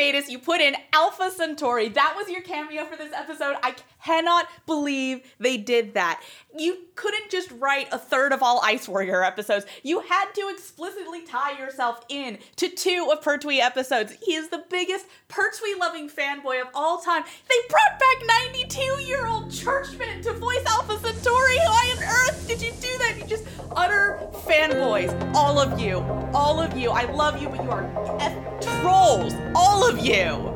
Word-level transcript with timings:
Gatiss, 0.00 0.30
you 0.30 0.38
put 0.38 0.62
in 0.62 0.76
Alpha 0.94 1.30
Centauri. 1.30 1.90
That 1.90 2.14
was 2.16 2.26
your 2.30 2.40
cameo 2.40 2.86
for 2.86 2.96
this 2.96 3.12
episode. 3.12 3.56
I 3.62 3.74
cannot 4.02 4.48
believe 4.64 5.20
they 5.38 5.58
did 5.58 5.92
that. 5.92 6.22
You 6.56 6.78
couldn't 6.94 7.30
just 7.30 7.50
write 7.58 7.88
a 7.92 7.98
third 7.98 8.32
of 8.32 8.42
all 8.42 8.62
Ice 8.64 8.88
Warrior 8.88 9.22
episodes. 9.22 9.66
You 9.82 10.00
had 10.00 10.32
to 10.36 10.48
explicitly 10.48 11.26
tie 11.26 11.58
yourself 11.58 12.02
in 12.08 12.38
to 12.56 12.70
two 12.70 13.10
of 13.12 13.20
Pertwee 13.20 13.60
episodes. 13.60 14.16
He 14.24 14.36
is 14.36 14.48
the 14.48 14.64
biggest 14.70 15.04
Pertwee 15.28 15.74
loving 15.78 16.08
fanboy 16.08 16.62
of 16.62 16.68
all 16.74 17.02
time. 17.02 17.24
They 17.50 17.68
brought 17.68 18.00
back 18.00 18.26
92 18.54 18.80
year 19.02 19.26
old 19.26 19.52
Churchman 19.52 20.22
to 20.22 20.32
voice 20.32 20.64
Alpha 20.66 20.98
Centauri. 20.98 21.58
Why 21.58 21.94
on 21.94 22.02
earth 22.02 22.48
did 22.48 22.62
you 22.62 22.70
do 22.80 22.98
that? 22.98 23.16
You 23.18 23.26
just 23.26 23.44
utter 23.76 24.18
fanboys. 24.32 25.12
All 25.34 25.58
of 25.60 25.78
you. 25.78 25.98
All 26.32 26.58
of 26.58 26.74
you. 26.74 26.88
I 26.90 27.04
love 27.12 27.40
you, 27.42 27.50
but 27.50 27.62
you 27.62 27.70
are 27.70 28.18
F 28.18 28.49
trolls. 28.80 29.34
All 29.54 29.88
of 29.88 29.98
you. 29.98 30.48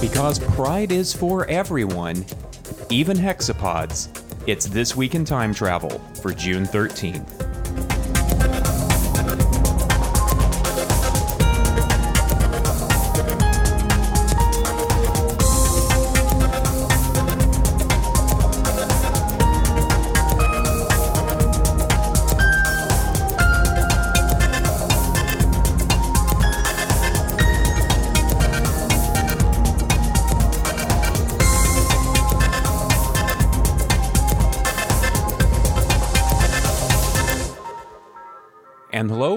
Because 0.00 0.38
pride 0.38 0.90
is 0.92 1.12
for 1.12 1.46
everyone, 1.48 2.24
even 2.90 3.16
hexapods. 3.16 4.08
It's 4.46 4.66
This 4.66 4.96
Week 4.96 5.14
in 5.14 5.24
Time 5.24 5.54
Travel 5.54 6.00
for 6.20 6.32
June 6.32 6.64
13th. 6.64 7.51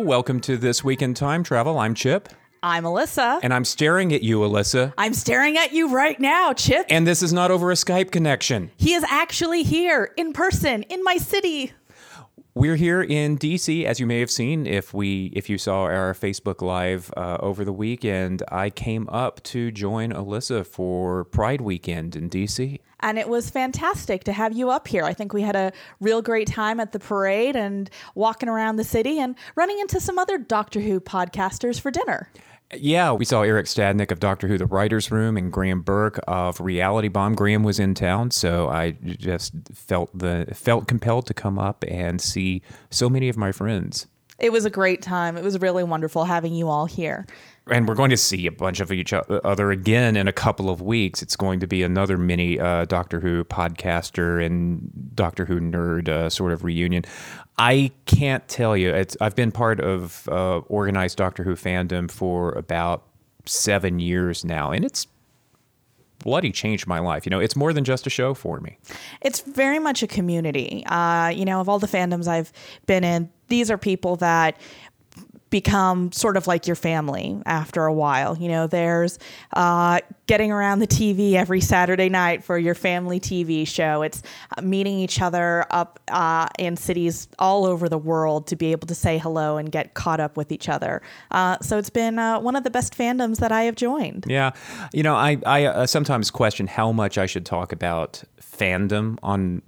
Welcome 0.05 0.39
to 0.39 0.55
This 0.55 0.83
Week 0.83 1.01
in 1.01 1.15
Time 1.15 1.43
Travel. 1.43 1.79
I'm 1.79 1.95
Chip, 1.95 2.29
I'm 2.61 2.83
Alyssa. 2.83 3.39
and 3.41 3.51
I'm 3.51 3.65
staring 3.65 4.13
at 4.13 4.21
you, 4.21 4.39
Alyssa. 4.39 4.93
I'm 4.99 5.15
staring 5.15 5.57
at 5.57 5.73
you 5.73 5.91
right 5.93 6.19
now, 6.19 6.53
Chip. 6.53 6.85
And 6.89 7.07
this 7.07 7.23
is 7.23 7.33
not 7.33 7.49
over 7.49 7.71
a 7.71 7.73
Skype 7.73 8.11
connection. 8.11 8.69
he 8.77 8.93
is 8.93 9.03
actually 9.09 9.63
here 9.63 10.11
in 10.15 10.31
person 10.31 10.83
in 10.83 11.03
my 11.03 11.17
city. 11.17 11.73
We're 12.57 12.77
here 12.77 13.01
in 13.01 13.37
DC, 13.37 13.83
as 13.83 13.99
you 13.99 14.05
may 14.05 14.21
have 14.21 14.31
seen 14.31 14.65
if 14.65 14.93
we 14.93 15.25
if 15.35 15.49
you 15.49 15.57
saw 15.57 15.81
our 15.81 16.13
Facebook 16.13 16.61
Live 16.61 17.11
uh, 17.17 17.35
over 17.41 17.65
the 17.65 17.73
weekend. 17.73 18.43
I 18.49 18.69
came 18.69 19.09
up 19.09 19.43
to 19.43 19.71
join 19.71 20.13
Alyssa 20.13 20.65
for 20.65 21.25
Pride 21.25 21.59
Weekend 21.59 22.15
in 22.15 22.29
DC. 22.29 22.79
And 23.01 23.19
it 23.19 23.27
was 23.27 23.49
fantastic 23.49 24.23
to 24.23 24.31
have 24.31 24.55
you 24.55 24.69
up 24.69 24.87
here. 24.87 25.03
I 25.03 25.13
think 25.13 25.33
we 25.33 25.41
had 25.41 25.57
a 25.57 25.73
real 25.99 26.21
great 26.21 26.47
time 26.47 26.79
at 26.79 26.93
the 26.93 26.99
parade 26.99 27.57
and 27.57 27.89
walking 28.15 28.47
around 28.47 28.77
the 28.77 28.85
city 28.85 29.19
and 29.19 29.35
running 29.55 29.79
into 29.79 29.99
some 29.99 30.17
other 30.17 30.37
Doctor 30.37 30.79
Who 30.79 31.01
podcasters 31.01 31.77
for 31.77 31.91
dinner. 31.91 32.29
Yeah, 32.73 33.11
we 33.11 33.25
saw 33.25 33.43
Eric 33.43 33.67
Stadnick 33.67 34.11
of 34.11 34.19
Doctor 34.19 34.47
Who: 34.47 34.57
The 34.57 34.65
Writers' 34.65 35.11
Room 35.11 35.37
and 35.37 35.51
Graham 35.51 35.81
Burke 35.81 36.19
of 36.27 36.59
Reality 36.59 37.07
Bomb. 37.07 37.35
Graham 37.35 37.63
was 37.63 37.79
in 37.79 37.93
town, 37.93 38.31
so 38.31 38.69
I 38.69 38.91
just 39.03 39.53
felt 39.73 40.09
the 40.17 40.47
felt 40.53 40.87
compelled 40.87 41.27
to 41.27 41.33
come 41.33 41.59
up 41.59 41.85
and 41.87 42.19
see 42.19 42.61
so 42.89 43.09
many 43.09 43.29
of 43.29 43.37
my 43.37 43.51
friends. 43.51 44.07
It 44.39 44.51
was 44.51 44.65
a 44.65 44.69
great 44.69 45.01
time. 45.01 45.37
It 45.37 45.43
was 45.43 45.59
really 45.59 45.83
wonderful 45.83 46.25
having 46.25 46.53
you 46.53 46.67
all 46.67 46.87
here. 46.87 47.25
And 47.71 47.87
we're 47.87 47.95
going 47.95 48.11
to 48.11 48.17
see 48.17 48.45
a 48.45 48.51
bunch 48.51 48.79
of 48.79 48.91
each 48.91 49.11
other 49.11 49.71
again 49.71 50.15
in 50.15 50.27
a 50.27 50.33
couple 50.33 50.69
of 50.69 50.81
weeks. 50.81 51.23
It's 51.23 51.35
going 51.35 51.59
to 51.61 51.67
be 51.67 51.81
another 51.81 52.15
mini 52.15 52.59
uh, 52.59 52.85
Doctor 52.85 53.19
Who 53.19 53.43
podcaster 53.43 54.43
and 54.45 54.91
Doctor 55.15 55.45
Who 55.45 55.59
nerd 55.59 56.07
uh, 56.07 56.29
sort 56.29 56.51
of 56.51 56.63
reunion. 56.63 57.05
I 57.57 57.91
can't 58.05 58.47
tell 58.47 58.77
you. 58.77 58.93
It's, 58.93 59.17
I've 59.19 59.35
been 59.35 59.51
part 59.51 59.79
of 59.79 60.29
uh, 60.29 60.59
organized 60.59 61.17
Doctor 61.17 61.43
Who 61.43 61.55
fandom 61.55 62.11
for 62.11 62.51
about 62.51 63.03
seven 63.45 63.99
years 63.99 64.45
now, 64.45 64.71
and 64.71 64.85
it's 64.85 65.07
bloody 66.19 66.51
changed 66.51 66.87
my 66.87 66.99
life. 66.99 67.25
You 67.25 67.29
know, 67.29 67.39
it's 67.39 67.55
more 67.55 67.71
than 67.71 67.83
just 67.83 68.05
a 68.07 68.09
show 68.09 68.33
for 68.33 68.59
me. 68.59 68.77
It's 69.21 69.41
very 69.41 69.79
much 69.79 70.03
a 70.03 70.07
community. 70.07 70.83
Uh, 70.87 71.29
you 71.29 71.45
know, 71.45 71.61
of 71.61 71.69
all 71.69 71.79
the 71.79 71.87
fandoms 71.87 72.27
I've 72.27 72.51
been 72.85 73.03
in, 73.03 73.29
these 73.47 73.69
are 73.69 73.77
people 73.77 74.15
that 74.17 74.57
become 75.55 76.11
sort 76.11 76.35
of 76.35 76.47
like 76.47 76.67
your 76.67 76.75
family 76.75 77.41
after 77.45 77.85
a 77.85 77.93
while. 77.93 78.37
You 78.37 78.49
know, 78.49 78.67
there's 78.67 79.17
uh, 79.53 80.01
getting 80.27 80.51
around 80.51 80.79
the 80.79 80.87
TV 80.87 81.35
every 81.35 81.61
Saturday 81.61 82.09
night 82.09 82.43
for 82.43 82.57
your 82.57 82.75
family 82.75 83.21
TV 83.21 83.65
show. 83.65 84.01
It's 84.01 84.21
uh, 84.57 84.61
meeting 84.61 84.99
each 84.99 85.21
other 85.21 85.65
up 85.69 86.01
uh, 86.09 86.47
in 86.59 86.75
cities 86.75 87.29
all 87.39 87.65
over 87.65 87.87
the 87.87 87.97
world 87.97 88.47
to 88.47 88.57
be 88.57 88.73
able 88.73 88.87
to 88.87 88.95
say 88.95 89.17
hello 89.17 89.55
and 89.55 89.71
get 89.71 89.93
caught 89.93 90.19
up 90.19 90.35
with 90.35 90.51
each 90.51 90.67
other. 90.67 91.01
Uh, 91.31 91.57
so 91.61 91.77
it's 91.77 91.89
been 91.89 92.19
uh, 92.19 92.37
one 92.41 92.57
of 92.57 92.65
the 92.65 92.69
best 92.69 92.93
fandoms 92.93 93.37
that 93.37 93.53
I 93.53 93.63
have 93.63 93.75
joined. 93.75 94.25
Yeah, 94.27 94.51
you 94.91 95.03
know, 95.03 95.15
I 95.15 95.37
I 95.45 95.63
uh, 95.67 95.87
sometimes 95.87 96.31
question 96.31 96.67
how 96.67 96.91
much 96.91 97.17
I 97.17 97.27
should 97.27 97.45
talk 97.45 97.71
about 97.71 98.25
fandom 98.41 99.17
on 99.23 99.61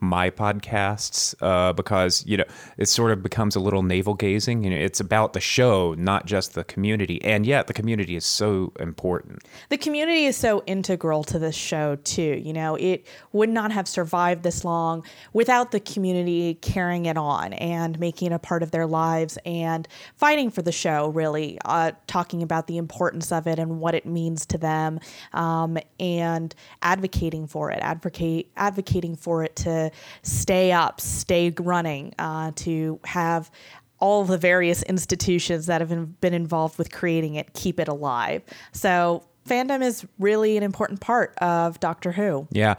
my 0.00 0.30
podcasts 0.30 1.34
uh, 1.40 1.72
because 1.72 2.24
you 2.26 2.36
know 2.36 2.44
it 2.76 2.86
sort 2.86 3.12
of 3.12 3.22
becomes 3.22 3.56
a 3.56 3.60
little 3.60 3.82
navel 3.82 4.14
gazing. 4.14 4.64
You 4.64 4.70
know, 4.70 4.76
it's 4.76 5.00
about 5.00 5.32
the 5.32 5.40
show, 5.40 5.94
not 5.94 6.26
just 6.26 6.54
the 6.54 6.64
community, 6.64 7.22
and 7.24 7.46
yet 7.46 7.66
the 7.66 7.72
community 7.72 8.16
is 8.16 8.24
so 8.24 8.72
important. 8.80 9.42
The 9.68 9.78
community 9.78 10.26
is 10.26 10.36
so 10.36 10.62
integral 10.66 11.24
to 11.24 11.38
this 11.38 11.54
show 11.54 11.96
too. 11.96 12.40
You 12.42 12.52
know, 12.52 12.76
it 12.76 13.06
would 13.32 13.48
not 13.48 13.72
have 13.72 13.88
survived 13.88 14.42
this 14.42 14.64
long 14.64 15.04
without 15.32 15.70
the 15.70 15.80
community 15.80 16.54
carrying 16.54 17.06
it 17.06 17.16
on 17.16 17.52
and 17.54 17.98
making 17.98 18.32
it 18.32 18.34
a 18.34 18.38
part 18.38 18.62
of 18.62 18.70
their 18.70 18.86
lives 18.86 19.38
and 19.44 19.88
fighting 20.16 20.50
for 20.50 20.62
the 20.62 20.72
show. 20.72 21.08
Really, 21.08 21.58
uh, 21.64 21.92
talking 22.06 22.42
about 22.42 22.66
the 22.66 22.76
importance 22.76 23.32
of 23.32 23.46
it 23.46 23.58
and 23.58 23.80
what 23.80 23.94
it 23.94 24.06
means 24.06 24.46
to 24.46 24.58
them, 24.58 25.00
um, 25.32 25.78
and 25.98 26.54
advocating 26.82 27.46
for 27.46 27.70
it. 27.70 27.78
Advocate 27.80 28.50
advocating 28.56 29.16
for 29.16 29.42
it 29.42 29.56
to 29.56 29.85
stay 30.22 30.72
up, 30.72 31.00
stay 31.00 31.52
running, 31.58 32.14
uh, 32.18 32.52
to 32.56 33.00
have 33.04 33.50
all 33.98 34.24
the 34.24 34.38
various 34.38 34.82
institutions 34.84 35.66
that 35.66 35.80
have 35.80 36.20
been- 36.20 36.34
involved 36.34 36.76
with 36.78 36.92
creating 36.92 37.34
it 37.34 37.54
keep 37.54 37.80
it 37.80 37.88
alive. 37.88 38.42
So 38.72 39.24
fandom 39.48 39.82
is 39.82 40.04
really 40.18 40.56
an 40.56 40.62
important 40.62 41.00
part 41.00 41.34
of 41.38 41.80
Doctor 41.80 42.12
Who. 42.12 42.46
Yeah, 42.50 42.74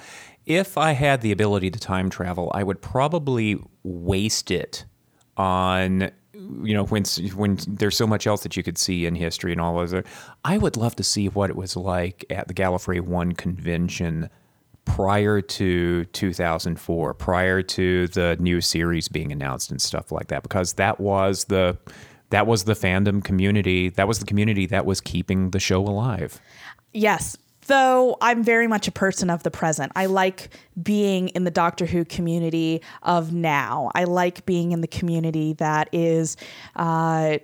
if 0.45 0.77
I 0.77 0.91
had 0.91 1.21
the 1.21 1.31
ability 1.31 1.71
to 1.71 1.79
time 1.79 2.09
travel, 2.09 2.51
I 2.53 2.63
would 2.63 2.81
probably 2.81 3.59
waste 3.83 4.51
it 4.51 4.85
on 5.37 6.11
you 6.63 6.73
know 6.73 6.85
when 6.85 7.03
when 7.35 7.57
there's 7.67 7.97
so 7.97 8.05
much 8.07 8.27
else 8.27 8.43
that 8.43 8.55
you 8.55 8.63
could 8.63 8.77
see 8.77 9.05
in 9.05 9.15
history 9.15 9.51
and 9.51 9.59
all 9.59 9.75
those. 9.75 9.93
I 10.43 10.57
would 10.57 10.77
love 10.77 10.95
to 10.97 11.03
see 11.03 11.29
what 11.29 11.49
it 11.49 11.55
was 11.55 11.75
like 11.75 12.25
at 12.29 12.47
the 12.47 12.53
Gallifrey 12.53 13.01
One 13.01 13.33
convention 13.33 14.29
prior 14.87 15.41
to 15.41 16.05
2004, 16.05 17.13
prior 17.13 17.61
to 17.61 18.07
the 18.07 18.37
new 18.39 18.61
series 18.61 19.07
being 19.07 19.31
announced 19.31 19.69
and 19.69 19.81
stuff 19.81 20.11
like 20.11 20.27
that, 20.27 20.43
because 20.43 20.73
that 20.73 20.99
was 20.99 21.45
the 21.45 21.77
that 22.29 22.47
was 22.47 22.63
the 22.63 22.73
fandom 22.73 23.23
community. 23.23 23.89
That 23.89 24.07
was 24.07 24.19
the 24.19 24.25
community 24.25 24.65
that 24.67 24.85
was 24.85 24.99
keeping 24.99 25.51
the 25.51 25.59
show 25.59 25.81
alive. 25.81 26.41
Yes. 26.93 27.37
Though 27.67 28.17
I'm 28.21 28.43
very 28.43 28.67
much 28.67 28.87
a 28.87 28.91
person 28.91 29.29
of 29.29 29.43
the 29.43 29.51
present. 29.51 29.91
I 29.95 30.05
like 30.05 30.49
being 30.81 31.27
in 31.29 31.43
the 31.43 31.51
Doctor 31.51 31.85
Who 31.85 32.05
community 32.05 32.81
of 33.03 33.33
now. 33.33 33.91
I 33.93 34.05
like 34.05 34.45
being 34.45 34.71
in 34.71 34.79
the 34.79 34.87
community 34.87 35.53
that 35.53 35.89
is 35.91 36.37
uh, 36.77 37.39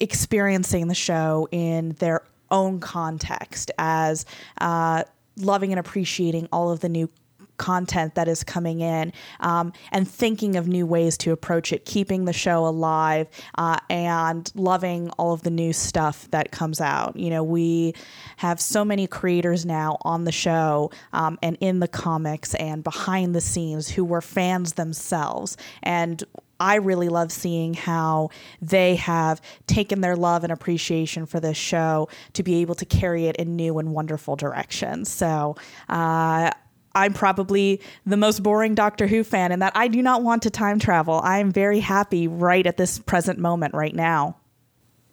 experiencing 0.00 0.88
the 0.88 0.94
show 0.94 1.48
in 1.52 1.90
their 1.98 2.22
own 2.50 2.80
context 2.80 3.70
as 3.78 4.24
uh, 4.60 5.04
loving 5.36 5.72
and 5.72 5.80
appreciating 5.80 6.48
all 6.52 6.70
of 6.70 6.80
the 6.80 6.88
new 6.88 7.08
content 7.56 8.14
that 8.14 8.28
is 8.28 8.42
coming 8.44 8.80
in 8.80 9.12
um, 9.40 9.72
and 9.90 10.08
thinking 10.08 10.56
of 10.56 10.66
new 10.66 10.86
ways 10.86 11.16
to 11.18 11.32
approach 11.32 11.72
it, 11.72 11.84
keeping 11.84 12.24
the 12.24 12.32
show 12.32 12.66
alive 12.66 13.28
uh, 13.56 13.78
and 13.88 14.50
loving 14.54 15.10
all 15.10 15.32
of 15.32 15.42
the 15.42 15.50
new 15.50 15.72
stuff 15.72 16.28
that 16.30 16.50
comes 16.50 16.80
out. 16.80 17.16
You 17.16 17.30
know, 17.30 17.42
we 17.42 17.94
have 18.38 18.60
so 18.60 18.84
many 18.84 19.06
creators 19.06 19.64
now 19.64 19.98
on 20.02 20.24
the 20.24 20.32
show 20.32 20.90
um, 21.12 21.38
and 21.42 21.56
in 21.60 21.80
the 21.80 21.88
comics 21.88 22.54
and 22.54 22.82
behind 22.82 23.34
the 23.34 23.40
scenes 23.40 23.88
who 23.88 24.04
were 24.04 24.20
fans 24.20 24.74
themselves. 24.74 25.56
And 25.82 26.22
I 26.62 26.76
really 26.76 27.08
love 27.08 27.32
seeing 27.32 27.74
how 27.74 28.30
they 28.60 28.94
have 28.94 29.40
taken 29.66 30.00
their 30.00 30.14
love 30.14 30.44
and 30.44 30.52
appreciation 30.52 31.26
for 31.26 31.40
this 31.40 31.56
show 31.56 32.08
to 32.34 32.44
be 32.44 32.60
able 32.60 32.76
to 32.76 32.84
carry 32.84 33.26
it 33.26 33.34
in 33.34 33.56
new 33.56 33.78
and 33.78 33.92
wonderful 33.92 34.36
directions. 34.36 35.10
So, 35.10 35.56
uh, 35.88 36.52
I'm 36.94 37.12
probably 37.12 37.80
the 38.06 38.16
most 38.16 38.42
boring 38.42 38.74
Doctor 38.74 39.06
Who 39.06 39.24
fan 39.24 39.52
in 39.52 39.58
that 39.60 39.72
I 39.74 39.88
do 39.88 40.02
not 40.02 40.22
want 40.22 40.42
to 40.42 40.50
time 40.50 40.78
travel. 40.78 41.20
I 41.22 41.38
am 41.38 41.50
very 41.50 41.80
happy 41.80 42.28
right 42.28 42.66
at 42.66 42.76
this 42.76 42.98
present 42.98 43.38
moment, 43.38 43.74
right 43.74 43.94
now. 43.94 44.36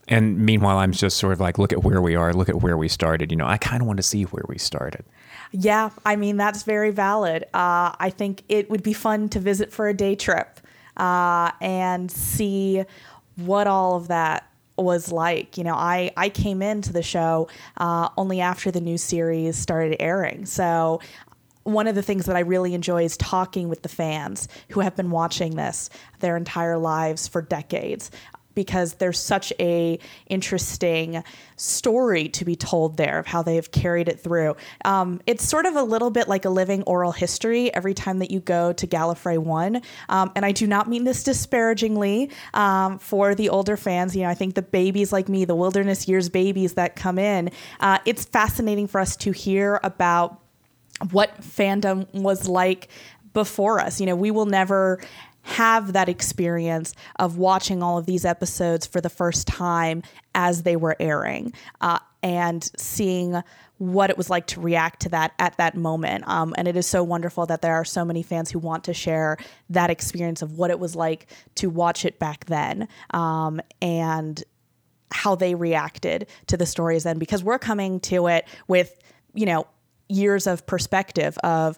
And 0.07 0.39
meanwhile, 0.39 0.77
I'm 0.77 0.91
just 0.91 1.17
sort 1.17 1.33
of 1.33 1.39
like, 1.39 1.59
look 1.59 1.71
at 1.71 1.83
where 1.83 2.01
we 2.01 2.15
are, 2.15 2.33
look 2.33 2.49
at 2.49 2.61
where 2.61 2.77
we 2.77 2.87
started. 2.87 3.31
You 3.31 3.37
know, 3.37 3.45
I 3.45 3.57
kind 3.57 3.81
of 3.81 3.87
want 3.87 3.97
to 3.97 4.03
see 4.03 4.23
where 4.23 4.43
we 4.49 4.57
started. 4.57 5.05
Yeah, 5.51 5.91
I 6.05 6.15
mean, 6.15 6.37
that's 6.37 6.63
very 6.63 6.91
valid. 6.91 7.43
Uh, 7.53 7.93
I 7.99 8.11
think 8.15 8.43
it 8.49 8.69
would 8.69 8.83
be 8.83 8.93
fun 8.93 9.29
to 9.29 9.39
visit 9.39 9.71
for 9.71 9.87
a 9.87 9.93
day 9.93 10.15
trip 10.15 10.59
uh, 10.97 11.51
and 11.61 12.11
see 12.11 12.83
what 13.35 13.67
all 13.67 13.95
of 13.95 14.07
that 14.09 14.49
was 14.77 15.11
like. 15.11 15.57
You 15.57 15.63
know, 15.63 15.75
I, 15.75 16.11
I 16.17 16.29
came 16.29 16.61
into 16.61 16.91
the 16.91 17.03
show 17.03 17.47
uh, 17.77 18.09
only 18.17 18.41
after 18.41 18.71
the 18.71 18.81
new 18.81 18.97
series 18.97 19.57
started 19.57 19.97
airing. 19.99 20.45
So 20.45 21.01
one 21.63 21.87
of 21.87 21.95
the 21.95 22.01
things 22.01 22.25
that 22.25 22.35
I 22.35 22.41
really 22.41 22.73
enjoy 22.73 23.03
is 23.03 23.17
talking 23.17 23.69
with 23.69 23.81
the 23.81 23.89
fans 23.89 24.47
who 24.69 24.79
have 24.79 24.95
been 24.95 25.11
watching 25.11 25.55
this 25.55 25.89
their 26.19 26.37
entire 26.37 26.77
lives 26.77 27.27
for 27.27 27.41
decades 27.41 28.11
because 28.55 28.95
there's 28.95 29.17
such 29.17 29.53
a 29.57 29.97
interesting 30.27 31.23
story 31.55 32.27
to 32.27 32.43
be 32.43 32.57
told 32.57 32.97
there 32.97 33.19
of 33.19 33.25
how 33.25 33.41
they've 33.41 33.71
carried 33.71 34.09
it 34.09 34.19
through. 34.19 34.53
Um, 34.83 35.21
it's 35.25 35.47
sort 35.47 35.65
of 35.65 35.77
a 35.77 35.83
little 35.83 36.09
bit 36.09 36.27
like 36.27 36.43
a 36.43 36.49
living 36.49 36.83
oral 36.83 37.13
history 37.13 37.73
every 37.73 37.93
time 37.93 38.19
that 38.19 38.31
you 38.31 38.41
go 38.41 38.73
to 38.73 38.85
Gallifrey 38.85 39.37
One, 39.37 39.81
um, 40.09 40.31
and 40.35 40.45
I 40.45 40.51
do 40.51 40.67
not 40.67 40.89
mean 40.89 41.05
this 41.05 41.23
disparagingly 41.23 42.31
um, 42.53 42.99
for 42.99 43.33
the 43.33 43.47
older 43.47 43.77
fans. 43.77 44.13
You 44.13 44.23
know, 44.23 44.29
I 44.29 44.33
think 44.33 44.55
the 44.55 44.61
babies 44.61 45.13
like 45.13 45.29
me, 45.29 45.45
the 45.45 45.55
Wilderness 45.55 46.09
Years 46.09 46.27
babies 46.27 46.73
that 46.73 46.97
come 46.97 47.17
in, 47.17 47.51
uh, 47.79 47.99
it's 48.05 48.25
fascinating 48.25 48.87
for 48.87 48.99
us 48.99 49.15
to 49.17 49.31
hear 49.31 49.79
about 49.83 50.41
what 51.11 51.41
fandom 51.41 52.11
was 52.13 52.47
like 52.47 52.89
before 53.33 53.79
us. 53.79 53.99
You 53.99 54.05
know, 54.05 54.15
we 54.15 54.31
will 54.31 54.45
never 54.45 54.99
have 55.41 55.93
that 55.93 56.09
experience 56.09 56.93
of 57.17 57.37
watching 57.37 57.81
all 57.81 57.97
of 57.97 58.05
these 58.05 58.25
episodes 58.25 58.85
for 58.85 59.01
the 59.01 59.09
first 59.09 59.47
time 59.47 60.03
as 60.35 60.63
they 60.63 60.75
were 60.75 60.95
airing 60.99 61.53
uh, 61.81 61.99
and 62.21 62.69
seeing 62.77 63.41
what 63.77 64.09
it 64.09 64.17
was 64.17 64.29
like 64.29 64.45
to 64.45 64.59
react 64.59 64.99
to 64.99 65.09
that 65.09 65.31
at 65.39 65.55
that 65.57 65.75
moment. 65.75 66.27
Um, 66.27 66.53
and 66.57 66.67
it 66.67 66.75
is 66.75 66.85
so 66.85 67.01
wonderful 67.01 67.45
that 67.45 67.61
there 67.61 67.75
are 67.75 67.85
so 67.85 68.03
many 68.03 68.21
fans 68.21 68.51
who 68.51 68.59
want 68.59 68.83
to 68.83 68.93
share 68.93 69.37
that 69.69 69.89
experience 69.89 70.41
of 70.41 70.57
what 70.57 70.69
it 70.69 70.79
was 70.79 70.95
like 70.95 71.27
to 71.55 71.69
watch 71.69 72.03
it 72.03 72.19
back 72.19 72.45
then 72.45 72.89
um, 73.11 73.61
and 73.81 74.43
how 75.11 75.33
they 75.35 75.55
reacted 75.55 76.27
to 76.47 76.57
the 76.57 76.65
stories 76.65 77.03
then, 77.03 77.17
because 77.17 77.43
we're 77.43 77.57
coming 77.57 78.01
to 78.01 78.27
it 78.27 78.45
with, 78.67 78.99
you 79.33 79.45
know, 79.45 79.65
years 80.09 80.47
of 80.47 80.65
perspective 80.65 81.37
of 81.43 81.77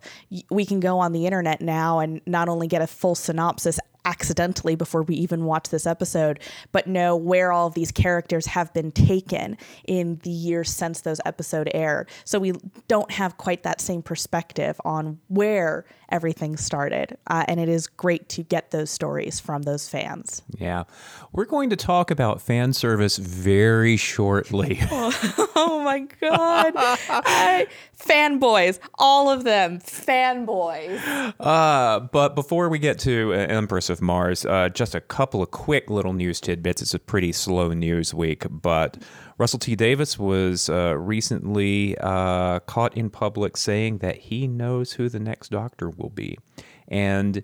we 0.49 0.65
can 0.65 0.79
go 0.79 0.99
on 0.99 1.11
the 1.11 1.25
internet 1.25 1.61
now 1.61 1.99
and 1.99 2.21
not 2.25 2.49
only 2.49 2.67
get 2.67 2.81
a 2.81 2.87
full 2.87 3.13
synopsis 3.13 3.79
accidentally 4.05 4.75
before 4.75 5.03
we 5.03 5.15
even 5.15 5.45
watch 5.45 5.69
this 5.69 5.85
episode, 5.85 6.39
but 6.71 6.87
know 6.87 7.15
where 7.15 7.51
all 7.51 7.67
of 7.67 7.73
these 7.73 7.91
characters 7.91 8.45
have 8.47 8.73
been 8.73 8.91
taken 8.91 9.57
in 9.85 10.19
the 10.23 10.29
years 10.29 10.69
since 10.69 11.01
those 11.01 11.21
episode 11.25 11.69
aired. 11.73 12.09
So 12.23 12.39
we 12.39 12.53
don't 12.87 13.11
have 13.11 13.37
quite 13.37 13.63
that 13.63 13.81
same 13.81 14.01
perspective 14.01 14.79
on 14.83 15.19
where 15.27 15.85
everything 16.11 16.57
started. 16.57 17.17
Uh, 17.27 17.45
and 17.47 17.59
it 17.59 17.69
is 17.69 17.87
great 17.87 18.27
to 18.29 18.43
get 18.43 18.71
those 18.71 18.89
stories 18.89 19.39
from 19.39 19.63
those 19.63 19.87
fans. 19.87 20.41
Yeah. 20.57 20.83
We're 21.31 21.45
going 21.45 21.69
to 21.69 21.75
talk 21.75 22.11
about 22.11 22.41
fan 22.41 22.73
service 22.73 23.17
very 23.17 23.97
shortly. 23.97 24.79
oh, 24.91 25.49
oh, 25.55 25.83
my 25.83 25.99
God. 25.99 26.73
I, 26.75 27.67
fanboys, 27.97 28.79
all 28.95 29.29
of 29.29 29.43
them, 29.43 29.79
fanboys. 29.79 30.99
Uh, 31.39 32.01
but 32.01 32.35
before 32.35 32.69
we 32.69 32.79
get 32.79 32.99
to 32.99 33.33
uh, 33.33 33.37
Empress 33.37 33.89
of 33.91 34.01
Mars, 34.01 34.45
uh, 34.45 34.69
just 34.69 34.95
a 34.95 35.01
couple 35.01 35.43
of 35.43 35.51
quick 35.51 35.89
little 35.89 36.13
news 36.13 36.41
tidbits. 36.41 36.81
It's 36.81 36.93
a 36.93 36.99
pretty 36.99 37.31
slow 37.31 37.73
news 37.73 38.13
week, 38.13 38.45
but 38.49 38.97
Russell 39.37 39.59
T 39.59 39.75
Davies 39.75 40.17
was 40.17 40.69
uh, 40.69 40.95
recently 40.97 41.97
uh, 41.99 42.59
caught 42.61 42.97
in 42.97 43.09
public 43.09 43.57
saying 43.57 43.99
that 43.99 44.17
he 44.17 44.47
knows 44.47 44.93
who 44.93 45.09
the 45.09 45.19
next 45.19 45.49
Doctor 45.49 45.89
will 45.89 46.09
be, 46.09 46.37
and 46.87 47.43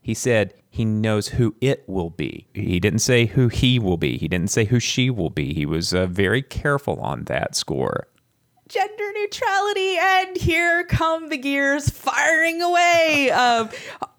he 0.00 0.14
said 0.14 0.54
he 0.70 0.84
knows 0.84 1.28
who 1.28 1.56
it 1.60 1.84
will 1.88 2.10
be. 2.10 2.46
He 2.54 2.78
didn't 2.78 3.00
say 3.00 3.26
who 3.26 3.48
he 3.48 3.78
will 3.78 3.96
be. 3.96 4.18
He 4.18 4.28
didn't 4.28 4.50
say 4.50 4.64
who 4.64 4.80
she 4.80 5.10
will 5.10 5.30
be. 5.30 5.52
He 5.52 5.66
was 5.66 5.92
uh, 5.92 6.06
very 6.06 6.42
careful 6.42 7.00
on 7.00 7.24
that 7.24 7.56
score 7.56 8.06
gender 8.68 9.12
neutrality 9.14 9.96
and 9.98 10.36
here 10.36 10.84
come 10.84 11.28
the 11.30 11.38
gears 11.38 11.88
firing 11.88 12.60
away 12.60 13.30
of 13.34 13.74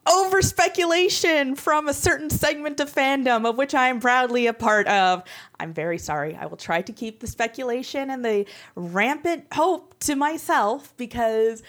over 0.07 0.42
speculation 0.42 1.56
from 1.56 1.88
a 1.88 1.94
certain 1.94 2.31
segment 2.31 2.80
of 2.80 2.92
fandom 2.92 3.48
of 3.48 3.57
which 3.57 3.75
I 3.75 3.90
am 3.90 4.00
proudly 4.00 4.48
a 4.48 4.54
part 4.54 4.88
of. 4.88 5.24
I'm 5.60 5.72
very 5.72 6.00
sorry. 6.00 6.36
I 6.36 6.48
will 6.48 6.57
try 6.57 6.81
to 6.81 6.92
keep 6.92 7.19
the 7.19 7.28
speculation 7.28 8.10
and 8.10 8.25
the 8.25 8.46
rampant 8.75 9.46
hope 9.54 9.98
to 10.00 10.16
myself 10.16 10.94
because 10.98 11.62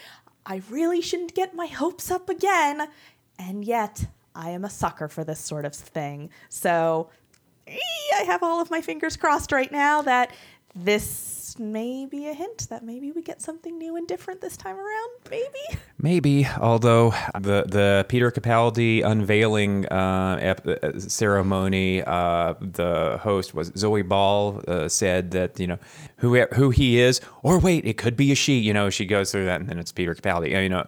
I 0.47 0.62
really 0.71 1.03
shouldn't 1.03 1.35
get 1.35 1.55
my 1.55 1.67
hopes 1.67 2.11
up 2.11 2.31
again. 2.31 2.88
And 3.38 3.65
yet, 3.65 4.06
I 4.35 4.50
am 4.50 4.65
a 4.65 4.71
sucker 4.71 5.09
for 5.09 5.23
this 5.23 5.41
sort 5.41 5.65
of 5.65 5.75
thing. 5.75 6.31
So, 6.49 7.11
I 7.69 8.23
have 8.27 8.43
all 8.43 8.61
of 8.61 8.71
my 8.71 8.81
fingers 8.81 9.17
crossed 9.17 9.53
right 9.53 9.71
now 9.71 10.03
that 10.03 10.32
this 10.75 11.39
may 11.58 12.06
be 12.06 12.29
a 12.29 12.35
hint 12.35 12.69
that 12.70 12.85
maybe 12.85 13.12
we 13.12 13.23
get 13.23 13.43
something 13.43 13.76
new 13.79 13.97
and 13.97 14.06
different 14.06 14.41
this 14.41 14.56
time 14.56 14.76
around. 14.76 15.11
Maybe. 15.31 15.81
Maybe. 15.99 16.47
Although 16.58 17.14
the 17.35 17.64
the 17.67 18.06
Peter 18.08 18.31
Capaldi 18.31 19.05
unveiling 19.05 19.87
uh, 19.87 20.38
ep- 20.41 20.67
uh, 20.67 20.99
ceremony, 21.00 22.02
uh, 22.02 22.55
the 22.61 23.19
host 23.23 23.55
was 23.55 23.73
Zoe 23.76 24.02
Ball 24.02 24.62
uh, 24.69 24.88
said 24.88 25.31
that 25.32 25.58
you 25.58 25.67
know 25.67 25.79
who 26.19 26.41
who 26.55 26.70
he 26.70 27.00
is, 27.00 27.20
or 27.43 27.58
wait, 27.58 27.85
it 27.85 27.96
could 27.96 28.17
be 28.17 28.32
a 28.32 28.35
she. 28.35 28.58
You 28.58 28.73
know, 28.73 28.91
she 28.91 29.06
goes 29.06 29.32
through 29.32 29.46
that, 29.46 29.61
and 29.61 29.69
then 29.69 29.79
it's 29.79 29.93
Peter 29.93 30.14
Capaldi. 30.14 30.50
You 30.50 30.69
know. 30.69 30.87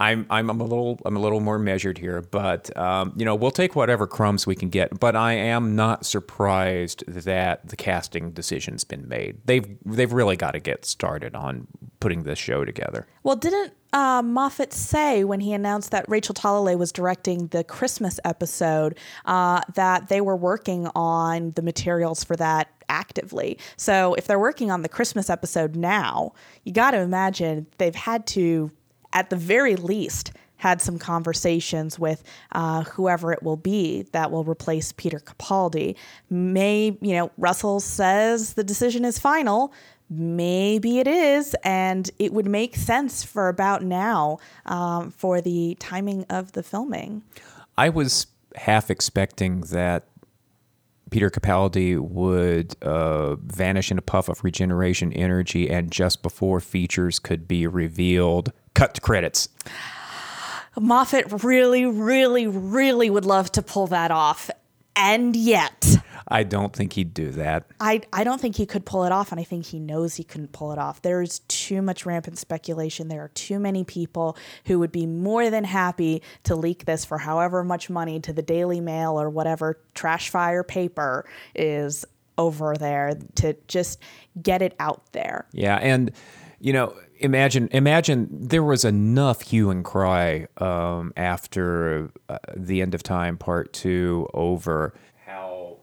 I'm, 0.00 0.26
I'm 0.30 0.50
I'm 0.50 0.60
a 0.60 0.64
little 0.64 0.98
I'm 1.04 1.16
a 1.16 1.20
little 1.20 1.40
more 1.40 1.58
measured 1.58 1.98
here, 1.98 2.22
but 2.22 2.74
um, 2.76 3.12
you 3.16 3.24
know 3.24 3.34
we'll 3.34 3.50
take 3.50 3.76
whatever 3.76 4.06
crumbs 4.06 4.46
we 4.46 4.56
can 4.56 4.70
get. 4.70 4.98
But 4.98 5.14
I 5.14 5.34
am 5.34 5.76
not 5.76 6.06
surprised 6.06 7.04
that 7.06 7.68
the 7.68 7.76
casting 7.76 8.32
decision's 8.32 8.82
been 8.82 9.06
made. 9.06 9.38
They've 9.44 9.76
they've 9.84 10.12
really 10.12 10.36
got 10.36 10.52
to 10.52 10.60
get 10.60 10.86
started 10.86 11.34
on 11.34 11.66
putting 12.00 12.22
this 12.22 12.38
show 12.38 12.64
together. 12.64 13.06
Well, 13.22 13.36
didn't 13.36 13.74
uh, 13.92 14.22
Moffat 14.22 14.72
say 14.72 15.24
when 15.24 15.40
he 15.40 15.52
announced 15.52 15.90
that 15.90 16.06
Rachel 16.08 16.34
Talalay 16.34 16.78
was 16.78 16.92
directing 16.92 17.48
the 17.48 17.62
Christmas 17.62 18.18
episode 18.24 18.96
uh, 19.26 19.60
that 19.74 20.08
they 20.08 20.20
were 20.20 20.36
working 20.36 20.88
on 20.94 21.50
the 21.52 21.62
materials 21.62 22.24
for 22.24 22.36
that 22.36 22.68
actively. 22.88 23.58
So 23.76 24.14
if 24.14 24.26
they're 24.26 24.38
working 24.38 24.70
on 24.70 24.82
the 24.82 24.88
Christmas 24.88 25.28
episode 25.28 25.76
now, 25.76 26.32
you 26.64 26.72
got 26.72 26.92
to 26.92 26.98
imagine 26.98 27.66
they've 27.78 27.94
had 27.94 28.26
to 28.28 28.70
at 29.12 29.30
the 29.30 29.36
very 29.36 29.76
least, 29.76 30.32
had 30.56 30.82
some 30.82 30.98
conversations 30.98 31.98
with 31.98 32.22
uh, 32.52 32.82
whoever 32.82 33.32
it 33.32 33.42
will 33.42 33.56
be 33.56 34.02
that 34.12 34.30
will 34.30 34.44
replace 34.44 34.92
Peter 34.92 35.18
Capaldi. 35.18 35.96
May, 36.28 36.98
you 37.00 37.14
know, 37.14 37.30
Russell 37.38 37.80
says 37.80 38.54
the 38.54 38.64
decision 38.64 39.04
is 39.06 39.18
final. 39.18 39.72
Maybe 40.10 40.98
it 40.98 41.06
is, 41.06 41.56
and 41.64 42.10
it 42.18 42.32
would 42.32 42.46
make 42.46 42.76
sense 42.76 43.22
for 43.22 43.48
about 43.48 43.82
now 43.82 44.38
um, 44.66 45.10
for 45.12 45.40
the 45.40 45.76
timing 45.78 46.24
of 46.28 46.52
the 46.52 46.62
filming. 46.62 47.22
I 47.78 47.88
was 47.88 48.26
half 48.56 48.90
expecting 48.90 49.60
that 49.70 50.08
Peter 51.10 51.30
Capaldi 51.30 51.98
would 51.98 52.76
uh, 52.82 53.36
vanish 53.36 53.90
in 53.90 53.98
a 53.98 54.02
puff 54.02 54.28
of 54.28 54.44
regeneration 54.44 55.12
energy, 55.12 55.70
and 55.70 55.90
just 55.90 56.22
before 56.22 56.60
features 56.60 57.18
could 57.18 57.48
be 57.48 57.66
revealed, 57.66 58.52
cut 58.74 58.94
to 58.94 59.00
credits. 59.00 59.48
Moffat 60.78 61.44
really, 61.44 61.84
really, 61.84 62.46
really 62.46 63.10
would 63.10 63.24
love 63.24 63.50
to 63.52 63.62
pull 63.62 63.86
that 63.88 64.10
off. 64.10 64.50
And 64.96 65.34
yet, 65.34 65.96
I 66.28 66.42
don't 66.42 66.72
think 66.72 66.92
he'd 66.92 67.14
do 67.14 67.30
that. 67.32 67.66
I, 67.80 68.02
I 68.12 68.22
don't 68.22 68.40
think 68.40 68.56
he 68.56 68.66
could 68.66 68.84
pull 68.84 69.04
it 69.04 69.12
off, 69.12 69.32
and 69.32 69.40
I 69.40 69.44
think 69.44 69.66
he 69.66 69.78
knows 69.80 70.14
he 70.14 70.24
couldn't 70.24 70.52
pull 70.52 70.72
it 70.72 70.78
off. 70.78 71.02
There's 71.02 71.40
too 71.48 71.80
much 71.82 72.06
rampant 72.06 72.38
speculation. 72.38 73.08
There 73.08 73.24
are 73.24 73.28
too 73.28 73.58
many 73.58 73.82
people 73.82 74.36
who 74.66 74.78
would 74.78 74.92
be 74.92 75.06
more 75.06 75.50
than 75.50 75.64
happy 75.64 76.22
to 76.44 76.54
leak 76.54 76.84
this 76.84 77.04
for 77.04 77.18
however 77.18 77.64
much 77.64 77.90
money 77.90 78.20
to 78.20 78.32
the 78.32 78.42
Daily 78.42 78.80
Mail 78.80 79.20
or 79.20 79.30
whatever 79.30 79.80
trash 79.94 80.30
fire 80.30 80.62
paper 80.62 81.28
is 81.54 82.04
over 82.36 82.74
there 82.76 83.12
to 83.36 83.56
just 83.68 84.00
get 84.40 84.62
it 84.62 84.74
out 84.78 85.12
there. 85.12 85.46
Yeah, 85.52 85.76
and 85.76 86.12
you 86.60 86.72
know, 86.72 86.94
imagine 87.20 87.68
imagine 87.72 88.28
there 88.30 88.62
was 88.62 88.84
enough 88.84 89.42
hue 89.42 89.70
and 89.70 89.84
cry 89.84 90.46
um, 90.58 91.12
after 91.16 92.10
uh, 92.28 92.38
the 92.56 92.82
end 92.82 92.94
of 92.94 93.02
time 93.02 93.36
part 93.36 93.72
two 93.72 94.28
over. 94.34 94.94
How 95.26 95.78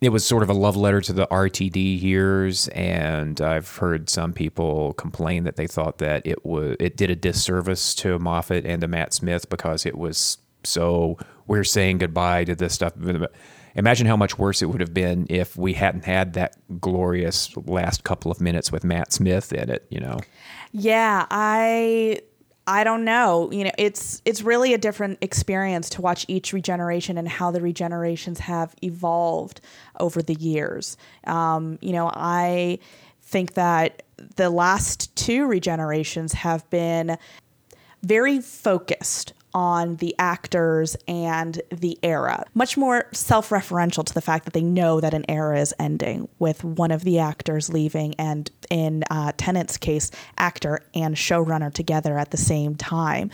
it 0.00 0.10
was 0.10 0.24
sort 0.24 0.42
of 0.42 0.50
a 0.50 0.54
love 0.54 0.76
letter 0.76 1.00
to 1.00 1.12
the 1.12 1.26
RTD 1.28 2.02
years, 2.02 2.68
and 2.68 3.40
I've 3.40 3.76
heard 3.76 4.10
some 4.10 4.32
people 4.32 4.92
complain 4.94 5.44
that 5.44 5.56
they 5.56 5.66
thought 5.66 5.98
that 5.98 6.26
it 6.26 6.44
was 6.44 6.76
it 6.80 6.96
did 6.96 7.10
a 7.10 7.16
disservice 7.16 7.94
to 7.96 8.18
Moffat 8.18 8.66
and 8.66 8.80
to 8.82 8.88
Matt 8.88 9.14
Smith 9.14 9.48
because 9.48 9.86
it 9.86 9.96
was 9.96 10.38
so 10.64 11.18
we're 11.46 11.64
saying 11.64 11.98
goodbye 11.98 12.44
to 12.44 12.54
this 12.54 12.74
stuff 12.74 12.92
imagine 13.74 14.06
how 14.06 14.16
much 14.16 14.38
worse 14.38 14.62
it 14.62 14.66
would 14.66 14.80
have 14.80 14.94
been 14.94 15.26
if 15.28 15.56
we 15.56 15.74
hadn't 15.74 16.04
had 16.04 16.34
that 16.34 16.56
glorious 16.80 17.54
last 17.56 18.04
couple 18.04 18.30
of 18.30 18.40
minutes 18.40 18.72
with 18.72 18.84
Matt 18.84 19.12
Smith 19.12 19.52
in 19.52 19.70
it. 19.70 19.86
You 19.90 20.00
know. 20.00 20.18
Yeah, 20.72 21.26
I 21.30 22.20
I 22.66 22.84
don't 22.84 23.04
know. 23.04 23.50
You 23.52 23.64
know, 23.64 23.70
it's 23.76 24.22
it's 24.24 24.42
really 24.42 24.72
a 24.72 24.78
different 24.78 25.18
experience 25.20 25.90
to 25.90 26.02
watch 26.02 26.24
each 26.28 26.52
regeneration 26.52 27.18
and 27.18 27.28
how 27.28 27.50
the 27.50 27.60
regenerations 27.60 28.38
have 28.38 28.74
evolved 28.82 29.60
over 30.00 30.22
the 30.22 30.34
years. 30.34 30.96
Um, 31.26 31.78
you 31.82 31.92
know, 31.92 32.10
I 32.14 32.78
think 33.22 33.54
that 33.54 34.02
the 34.36 34.48
last 34.48 35.14
two 35.16 35.46
regenerations 35.46 36.32
have 36.32 36.68
been 36.70 37.18
very 38.02 38.40
focused 38.40 39.33
on 39.54 39.96
the 39.96 40.14
actors 40.18 40.96
and 41.06 41.62
the 41.70 41.98
era. 42.02 42.44
Much 42.54 42.76
more 42.76 43.06
self 43.12 43.50
referential 43.50 44.04
to 44.04 44.12
the 44.12 44.20
fact 44.20 44.44
that 44.44 44.52
they 44.52 44.62
know 44.62 45.00
that 45.00 45.14
an 45.14 45.24
era 45.28 45.58
is 45.58 45.72
ending 45.78 46.28
with 46.38 46.64
one 46.64 46.90
of 46.90 47.04
the 47.04 47.18
actors 47.18 47.68
leaving, 47.68 48.14
and 48.16 48.50
in 48.70 49.04
uh, 49.10 49.32
Tennant's 49.36 49.76
case, 49.76 50.10
actor 50.36 50.80
and 50.94 51.14
showrunner 51.14 51.72
together 51.72 52.18
at 52.18 52.30
the 52.30 52.36
same 52.36 52.74
time. 52.74 53.30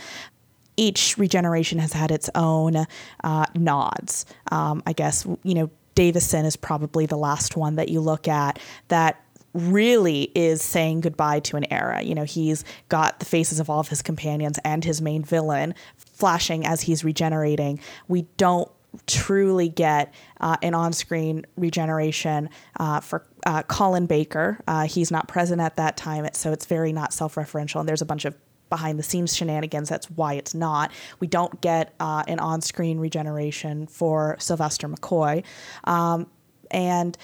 Each 0.77 1.17
regeneration 1.17 1.79
has 1.79 1.93
had 1.93 2.11
its 2.11 2.29
own 2.33 2.87
uh, 3.23 3.45
nods. 3.55 4.25
Um, 4.51 4.81
I 4.85 4.93
guess, 4.93 5.27
you 5.43 5.53
know, 5.53 5.69
Davison 5.95 6.45
is 6.45 6.55
probably 6.55 7.05
the 7.05 7.17
last 7.17 7.57
one 7.57 7.75
that 7.75 7.89
you 7.89 7.99
look 7.99 8.27
at 8.27 8.57
that 8.87 9.21
really 9.53 10.31
is 10.35 10.61
saying 10.61 11.01
goodbye 11.01 11.39
to 11.41 11.57
an 11.57 11.71
era. 11.71 12.01
You 12.01 12.15
know, 12.15 12.23
he's 12.23 12.63
got 12.89 13.19
the 13.19 13.25
faces 13.25 13.59
of 13.59 13.69
all 13.69 13.79
of 13.79 13.89
his 13.89 14.01
companions 14.01 14.59
and 14.63 14.83
his 14.83 15.01
main 15.01 15.23
villain 15.23 15.73
flashing 16.21 16.65
as 16.65 16.81
he's 16.81 17.03
regenerating. 17.03 17.79
We 18.07 18.21
don't 18.37 18.69
truly 19.07 19.69
get 19.69 20.13
uh, 20.39 20.57
an 20.61 20.73
on-screen 20.73 21.45
regeneration 21.57 22.49
uh, 22.79 22.99
for 22.99 23.25
uh, 23.45 23.63
Colin 23.63 24.05
Baker. 24.05 24.59
Uh, 24.67 24.85
he's 24.85 25.11
not 25.11 25.27
present 25.27 25.61
at 25.61 25.77
that 25.77 25.97
time, 25.97 26.27
so 26.33 26.51
it's 26.51 26.65
very 26.65 26.93
not 26.93 27.11
self-referential, 27.11 27.79
and 27.79 27.89
there's 27.89 28.01
a 28.01 28.05
bunch 28.05 28.25
of 28.25 28.35
behind 28.69 28.99
the 28.99 29.03
scenes 29.03 29.35
shenanigans. 29.35 29.89
That's 29.89 30.09
why 30.11 30.35
it's 30.35 30.53
not. 30.53 30.91
We 31.19 31.27
don't 31.27 31.59
get 31.61 31.93
uh, 31.99 32.23
an 32.27 32.39
on 32.39 32.61
screen 32.61 32.99
regeneration 32.99 33.87
for 33.87 34.35
Sylvester 34.39 34.87
McCoy. 34.87 35.43
Um, 35.83 36.27
and 36.69 37.17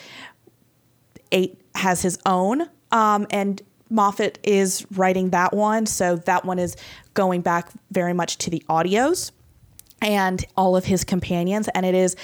eight 1.32 1.62
has 1.75 2.01
his 2.01 2.18
own, 2.25 2.63
um, 2.92 3.27
and 3.30 3.62
Moffat 3.89 4.39
is 4.44 4.86
writing 4.91 5.29
that 5.32 5.53
one. 5.53 5.86
So 5.86 6.17
that 6.17 6.46
one 6.46 6.60
is 6.60 6.75
going 7.13 7.41
back 7.41 7.70
very 7.91 8.13
much 8.13 8.38
to 8.39 8.50
the 8.50 8.63
audios 8.70 9.32
and 10.01 10.46
all 10.56 10.75
of 10.75 10.86
his 10.86 11.03
companions, 11.03 11.67
and 11.70 11.86
it 11.86 11.96
is 11.96 12.15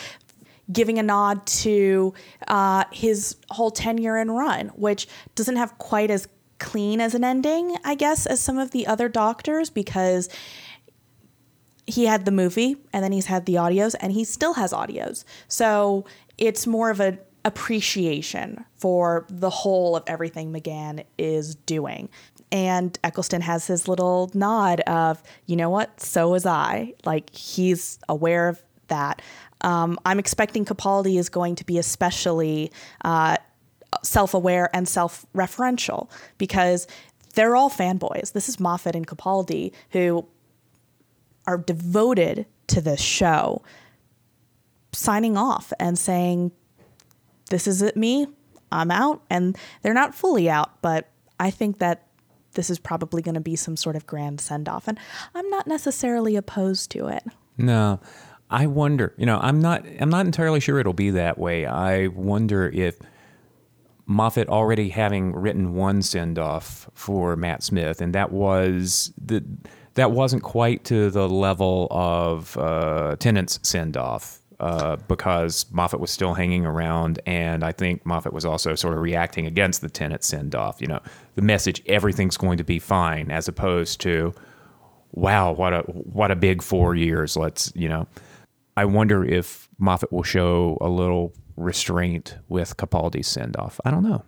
giving 0.72 0.98
a 1.00 1.04
nod 1.04 1.46
to 1.46 2.14
uh, 2.48 2.86
his 2.92 3.36
whole 3.50 3.72
tenure 3.72 4.16
and 4.16 4.36
run, 4.36 4.68
which 4.70 5.08
doesn't 5.36 5.56
have 5.56 5.78
quite 5.78 6.10
as 6.10 6.28
clean 6.60 7.02
as 7.02 7.14
an 7.14 7.24
ending, 7.24 7.76
I 7.84 7.96
guess, 7.96 8.26
as 8.26 8.40
some 8.40 8.58
of 8.58 8.72
the 8.72 8.88
other 8.88 9.10
doctors 9.10 9.70
because 9.70 10.30
he 11.86 12.06
had 12.06 12.24
the 12.24 12.32
movie 12.32 12.78
and 12.94 13.04
then 13.04 13.12
he's 13.12 13.26
had 13.26 13.46
the 13.46 13.56
audios 13.56 13.96
and 14.00 14.14
he 14.14 14.24
still 14.24 14.54
has 14.54 14.72
audios. 14.72 15.26
So 15.50 16.06
it's 16.38 16.66
more 16.66 16.90
of 16.90 17.02
a 17.02 17.20
appreciation 17.46 18.64
for 18.76 19.26
the 19.30 19.50
whole 19.50 19.96
of 19.96 20.04
everything 20.08 20.54
McGann 20.54 21.04
is 21.18 21.56
doing. 21.56 22.10
And 22.52 22.98
Eccleston 23.04 23.42
has 23.42 23.68
his 23.68 23.88
little 23.88 24.30
nod 24.34 24.82
of, 24.82 25.22
you 25.46 25.56
know 25.56 25.70
what, 25.70 26.00
so 26.00 26.30
was 26.30 26.46
I. 26.46 26.94
Like 27.04 27.34
he's 27.34 28.00
aware 28.08 28.48
of 28.48 28.62
that. 28.88 29.22
Um, 29.62 29.98
I'm 30.06 30.20
expecting 30.20 30.66
Capaldi 30.66 31.18
is 31.18 31.30
going 31.30 31.56
to 31.56 31.66
be 31.66 31.78
especially 31.78 32.72
uh, 33.04 33.38
self 34.04 34.34
aware 34.34 34.70
and 34.74 34.88
self 34.88 35.26
referential 35.34 36.10
because 36.38 36.88
they're 37.34 37.56
all 37.56 37.70
fanboys. 37.70 38.34
This 38.34 38.48
is 38.48 38.60
Moffat 38.60 38.96
and 38.96 39.08
Capaldi 39.08 39.72
who 39.92 40.26
are 41.48 41.58
devoted 41.58 42.46
to 42.68 42.82
this 42.82 43.02
show, 43.02 43.62
signing 44.92 45.38
off 45.38 45.74
and 45.80 45.98
saying, 45.98 46.52
this 47.50 47.68
is 47.68 47.82
it, 47.82 47.98
me. 47.98 48.28
I'm 48.72 48.92
out. 48.92 49.22
And 49.30 49.58
they're 49.82 49.94
not 49.94 50.16
fully 50.16 50.50
out, 50.50 50.82
but 50.82 51.10
I 51.40 51.52
think 51.52 51.80
that 51.80 52.08
this 52.54 52.70
is 52.70 52.80
probably 52.80 53.22
going 53.22 53.36
to 53.36 53.42
be 53.42 53.56
some 53.56 53.76
sort 53.76 53.96
of 53.96 54.06
grand 54.06 54.42
send 54.42 54.70
off. 54.70 54.88
And 54.88 55.00
I'm 55.36 55.50
not 55.50 55.68
necessarily 55.68 56.36
opposed 56.36 56.92
to 56.92 57.08
it. 57.08 57.24
No. 57.58 58.00
I 58.50 58.68
wonder, 58.68 59.16
you 59.18 59.26
know, 59.26 59.40
I'm 59.42 59.60
not 59.60 59.84
I'm 60.00 60.10
not 60.10 60.28
entirely 60.28 60.60
sure 60.60 60.78
it'll 60.78 60.94
be 60.94 61.10
that 61.10 61.40
way. 61.40 61.66
I 61.66 62.08
wonder 62.08 62.70
if 62.70 63.00
Moffat 64.06 64.48
already 64.48 64.90
having 64.90 65.34
written 65.34 65.74
one 65.74 66.04
send 66.04 66.38
off 66.38 66.88
for 66.94 67.36
Matt 67.36 67.64
Smith, 67.64 68.00
and 68.00 68.14
that 68.14 68.32
was 68.32 69.12
the 69.18 69.44
that 69.96 70.12
wasn't 70.12 70.44
quite 70.44 70.84
to 70.86 71.10
the 71.10 71.28
level 71.28 71.88
of 71.90 72.56
uh, 72.58 73.16
Tennant's 73.18 73.60
send 73.64 73.98
off 73.98 74.40
uh, 74.64 74.96
because 75.10 75.66
Moffat 75.72 76.00
was 76.00 76.10
still 76.10 76.36
hanging 76.36 76.66
around, 76.66 77.20
and 77.26 77.66
I 77.66 77.74
think 77.74 78.06
Moffat 78.06 78.32
was 78.32 78.46
also 78.46 78.76
sort 78.76 78.94
of 78.94 79.02
reacting 79.02 79.46
against 79.46 79.82
the 79.82 79.90
Tennant 79.90 80.24
send 80.24 80.56
off. 80.56 80.80
You 80.80 80.88
know, 80.88 81.02
the 81.36 81.42
message 81.42 81.84
everything's 81.86 82.38
going 82.38 82.58
to 82.60 82.64
be 82.64 82.80
fine, 82.80 83.30
as 83.30 83.50
opposed 83.50 84.00
to, 84.02 84.34
wow, 85.12 85.52
what 85.52 85.74
a 85.74 85.82
what 85.82 86.32
a 86.32 86.38
big 86.38 86.62
four 86.64 86.96
years. 86.96 87.36
Let's 87.36 87.74
you 87.76 87.90
know, 87.90 88.08
I 88.78 88.86
wonder 88.86 89.26
if 89.26 89.68
Moffat 89.80 90.14
will 90.14 90.24
show 90.24 90.78
a 90.80 90.88
little 90.88 91.34
restraint 91.58 92.38
with 92.48 92.78
Capaldi's 92.78 93.28
send 93.28 93.58
off. 93.58 93.82
I 93.84 93.92
don't 93.92 94.04
know. 94.04 94.24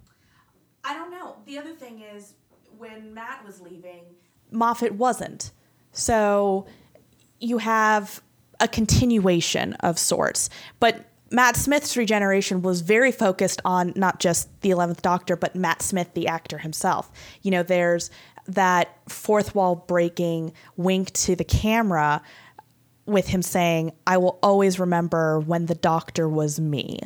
I 0.83 0.93
don't 0.95 1.11
know. 1.11 1.37
The 1.45 1.57
other 1.57 1.73
thing 1.73 2.01
is 2.01 2.33
when 2.77 3.13
Matt 3.13 3.45
was 3.45 3.61
leaving, 3.61 4.03
Moffat 4.51 4.95
wasn't. 4.95 5.53
So 5.93 6.67
you 7.39 7.59
have 7.59 8.21
a 8.59 8.67
continuation 8.67 9.73
of 9.75 9.99
sorts. 9.99 10.49
But 10.79 11.05
Matt 11.31 11.55
Smith's 11.57 11.97
regeneration 11.97 12.61
was 12.61 12.81
very 12.81 13.11
focused 13.11 13.61
on 13.65 13.93
not 13.95 14.19
just 14.19 14.49
the 14.61 14.69
11th 14.69 15.01
Doctor, 15.01 15.35
but 15.35 15.55
Matt 15.55 15.81
Smith, 15.81 16.13
the 16.13 16.27
actor 16.27 16.57
himself. 16.59 17.11
You 17.41 17.51
know, 17.51 17.63
there's 17.63 18.09
that 18.47 18.97
fourth 19.09 19.55
wall 19.55 19.75
breaking 19.75 20.53
wink 20.77 21.11
to 21.13 21.35
the 21.35 21.43
camera 21.43 22.21
with 23.05 23.27
him 23.27 23.41
saying, 23.41 23.91
I 24.05 24.17
will 24.17 24.39
always 24.41 24.79
remember 24.79 25.39
when 25.39 25.65
the 25.65 25.75
doctor 25.75 26.29
was 26.29 26.59
me. 26.59 26.99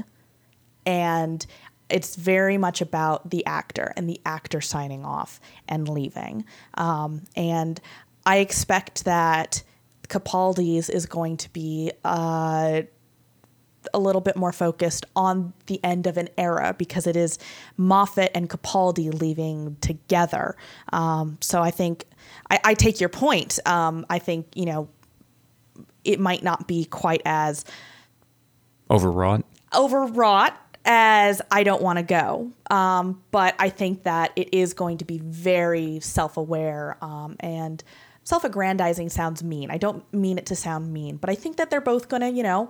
And 0.85 1.45
it's 1.89 2.15
very 2.15 2.57
much 2.57 2.81
about 2.81 3.29
the 3.31 3.45
actor 3.45 3.93
and 3.97 4.07
the 4.07 4.21
actor 4.25 4.61
signing 4.61 5.03
off 5.03 5.39
and 5.67 5.89
leaving. 5.89 6.45
Um, 6.75 7.23
and 7.35 7.79
I 8.25 8.37
expect 8.37 9.05
that 9.05 9.63
Capaldi's 10.09 10.89
is 10.89 11.05
going 11.05 11.37
to 11.37 11.49
be 11.51 11.91
uh, 12.03 12.81
a 13.93 13.99
little 13.99 14.21
bit 14.21 14.35
more 14.35 14.51
focused 14.51 15.05
on 15.15 15.53
the 15.67 15.79
end 15.83 16.07
of 16.07 16.17
an 16.17 16.29
era 16.37 16.75
because 16.77 17.07
it 17.07 17.15
is 17.15 17.37
Moffat 17.77 18.31
and 18.35 18.49
Capaldi 18.49 19.13
leaving 19.19 19.77
together. 19.81 20.55
Um, 20.91 21.37
so 21.41 21.61
I 21.61 21.71
think 21.71 22.05
I, 22.49 22.59
I, 22.63 22.73
take 22.73 22.99
your 22.99 23.09
point. 23.09 23.59
Um, 23.65 24.05
I 24.09 24.19
think 24.19 24.47
you 24.55 24.65
know 24.65 24.89
it 26.03 26.19
might 26.19 26.43
not 26.43 26.67
be 26.67 26.85
quite 26.85 27.21
as 27.25 27.63
overwrought. 28.89 29.45
Overwrought 29.75 30.57
as 30.85 31.41
I 31.51 31.63
don't 31.63 31.81
want 31.81 31.97
to 31.97 32.03
go. 32.03 32.51
Um, 32.71 33.21
but 33.31 33.55
I 33.59 33.69
think 33.69 34.03
that 34.03 34.31
it 34.35 34.53
is 34.53 34.73
going 34.73 34.97
to 34.99 35.05
be 35.05 35.19
very 35.19 35.99
self 35.99 36.37
aware 36.37 36.97
um, 37.01 37.35
and 37.39 37.83
self 38.29 38.43
aggrandizing 38.43 39.09
sounds 39.09 39.43
mean. 39.43 39.71
I 39.71 39.77
don't 39.77 40.05
mean 40.13 40.38
it 40.38 40.45
to 40.45 40.55
sound 40.55 40.93
mean, 40.93 41.17
but 41.17 41.31
I 41.31 41.36
think 41.36 41.57
that 41.57 41.71
they're 41.71 41.81
both 41.81 42.09
going 42.09 42.21
to, 42.21 42.29
you 42.29 42.43
know, 42.43 42.69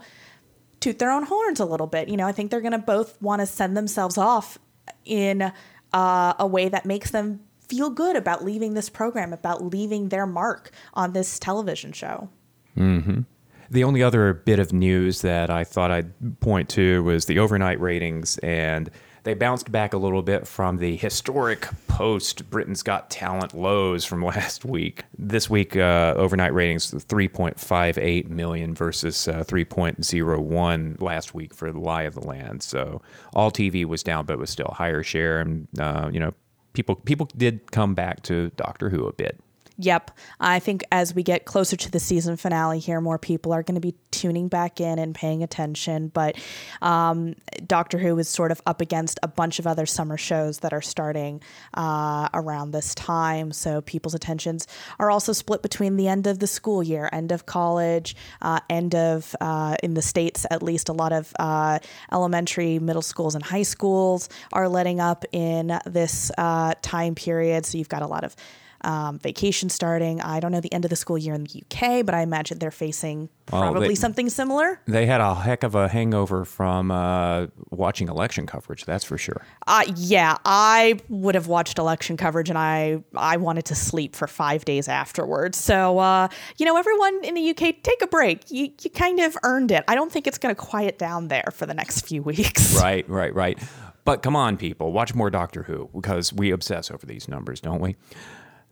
toot 0.80 1.00
their 1.00 1.12
own 1.12 1.24
horns 1.24 1.60
a 1.60 1.66
little 1.66 1.86
bit. 1.86 2.08
You 2.08 2.16
know, 2.16 2.26
I 2.26 2.32
think 2.32 2.50
they're 2.50 2.62
going 2.62 2.72
to 2.72 2.78
both 2.78 3.22
want 3.22 3.42
to 3.42 3.46
send 3.46 3.76
themselves 3.76 4.18
off 4.18 4.58
in 5.04 5.52
uh, 5.92 6.34
a 6.40 6.48
way 6.48 6.70
that 6.70 6.86
makes 6.86 7.12
them 7.12 7.42
feel 7.60 7.90
good 7.90 8.16
about 8.16 8.44
leaving 8.44 8.74
this 8.74 8.90
program, 8.90 9.34
about 9.34 9.62
leaving 9.62 10.08
their 10.10 10.26
mark 10.26 10.72
on 10.94 11.12
this 11.12 11.38
television 11.38 11.92
show. 11.92 12.30
Mm-hmm. 12.78 13.22
The 13.70 13.84
only 13.84 14.02
other 14.02 14.34
bit 14.34 14.60
of 14.60 14.72
news 14.72 15.22
that 15.22 15.50
I 15.50 15.66
thought 15.66 15.92
I'd 15.92 16.40
point 16.40 16.70
to 16.70 17.04
was 17.04 17.26
the 17.26 17.38
overnight 17.38 17.82
ratings 17.82 18.38
and 18.38 18.90
they 19.24 19.34
bounced 19.34 19.72
back 19.72 19.94
a 19.94 19.98
little 19.98 20.22
bit 20.22 20.48
from 20.48 20.78
the 20.78 20.96
historic 20.98 21.68
post 21.88 22.50
Britain's 22.50 22.84
Got 22.84 23.10
Talent 23.10 23.54
lows 23.54 24.06
from 24.06 24.24
last 24.26 24.66
week. 24.66 25.04
This 25.18 25.50
week, 25.50 25.76
uh, 25.76 26.14
overnight 26.18 26.54
ratings 26.54 26.92
3.58 26.92 28.30
million 28.30 28.74
versus 28.74 29.28
uh, 29.28 29.44
3.01 29.44 31.02
last 31.02 31.34
week 31.34 31.54
for 31.54 31.72
The 31.72 31.80
Lie 31.80 32.04
of 32.04 32.16
the 32.16 32.26
Land. 32.26 32.64
So 32.64 33.02
all 33.34 33.52
TV 33.52 33.86
was 33.86 34.04
down, 34.04 34.26
but 34.26 34.40
was 34.40 34.50
still 34.50 34.74
higher 34.76 35.04
share. 35.04 35.40
And, 35.42 35.68
uh, 35.80 36.10
you 36.12 36.20
know, 36.20 36.34
people 36.74 36.96
people 36.96 37.28
did 37.36 37.72
come 37.72 37.96
back 37.96 38.24
to 38.24 38.52
Doctor 38.56 38.90
Who 38.90 39.06
a 39.06 39.14
bit. 39.14 39.40
Yep. 39.82 40.12
I 40.42 40.60
think 40.60 40.84
as 40.92 41.16
we 41.16 41.24
get 41.24 41.46
closer 41.46 41.78
to 41.78 41.90
the 41.90 42.02
season 42.02 42.36
finale 42.36 42.80
here, 42.80 43.00
more 43.00 43.18
people 43.18 43.54
are 43.54 43.64
going 43.64 43.76
to 43.76 43.82
be 43.82 43.96
tuning 44.12 44.50
back 44.50 44.82
in 44.82 45.00
and 45.00 45.16
paying 45.16 45.42
attention. 45.42 46.10
But 46.10 46.36
um, 46.82 47.36
Doctor 47.66 47.98
Who 47.98 48.20
is 48.20 48.28
sort 48.28 48.52
of 48.52 48.62
up 48.66 48.82
against 48.82 49.22
a 49.24 49.30
bunch 49.30 49.58
of 49.58 49.66
other 49.66 49.86
summer 49.86 50.18
shows 50.18 50.60
that 50.60 50.74
are 50.74 50.82
starting 50.82 51.42
uh, 51.76 52.28
around 52.34 52.72
this 52.72 52.94
time. 52.94 53.54
So 53.54 53.80
people's 53.80 54.14
attentions 54.14 54.68
are 55.00 55.10
also 55.10 55.32
split 55.32 55.62
between 55.62 55.96
the 55.96 56.10
end 56.10 56.28
of 56.28 56.40
the 56.40 56.48
school 56.48 56.84
year, 56.84 57.08
end 57.14 57.32
of 57.32 57.46
college, 57.46 58.18
uh, 58.42 58.60
end 58.70 58.96
of, 58.96 59.34
uh, 59.40 59.78
in 59.82 59.94
the 59.94 60.02
States 60.02 60.46
at 60.52 60.62
least, 60.62 60.90
a 60.90 60.94
lot 60.94 61.14
of 61.14 61.32
uh, 61.40 61.80
elementary, 62.12 62.80
middle 62.80 63.02
schools, 63.02 63.34
and 63.34 63.46
high 63.46 63.64
schools 63.64 64.28
are 64.52 64.68
letting 64.68 65.00
up 65.00 65.24
in 65.32 65.80
this 65.86 66.32
uh, 66.38 66.74
time 66.82 67.16
period. 67.16 67.66
So 67.66 67.78
you've 67.78 67.88
got 67.88 68.02
a 68.02 68.08
lot 68.08 68.26
of 68.26 68.36
um, 68.82 69.20
vacation 69.20 69.70
starting. 69.70 70.22
I 70.22 70.40
don't 70.40 70.52
know 70.52 70.62
the 70.62 70.72
end 70.74 70.86
of 70.86 70.90
the 70.90 70.96
school 70.96 71.18
year 71.18 71.34
in 71.34 71.44
the 71.44 71.64
UK, 71.64 72.06
but 72.06 72.16
I 72.16 72.22
imagine 72.22 72.60
they're 72.60 72.72
facing 72.72 73.30
probably 73.46 73.90
they- 73.90 73.96
something 73.96 74.30
similar. 74.30 74.80
They 74.86 75.06
had 75.06 75.22
a 75.22 75.36
heck 75.36 75.64
of 75.64 75.76
a 75.76 75.88
hangover 75.88 76.46
from 76.46 76.92
uh, 76.92 77.48
watching 77.70 78.08
election 78.08 78.46
coverage, 78.48 78.86
that's 78.86 79.04
for 79.04 79.18
sure. 79.18 79.42
Uh, 79.68 79.84
yeah, 79.96 80.38
I 80.46 81.00
would 81.10 81.36
have 81.36 81.48
watched 81.48 81.78
election 81.78 82.18
coverage, 82.18 82.50
and 82.50 82.58
I 82.58 83.04
I 83.16 83.38
wanted 83.38 83.66
to 83.66 83.76
sleep 83.76 84.16
for 84.16 84.28
five 84.28 84.66
days 84.66 84.88
afterwards. 84.88 85.58
So 85.58 86.00
uh, 86.00 86.28
you 86.58 86.66
know, 86.66 86.78
everyone 86.78 87.24
in 87.24 87.34
the 87.36 87.50
UK, 87.50 87.82
take 87.84 88.02
a 88.02 88.08
break. 88.08 88.50
You 88.52 88.72
you 88.82 88.90
kind 88.90 89.20
of 89.20 89.38
earned 89.44 89.72
it. 89.72 89.84
I 89.88 89.96
don't 89.96 90.12
think 90.12 90.28
it's 90.28 90.38
going 90.38 90.54
to 90.56 90.60
quiet 90.60 90.98
down 90.98 91.28
there 91.28 91.50
for 91.54 91.66
the 91.66 91.74
next 91.74 92.06
few 92.08 92.22
weeks. 92.30 92.76
Right, 92.80 93.08
right, 93.10 93.34
right. 93.34 93.60
But 94.06 94.24
come 94.24 94.36
on, 94.36 94.58
people, 94.58 94.92
watch 94.92 95.14
more 95.14 95.30
Doctor 95.30 95.64
Who 95.64 95.90
because 95.94 96.34
we 96.34 96.52
obsess 96.52 96.90
over 96.90 97.06
these 97.06 97.28
numbers, 97.28 97.60
don't 97.60 97.80
we? 97.80 97.96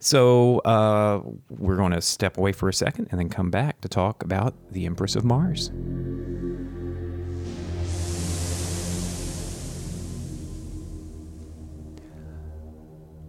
So 0.00 0.58
uh, 0.60 1.22
we're 1.50 1.76
going 1.76 1.92
to 1.92 2.00
step 2.00 2.38
away 2.38 2.52
for 2.52 2.68
a 2.68 2.72
second 2.72 3.08
and 3.10 3.18
then 3.18 3.28
come 3.28 3.50
back 3.50 3.80
to 3.80 3.88
talk 3.88 4.22
about 4.22 4.54
the 4.70 4.86
Empress 4.86 5.16
of 5.16 5.24
Mars. 5.24 5.70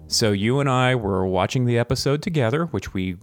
So 0.08 0.32
you 0.32 0.60
and 0.60 0.68
I 0.70 0.96
were 0.96 1.26
watching 1.26 1.66
the 1.66 1.78
episode 1.78 2.22
together, 2.24 2.66
which 2.66 2.94
we 2.94 3.18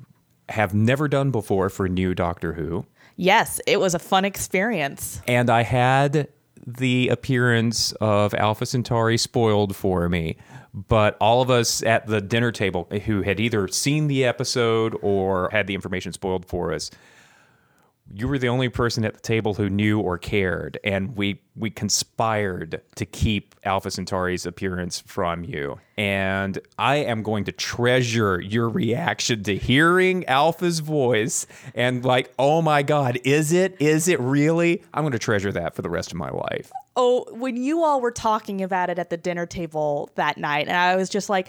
have 0.48 0.72
never 0.72 1.08
done 1.08 1.32
before 1.32 1.68
for 1.68 1.88
new 1.88 2.14
Doctor 2.14 2.52
Who. 2.52 2.86
Yes, 3.16 3.60
it 3.66 3.80
was 3.80 3.94
a 3.94 3.98
fun 3.98 4.24
experience. 4.24 5.20
and 5.26 5.50
I 5.50 5.62
had 5.62 6.28
the 6.66 7.08
appearance 7.08 7.92
of 8.00 8.34
Alpha 8.34 8.66
Centauri 8.66 9.16
spoiled 9.16 9.74
for 9.76 10.08
me. 10.08 10.36
But 10.76 11.16
all 11.22 11.40
of 11.40 11.50
us 11.50 11.82
at 11.82 12.06
the 12.06 12.20
dinner 12.20 12.52
table 12.52 12.86
who 13.06 13.22
had 13.22 13.40
either 13.40 13.66
seen 13.66 14.08
the 14.08 14.26
episode 14.26 14.94
or 15.00 15.48
had 15.50 15.66
the 15.66 15.74
information 15.74 16.12
spoiled 16.12 16.44
for 16.44 16.74
us, 16.74 16.90
you 18.12 18.28
were 18.28 18.38
the 18.38 18.48
only 18.48 18.68
person 18.68 19.04
at 19.04 19.14
the 19.14 19.20
table 19.20 19.54
who 19.54 19.68
knew 19.68 19.98
or 20.00 20.16
cared, 20.18 20.78
and 20.84 21.16
we 21.16 21.40
we 21.56 21.70
conspired 21.70 22.80
to 22.94 23.06
keep 23.06 23.54
Alpha 23.64 23.90
Centauri's 23.90 24.46
appearance 24.46 25.00
from 25.00 25.42
you. 25.42 25.80
And 25.96 26.58
I 26.78 26.96
am 26.96 27.22
going 27.22 27.44
to 27.44 27.52
treasure 27.52 28.40
your 28.40 28.68
reaction 28.68 29.42
to 29.44 29.56
hearing 29.56 30.24
Alpha's 30.26 30.80
voice 30.80 31.46
and 31.74 32.04
like, 32.04 32.32
oh 32.38 32.62
my 32.62 32.82
God, 32.82 33.18
is 33.24 33.52
it? 33.52 33.76
Is 33.80 34.06
it 34.08 34.20
really? 34.20 34.82
I'm 34.94 35.02
going 35.02 35.12
to 35.12 35.18
treasure 35.18 35.50
that 35.52 35.74
for 35.74 35.82
the 35.82 35.90
rest 35.90 36.12
of 36.12 36.18
my 36.18 36.30
life. 36.30 36.70
Oh, 36.98 37.26
when 37.30 37.56
you 37.58 37.84
all 37.84 38.00
were 38.00 38.10
talking 38.10 38.62
about 38.62 38.88
it 38.88 38.98
at 38.98 39.10
the 39.10 39.18
dinner 39.18 39.44
table 39.44 40.08
that 40.14 40.38
night, 40.38 40.66
and 40.66 40.76
I 40.76 40.96
was 40.96 41.10
just 41.10 41.28
like, 41.28 41.48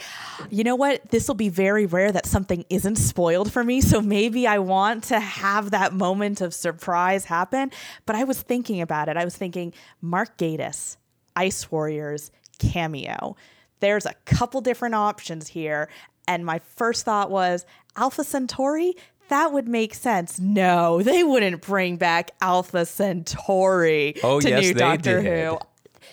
you 0.49 0.65
know 0.65 0.75
what? 0.75 1.09
This 1.09 1.27
will 1.29 1.35
be 1.35 1.47
very 1.47 1.85
rare 1.85 2.11
that 2.11 2.25
something 2.25 2.65
isn't 2.69 2.97
spoiled 2.97 3.51
for 3.51 3.63
me. 3.63 3.79
So 3.79 4.01
maybe 4.01 4.45
I 4.45 4.59
want 4.59 5.05
to 5.05 5.21
have 5.21 5.71
that 5.71 5.93
moment 5.93 6.41
of 6.41 6.53
surprise 6.53 7.25
happen. 7.25 7.71
But 8.05 8.17
I 8.17 8.25
was 8.25 8.41
thinking 8.41 8.81
about 8.81 9.07
it. 9.07 9.15
I 9.15 9.23
was 9.23 9.37
thinking, 9.37 9.73
Mark 10.01 10.37
Gatiss, 10.37 10.97
Ice 11.37 11.71
Warriors 11.71 12.29
cameo. 12.59 13.37
There's 13.79 14.05
a 14.05 14.15
couple 14.25 14.59
different 14.59 14.95
options 14.95 15.47
here. 15.47 15.87
And 16.27 16.45
my 16.45 16.59
first 16.59 17.05
thought 17.05 17.31
was 17.31 17.65
Alpha 17.95 18.25
Centauri? 18.25 18.95
That 19.29 19.51
would 19.51 19.67
make 19.67 19.93
sense. 19.93 20.39
No, 20.39 21.01
they 21.01 21.23
wouldn't 21.23 21.61
bring 21.61 21.97
back 21.97 22.31
Alpha 22.41 22.85
Centauri 22.85 24.15
Oh, 24.23 24.39
to 24.39 24.49
yes, 24.49 24.61
new 24.61 24.73
Doctor 24.73 25.21
did. 25.21 25.47
Who. 25.47 25.59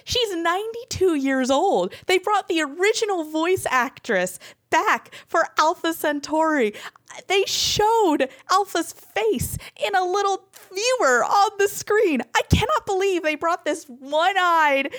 She's 0.05 0.35
92 0.37 1.15
years 1.15 1.51
old. 1.51 1.95
They 2.07 2.19
brought 2.19 2.49
the 2.49 2.61
original 2.61 3.25
voice 3.25 3.67
actress 3.71 4.39
back 4.69 5.15
for 5.27 5.47
Alpha 5.59 5.95
Centauri. 5.95 6.75
They 7.29 7.45
showed 7.47 8.29
Alpha's 8.51 8.93
face 8.93 9.57
in 9.83 9.95
a 9.95 10.05
little 10.05 10.47
viewer 10.75 11.25
on 11.25 11.51
the 11.59 11.69
screen. 11.69 12.21
I 12.35 12.43
cannot 12.51 12.85
believe 12.85 13.23
they 13.23 13.37
brought 13.37 13.65
this 13.65 13.85
one 13.85 14.35
eyed 14.37 14.93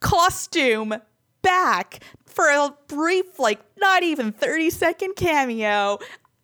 costume 0.00 0.94
back 1.42 2.00
for 2.26 2.46
a 2.48 2.74
brief, 2.88 3.38
like 3.38 3.60
not 3.78 4.02
even 4.02 4.32
30 4.32 4.70
second 4.70 5.14
cameo. 5.16 5.98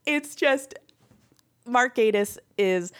It's 0.08 0.34
just 0.34 0.72
Mark 1.66 1.96
Gatiss 1.96 2.38
is 2.56 2.92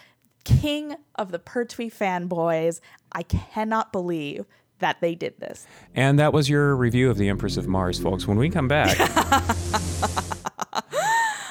king 0.45 0.95
of 1.15 1.33
the 1.33 1.39
Pertwee 1.39 1.89
fanboys. 1.89 2.81
I 3.13 3.23
cannot 3.23 3.93
believe 3.93 4.45
that 4.81 5.01
they 5.01 5.15
did 5.15 5.41
this. 5.41 5.67
And 5.95 6.19
that 6.19 6.35
was 6.35 6.51
your 6.51 6.77
review 6.77 7.11
of 7.11 7.17
the 7.17 7.31
Empress 7.31 7.57
of 7.57 7.67
Mars, 7.67 7.99
folks. 7.99 8.29
When 8.29 8.37
we 8.37 8.51
come 8.51 8.69
back. 8.69 8.97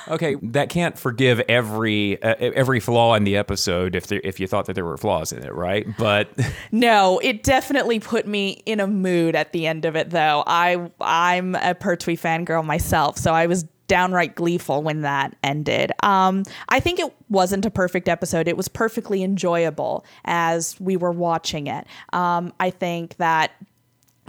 Okay, 0.10 0.36
that 0.42 0.70
can't 0.70 0.98
forgive 0.98 1.42
every 1.50 2.22
uh, 2.22 2.36
every 2.40 2.80
flaw 2.80 3.16
in 3.16 3.26
the 3.26 3.36
episode 3.36 3.94
if 3.94 4.08
there, 4.08 4.22
if 4.24 4.40
you 4.40 4.48
thought 4.48 4.66
that 4.68 4.74
there 4.74 4.86
were 4.86 4.96
flaws 4.98 5.34
in 5.34 5.44
it, 5.44 5.54
right? 5.54 5.86
But 5.98 6.30
No, 6.72 7.20
it 7.20 7.44
definitely 7.44 8.00
put 8.00 8.26
me 8.26 8.62
in 8.66 8.80
a 8.80 8.88
mood 8.88 9.36
at 9.36 9.52
the 9.52 9.68
end 9.68 9.84
of 9.86 9.96
it 9.96 10.12
though. 10.12 10.44
I 10.48 10.90
I'm 11.02 11.56
a 11.56 11.76
Pertwee 11.76 12.16
fangirl 12.16 12.64
myself, 12.64 13.18
so 13.18 13.34
I 13.34 13.48
was 13.48 13.66
downright 13.88 14.36
gleeful 14.36 14.84
when 14.84 15.02
that 15.02 15.36
ended. 15.44 15.92
Um, 16.04 16.44
I 16.70 16.80
think 16.80 17.00
it 17.00 17.14
wasn't 17.30 17.66
a 17.66 17.72
perfect 17.72 18.10
episode. 18.10 18.48
It 18.48 18.58
was 18.58 18.68
perfectly 18.68 19.24
enjoyable 19.24 20.06
as 20.26 20.80
we 20.80 20.98
were 20.98 21.12
watching 21.12 21.68
it. 21.68 21.88
Um, 22.14 22.54
I 22.60 22.70
think 22.70 23.18
that 23.18 23.52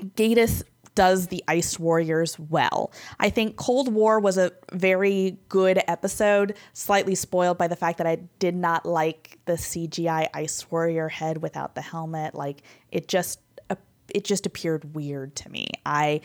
Gatiss 0.01 0.63
does 0.95 1.29
the 1.29 1.45
Ice 1.47 1.79
Warriors 1.79 2.37
well. 2.39 2.93
I 3.21 3.31
think 3.31 3.55
Cold 3.55 3.93
War 3.93 4.19
was 4.19 4.37
a 4.37 4.51
very 4.73 5.39
good 5.49 5.81
episode, 5.87 6.57
slightly 6.73 7.15
spoiled 7.15 7.57
by 7.57 7.69
the 7.69 7.77
fact 7.77 7.99
that 7.99 8.07
I 8.07 8.17
did 8.41 8.57
not 8.57 8.85
like 8.85 9.39
the 9.45 9.53
CGI 9.53 10.29
Ice 10.35 10.69
Warrior 10.73 11.09
head 11.09 11.41
without 11.41 11.77
the 11.77 11.83
helmet. 11.83 12.35
Like 12.35 12.63
it 12.91 13.07
just 13.07 13.39
it 14.15 14.25
just 14.25 14.47
appeared 14.47 14.95
weird 14.95 15.37
to 15.37 15.51
me. 15.51 15.69
I 15.85 16.21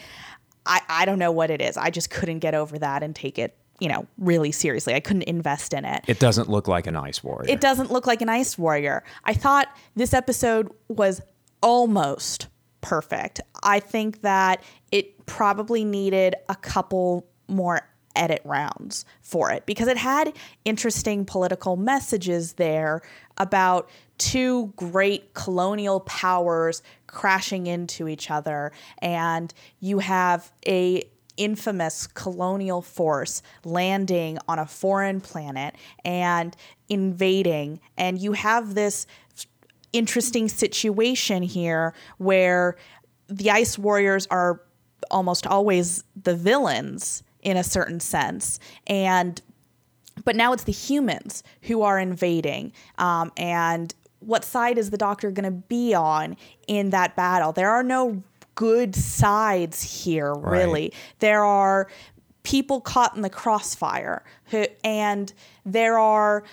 I 0.65 0.81
I 0.89 1.05
don't 1.05 1.19
know 1.19 1.31
what 1.31 1.49
it 1.49 1.61
is. 1.61 1.77
I 1.77 1.89
just 1.89 2.09
couldn't 2.09 2.39
get 2.39 2.53
over 2.55 2.79
that 2.79 3.03
and 3.03 3.15
take 3.15 3.37
it, 3.39 3.57
you 3.79 3.89
know, 3.89 4.07
really 4.17 4.51
seriously. 4.51 4.93
I 4.93 4.99
couldn't 4.99 5.23
invest 5.23 5.73
in 5.73 5.85
it. 5.85 6.03
it 6.07 6.19
doesn't 6.19 6.49
look 6.49 6.67
like 6.67 6.87
an 6.87 6.95
ice 6.95 7.23
warrior. 7.23 7.49
It 7.49 7.61
doesn't 7.61 7.91
look 7.91 8.07
like 8.07 8.21
an 8.21 8.29
ice 8.29 8.57
warrior. 8.57 9.03
I 9.25 9.33
thought 9.33 9.67
this 9.95 10.13
episode 10.13 10.71
was 10.87 11.21
almost 11.61 12.47
perfect. 12.81 13.39
I 13.63 13.79
think 13.79 14.21
that 14.21 14.61
it 14.91 15.25
probably 15.25 15.85
needed 15.85 16.35
a 16.49 16.55
couple 16.55 17.25
more 17.47 17.89
edit 18.15 18.41
rounds 18.45 19.05
for 19.21 19.51
it 19.51 19.65
because 19.65 19.87
it 19.87 19.97
had 19.97 20.33
interesting 20.65 21.25
political 21.25 21.75
messages 21.77 22.53
there 22.53 23.01
about 23.37 23.89
two 24.23 24.71
great 24.77 25.33
colonial 25.33 25.99
powers 25.99 26.81
crashing 27.07 27.67
into 27.67 28.07
each 28.07 28.31
other. 28.31 28.71
And 28.99 29.53
you 29.81 29.99
have 29.99 30.49
a 30.65 31.03
infamous 31.35 32.07
colonial 32.07 32.81
force 32.81 33.41
landing 33.65 34.37
on 34.47 34.59
a 34.59 34.65
foreign 34.65 35.19
planet 35.19 35.75
and 36.05 36.55
invading. 36.87 37.81
And 37.97 38.17
you 38.17 38.31
have 38.31 38.75
this 38.75 39.07
interesting 39.91 40.47
situation 40.47 41.43
here 41.43 41.93
where 42.17 42.77
the 43.27 43.51
ice 43.51 43.77
warriors 43.77 44.25
are 44.31 44.61
almost 45.11 45.45
always 45.45 46.05
the 46.15 46.35
villains 46.35 47.23
in 47.41 47.57
a 47.57 47.63
certain 47.63 47.99
sense. 47.99 48.57
And 48.87 49.41
but 50.23 50.37
now 50.37 50.53
it's 50.53 50.63
the 50.63 50.71
humans 50.71 51.43
who 51.63 51.81
are 51.81 51.99
invading. 51.99 52.71
Um, 52.97 53.33
and 53.35 53.93
what 54.25 54.43
side 54.43 54.77
is 54.77 54.89
the 54.89 54.97
doctor 54.97 55.31
going 55.31 55.45
to 55.45 55.51
be 55.51 55.93
on 55.93 56.37
in 56.67 56.89
that 56.91 57.15
battle? 57.15 57.51
There 57.51 57.69
are 57.69 57.83
no 57.83 58.23
good 58.55 58.95
sides 58.95 60.03
here 60.03 60.33
really. 60.33 60.93
There 61.19 61.43
are 61.43 61.87
people 62.43 62.81
caught 62.81 63.15
in 63.15 63.21
the 63.21 63.29
crossfire 63.29 64.23
who, 64.45 64.65
and 64.83 65.33
there 65.65 65.97
are 65.97 66.43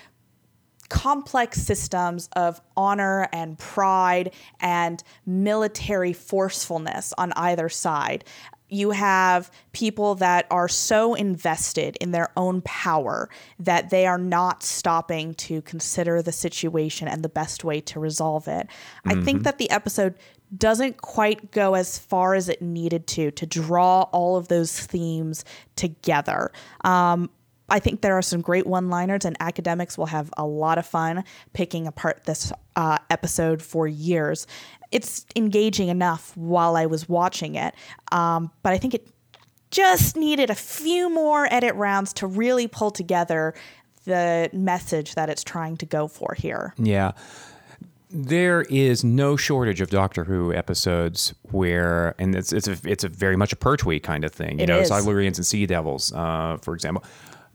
complex 0.89 1.63
systems 1.63 2.29
of 2.35 2.61
honor 2.77 3.29
and 3.33 3.59
pride 3.59 4.35
and 4.61 5.03
military 5.25 6.13
forcefulness 6.13 7.15
on 7.17 7.33
either 7.37 7.69
side. 7.69 8.25
You 8.73 8.93
have 8.93 9.51
people 9.73 10.15
that 10.17 10.47
are 10.51 10.69
so 10.69 11.15
invested 11.15 11.97
in 12.01 12.11
their 12.11 12.31
own 12.37 12.63
power 12.63 13.29
that 13.59 13.91
they 13.91 14.07
are 14.07 14.19
not 14.19 14.63
stopping 14.63 15.35
to 15.35 15.63
consider 15.63 16.23
the 16.23 16.33
situation 16.33 17.09
and 17.09 17.23
the 17.23 17.29
best 17.29 17.65
way 17.65 17.81
to 17.81 18.01
resolve 18.01 18.49
it. 18.49 18.69
I 19.05 19.15
think 19.15 19.43
that 19.43 19.59
the 19.59 19.71
episode 19.71 20.15
doesn't 20.57 21.01
quite 21.01 21.51
go 21.53 21.75
as 21.75 21.99
far 21.99 22.35
as 22.35 22.49
it 22.49 22.61
needed 22.61 23.07
to 23.07 23.31
to 23.31 23.47
draw 23.47 24.03
all 24.13 24.37
of 24.37 24.49
those 24.49 24.79
themes 24.79 25.45
together. 25.77 26.51
Um, 26.83 27.31
I 27.71 27.79
think 27.79 28.01
there 28.01 28.19
are 28.19 28.23
some 28.23 28.41
great 28.41 28.67
one 28.67 28.91
liners, 28.91 29.25
and 29.25 29.37
academics 29.41 29.97
will 29.97 30.07
have 30.07 30.31
a 30.37 30.45
lot 30.45 30.77
of 30.77 30.87
fun 30.87 31.25
picking 31.53 31.87
apart 31.87 32.25
this 32.25 32.53
uh, 32.77 32.99
episode 33.09 33.63
for 33.63 33.87
years. 33.87 34.47
It's 34.93 35.25
engaging 35.37 35.89
enough 35.89 36.37
while 36.37 36.77
I 36.77 36.87
was 36.87 37.09
watching 37.09 37.55
it, 37.55 37.75
um, 38.13 38.51
but 38.63 38.73
I 38.73 38.79
think 38.79 38.95
it 38.95 39.09
just 39.71 40.17
needed 40.17 40.51
a 40.51 40.55
few 40.55 41.09
more 41.09 41.47
edit 41.53 41.75
rounds 41.77 42.13
to 42.15 42.27
really 42.27 42.67
pull 42.67 42.91
together 42.91 43.55
the 44.05 44.51
message 44.53 45.15
that 45.15 45.29
it's 45.29 45.45
trying 45.45 45.77
to 45.77 45.87
go 45.87 46.09
for 46.09 46.35
here. 46.37 46.75
Yeah. 46.77 47.13
There 48.13 48.63
is 48.63 49.05
no 49.05 49.37
shortage 49.37 49.81
of 49.81 49.91
Doctor 49.91 50.25
Who 50.25 50.53
episodes 50.53 51.33
where, 51.53 52.17
and 52.19 52.35
it's 52.35 52.53
it's 52.53 52.67
a 52.67 52.77
it's 52.85 53.05
a 53.05 53.09
very 53.09 53.37
much 53.37 53.53
a 53.53 53.57
Pertwee 53.57 54.01
kind 54.01 54.25
of 54.25 54.33
thing. 54.33 54.59
You 54.59 54.65
It 54.65 54.69
know, 54.69 54.81
is. 54.81 54.91
Silurians 54.91 55.37
and 55.37 55.47
Sea 55.47 55.65
Devils, 55.67 56.13
uh, 56.13 56.59
for 56.61 56.75
example. 56.75 57.05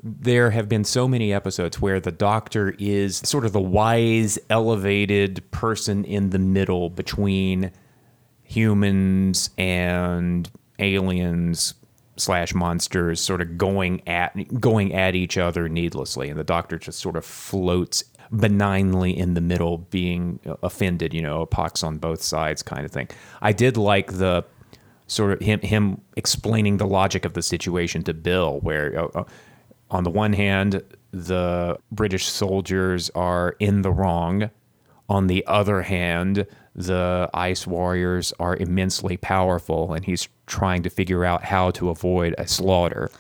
There 0.08 0.52
have 0.52 0.70
been 0.70 0.84
so 0.84 1.08
many 1.08 1.34
episodes 1.34 1.82
where 1.82 2.00
the 2.00 2.12
Doctor 2.12 2.76
is 2.78 3.18
sort 3.18 3.44
of 3.44 3.54
the 3.54 3.62
wise, 3.62 4.38
elevated 4.52 5.44
person 5.50 6.06
in 6.06 6.30
the 6.30 6.38
middle 6.38 6.92
between 6.92 7.72
humans 8.44 9.50
and 9.58 10.50
aliens 10.78 11.74
slash 12.18 12.54
monsters 12.54 13.20
sort 13.20 13.42
of 13.42 13.58
going 13.58 14.08
at 14.08 14.32
going 14.60 14.94
at 14.94 15.16
each 15.16 15.38
other 15.38 15.68
needlessly. 15.68 16.30
And 16.30 16.40
the 16.40 16.44
doctor 16.44 16.78
just 16.78 17.00
sort 17.00 17.16
of 17.18 17.26
floats 17.26 18.04
benignly 18.32 19.18
in 19.18 19.34
the 19.34 19.42
middle 19.42 19.80
being 19.80 20.40
offended 20.64 21.14
you 21.14 21.22
know 21.22 21.42
a 21.42 21.46
pox 21.46 21.84
on 21.84 21.98
both 21.98 22.22
sides 22.22 22.64
kind 22.64 22.86
of 22.86 22.92
thing. 22.92 23.10
I 23.42 23.52
did 23.52 23.78
like 23.78 24.14
the 24.14 24.46
sort 25.08 25.34
of 25.34 25.40
him 25.40 25.60
him 25.62 26.02
explaining 26.16 26.78
the 26.78 26.88
logic 26.88 27.26
of 27.26 27.34
the 27.34 27.42
situation 27.42 28.04
to 28.04 28.14
bill 28.14 28.60
where 28.62 29.00
uh, 29.00 29.08
uh, 29.16 29.24
on 29.92 30.04
the 30.04 30.10
one 30.10 30.34
hand 30.34 30.82
the 31.12 31.78
british 31.92 32.28
soldiers 32.28 33.10
are 33.16 33.56
in 33.60 33.82
the 33.82 33.92
wrong 33.92 34.50
on 35.08 35.28
the 35.28 35.46
other 35.46 35.84
hand, 35.84 36.48
the 36.76 37.30
ice 37.34 37.68
warriors 37.68 38.34
are 38.40 38.56
immensely 38.58 39.18
powerful, 39.18 39.94
and 39.94 40.04
he's 40.04 40.28
trying 40.48 40.84
to 40.84 40.90
figure 40.90 41.24
out 41.24 41.44
how 41.44 41.72
to 41.72 41.90
avoid 41.90 42.34
a 42.38 42.48
slaughter. 42.48 43.12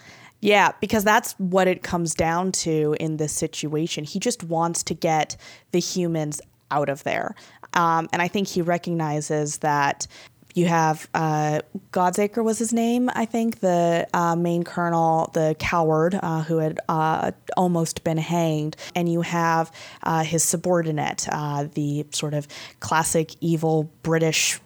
Yeah, 0.41 0.71
because 0.81 1.03
that's 1.03 1.33
what 1.33 1.67
it 1.67 1.83
comes 1.83 2.13
down 2.13 2.51
to 2.53 2.95
in 2.99 3.17
this 3.17 3.33
situation. 3.33 4.03
He 4.03 4.19
just 4.19 4.43
wants 4.43 4.83
to 4.83 4.93
get 4.93 5.37
the 5.71 5.79
humans 5.79 6.41
out 6.71 6.89
of 6.89 7.03
there. 7.03 7.35
Um, 7.73 8.09
and 8.11 8.21
I 8.21 8.27
think 8.27 8.47
he 8.47 8.61
recognizes 8.61 9.59
that 9.59 10.07
you 10.55 10.67
have 10.67 11.07
uh, 11.13 11.59
Godsacre 11.91 12.43
was 12.43 12.57
his 12.57 12.73
name, 12.73 13.09
I 13.13 13.25
think, 13.25 13.59
the 13.59 14.07
uh, 14.13 14.35
main 14.37 14.63
colonel, 14.63 15.29
the 15.33 15.55
coward 15.59 16.17
uh, 16.23 16.43
who 16.43 16.57
had 16.57 16.79
uh, 16.87 17.31
almost 17.57 18.05
been 18.05 18.17
hanged. 18.17 18.77
And 18.95 19.11
you 19.11 19.21
have 19.21 19.71
uh, 20.03 20.23
his 20.23 20.43
subordinate, 20.43 21.27
uh, 21.29 21.67
the 21.73 22.07
sort 22.11 22.33
of 22.33 22.47
classic 22.79 23.35
evil 23.41 23.91
British 24.01 24.59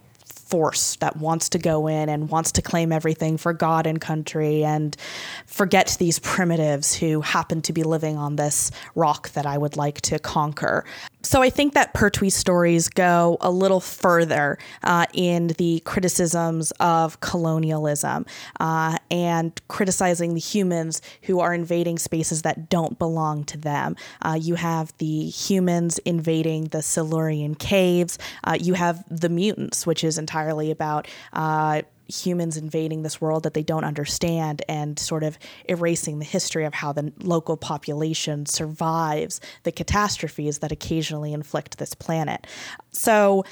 force 0.50 0.96
that 0.98 1.18
wants 1.18 1.50
to 1.50 1.60
go 1.60 1.88
in 1.88 2.10
and 2.10 2.30
wants 2.30 2.52
to 2.52 2.62
claim 2.62 2.92
everything 2.92 3.38
for 3.38 3.54
God 3.54 3.86
and 3.86 4.02
country 4.02 4.64
and 4.64 4.98
forget 5.46 5.96
these 6.00 6.18
primitives 6.20 6.96
who 6.96 7.22
happen 7.22 7.62
to 7.62 7.74
be 7.74 7.84
living 7.84 8.18
on 8.18 8.36
this 8.36 8.72
rock 8.96 9.30
that 9.34 9.46
I 9.46 9.58
would 9.58 9.78
like 9.78 10.02
to 10.02 10.18
conquer. 10.18 10.86
So 11.22 11.42
I 11.42 11.50
think 11.50 11.74
that 11.74 11.94
Pertwee's 11.94 12.36
stories 12.36 12.88
go 12.88 13.38
a 13.42 13.52
little 13.52 13.82
further 13.82 14.58
uh, 14.84 15.06
in 15.14 15.48
the 15.58 15.82
criticisms 15.82 16.72
of 16.80 17.20
colonialism 17.20 18.26
uh, 18.60 18.98
and 19.12 19.60
criticizing 19.68 20.34
the 20.34 20.40
humans 20.40 21.02
who 21.24 21.42
are 21.42 21.54
invading 21.54 22.00
spaces 22.00 22.44
that 22.44 22.70
don't 22.70 22.98
belong 22.98 23.44
to 23.46 23.58
them. 23.58 23.98
Uh, 24.22 24.38
you 24.40 24.56
have 24.56 24.94
the 25.00 25.26
humans 25.26 25.98
invading 26.00 26.66
the 26.66 26.82
Silurian 26.82 27.54
caves. 27.54 28.18
Uh, 28.46 28.58
you 28.60 28.74
have 28.76 29.04
the 29.10 29.30
mutants, 29.30 29.86
which 29.86 30.06
is 30.06 30.18
entirely 30.18 30.72
about 30.72 31.06
uh, 31.34 31.82
humans 32.10 32.58
invading 32.58 33.04
this 33.04 33.22
world 33.22 33.44
that 33.44 33.54
they 33.54 33.64
don't 33.64 33.84
understand 33.84 34.62
and 34.68 34.98
sort 35.00 35.24
of 35.24 35.38
erasing 35.66 36.20
the 36.20 36.26
history 36.26 36.66
of 36.66 36.74
how 36.74 36.92
the 36.92 37.14
local 37.20 37.56
population 37.56 38.46
survives 38.46 39.40
the 39.64 39.72
catastrophes 39.72 40.60
that 40.60 40.72
occasionally 40.72 41.32
inflict 41.34 41.78
this 41.78 41.94
planet. 41.94 42.48
So 42.92 43.46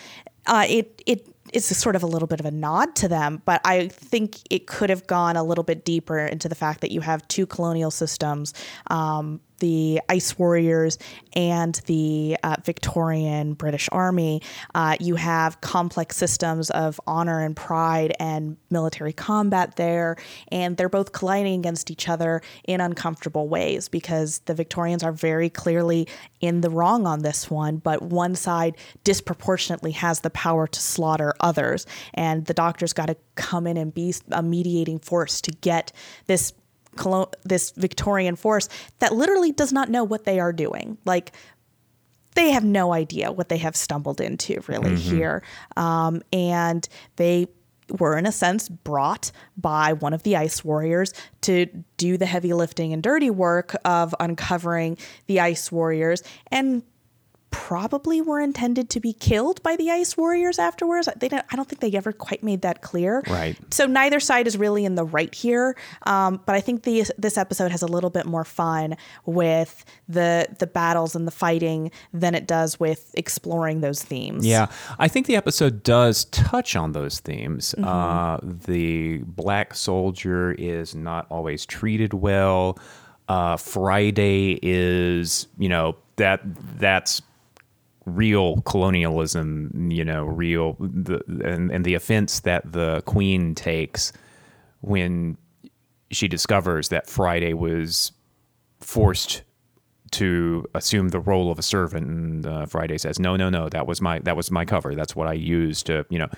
uh, 0.47 0.65
it 0.67 1.01
it 1.05 1.27
it's 1.53 1.75
sort 1.77 1.95
of 1.95 2.03
a 2.03 2.07
little 2.07 2.27
bit 2.27 2.39
of 2.39 2.45
a 2.45 2.51
nod 2.51 2.95
to 2.95 3.07
them, 3.07 3.41
but 3.45 3.61
I 3.63 3.87
think 3.87 4.39
it 4.49 4.67
could 4.67 4.89
have 4.89 5.07
gone 5.07 5.37
a 5.37 5.43
little 5.43 5.63
bit 5.63 5.85
deeper 5.85 6.19
into 6.19 6.49
the 6.49 6.55
fact 6.55 6.81
that 6.81 6.91
you 6.91 7.01
have 7.01 7.25
two 7.27 7.45
colonial 7.45 7.91
systems. 7.91 8.53
Um, 8.87 9.39
the 9.59 10.01
Ice 10.09 10.37
Warriors 10.37 10.97
and 11.33 11.75
the 11.85 12.37
uh, 12.43 12.55
Victorian 12.63 13.53
British 13.53 13.89
Army. 13.91 14.41
Uh, 14.73 14.95
you 14.99 15.15
have 15.15 15.61
complex 15.61 16.17
systems 16.17 16.69
of 16.71 16.99
honor 17.07 17.43
and 17.43 17.55
pride 17.55 18.13
and 18.19 18.57
military 18.69 19.13
combat 19.13 19.75
there, 19.75 20.15
and 20.51 20.77
they're 20.77 20.89
both 20.89 21.11
colliding 21.11 21.59
against 21.59 21.91
each 21.91 22.09
other 22.09 22.41
in 22.65 22.81
uncomfortable 22.81 23.47
ways 23.47 23.89
because 23.89 24.39
the 24.45 24.53
Victorians 24.53 25.03
are 25.03 25.11
very 25.11 25.49
clearly 25.49 26.07
in 26.41 26.61
the 26.61 26.69
wrong 26.69 27.07
on 27.07 27.21
this 27.21 27.49
one, 27.49 27.77
but 27.77 28.01
one 28.01 28.35
side 28.35 28.75
disproportionately 29.03 29.91
has 29.91 30.21
the 30.21 30.29
power 30.29 30.67
to 30.67 30.79
slaughter 30.79 31.33
others, 31.39 31.85
and 32.13 32.45
the 32.45 32.53
doctor's 32.53 32.93
got 32.93 33.07
to 33.07 33.17
come 33.35 33.67
in 33.67 33.77
and 33.77 33.93
be 33.93 34.13
a 34.31 34.41
mediating 34.41 34.99
force 34.99 35.41
to 35.41 35.51
get 35.51 35.91
this 36.27 36.53
colon- 36.97 37.29
this 37.43 37.71
Victorian 37.71 38.35
force 38.35 38.67
that 38.99 39.13
literally 39.13 39.51
does 39.51 39.71
not 39.71 39.89
know 39.89 40.03
what 40.03 40.25
they 40.25 40.39
are 40.39 40.53
doing. 40.53 40.97
Like 41.05 41.31
they 42.35 42.51
have 42.51 42.63
no 42.63 42.93
idea 42.93 43.31
what 43.31 43.49
they 43.49 43.57
have 43.57 43.75
stumbled 43.75 44.21
into 44.21 44.61
really 44.67 44.95
here, 44.95 45.43
um, 45.75 46.21
and 46.31 46.87
they 47.15 47.47
were 47.89 48.17
in 48.17 48.25
a 48.25 48.31
sense 48.31 48.67
brought 48.69 49.31
by 49.55 49.93
one 49.93 50.13
of 50.13 50.23
the 50.23 50.35
ice 50.35 50.63
warriors 50.63 51.13
to 51.41 51.65
do 51.95 52.17
the 52.17 52.25
heavy 52.25 52.53
lifting 52.53 52.93
and 52.93 53.01
dirty 53.01 53.29
work 53.29 53.75
of 53.85 54.13
uncovering 54.19 54.97
the 55.27 55.39
ice 55.39 55.71
warriors 55.71 56.21
and 56.51 56.83
probably 57.57 58.21
were 58.21 58.39
intended 58.39 58.89
to 58.91 58.99
be 58.99 59.11
killed 59.13 59.61
by 59.63 59.75
the 59.75 59.89
ice 59.89 60.15
warriors 60.15 60.59
afterwards 60.59 61.09
they 61.17 61.27
don't, 61.27 61.43
i 61.51 61.55
don't 61.55 61.67
think 61.67 61.81
they 61.81 61.91
ever 61.97 62.11
quite 62.13 62.43
made 62.43 62.61
that 62.61 62.81
clear 62.81 63.23
Right. 63.27 63.57
so 63.73 63.85
neither 63.87 64.19
side 64.19 64.45
is 64.47 64.57
really 64.57 64.85
in 64.85 64.95
the 64.95 65.03
right 65.03 65.33
here, 65.33 65.75
um, 66.03 66.39
but 66.45 66.55
I 66.55 66.61
think 66.61 66.83
the, 66.83 67.05
this 67.17 67.37
episode 67.37 67.71
has 67.71 67.81
a 67.81 67.87
little 67.87 68.09
bit 68.09 68.25
more 68.25 68.43
fun 68.43 68.95
with 69.25 69.83
the 70.07 70.47
the 70.59 70.67
battles 70.67 71.15
and 71.15 71.25
the 71.27 71.31
fighting 71.31 71.91
than 72.13 72.35
it 72.35 72.45
does 72.47 72.79
with 72.79 73.11
exploring 73.15 73.81
those 73.81 74.01
themes. 74.03 74.45
Yeah, 74.45 74.67
I 74.99 75.07
think 75.07 75.25
the 75.25 75.35
episode 75.35 75.83
does 75.83 76.25
touch 76.25 76.75
on 76.75 76.91
those 76.91 77.19
themes. 77.19 77.73
Uh, 77.75 78.37
the 78.43 79.17
black 79.25 79.73
soldier 79.75 80.51
is 80.53 80.93
not 80.95 81.25
always 81.29 81.65
treated 81.65 82.13
well. 82.13 82.77
Uh, 83.27 83.57
Friday 83.57 84.59
is, 84.61 85.47
you 85.57 85.69
know, 85.69 85.95
that 86.17 86.41
that's 86.79 87.21
real 88.07 88.61
colonialism. 88.61 89.89
You 89.91 90.05
know, 90.05 90.25
real 90.25 90.75
the 90.79 91.21
and, 91.43 91.71
and 91.71 91.85
the 91.85 91.93
offense 91.93 92.39
that 92.41 92.71
the 92.71 93.01
queen 93.05 93.55
takes 93.55 94.13
when 94.81 95.37
she 96.11 96.27
discovers 96.27 96.89
that 96.89 97.07
Friday 97.07 97.53
was 97.53 98.11
forced 98.79 99.43
to 100.11 100.65
assume 100.73 101.09
the 101.09 101.19
role 101.19 101.51
of 101.51 101.59
a 101.59 101.61
servant 101.61 102.07
and 102.07 102.45
uh, 102.45 102.65
friday 102.65 102.97
says 102.97 103.19
no 103.19 103.35
no 103.35 103.49
no 103.49 103.67
that 103.67 103.85
was 103.85 103.99
my 103.99 104.19
that 104.19 104.37
was 104.37 104.49
my 104.49 104.63
cover 104.63 104.95
that's 104.95 105.17
what 105.17 105.27
i 105.27 105.33
used 105.33 105.85
to 105.87 106.05
you 106.09 106.17
know 106.17 106.29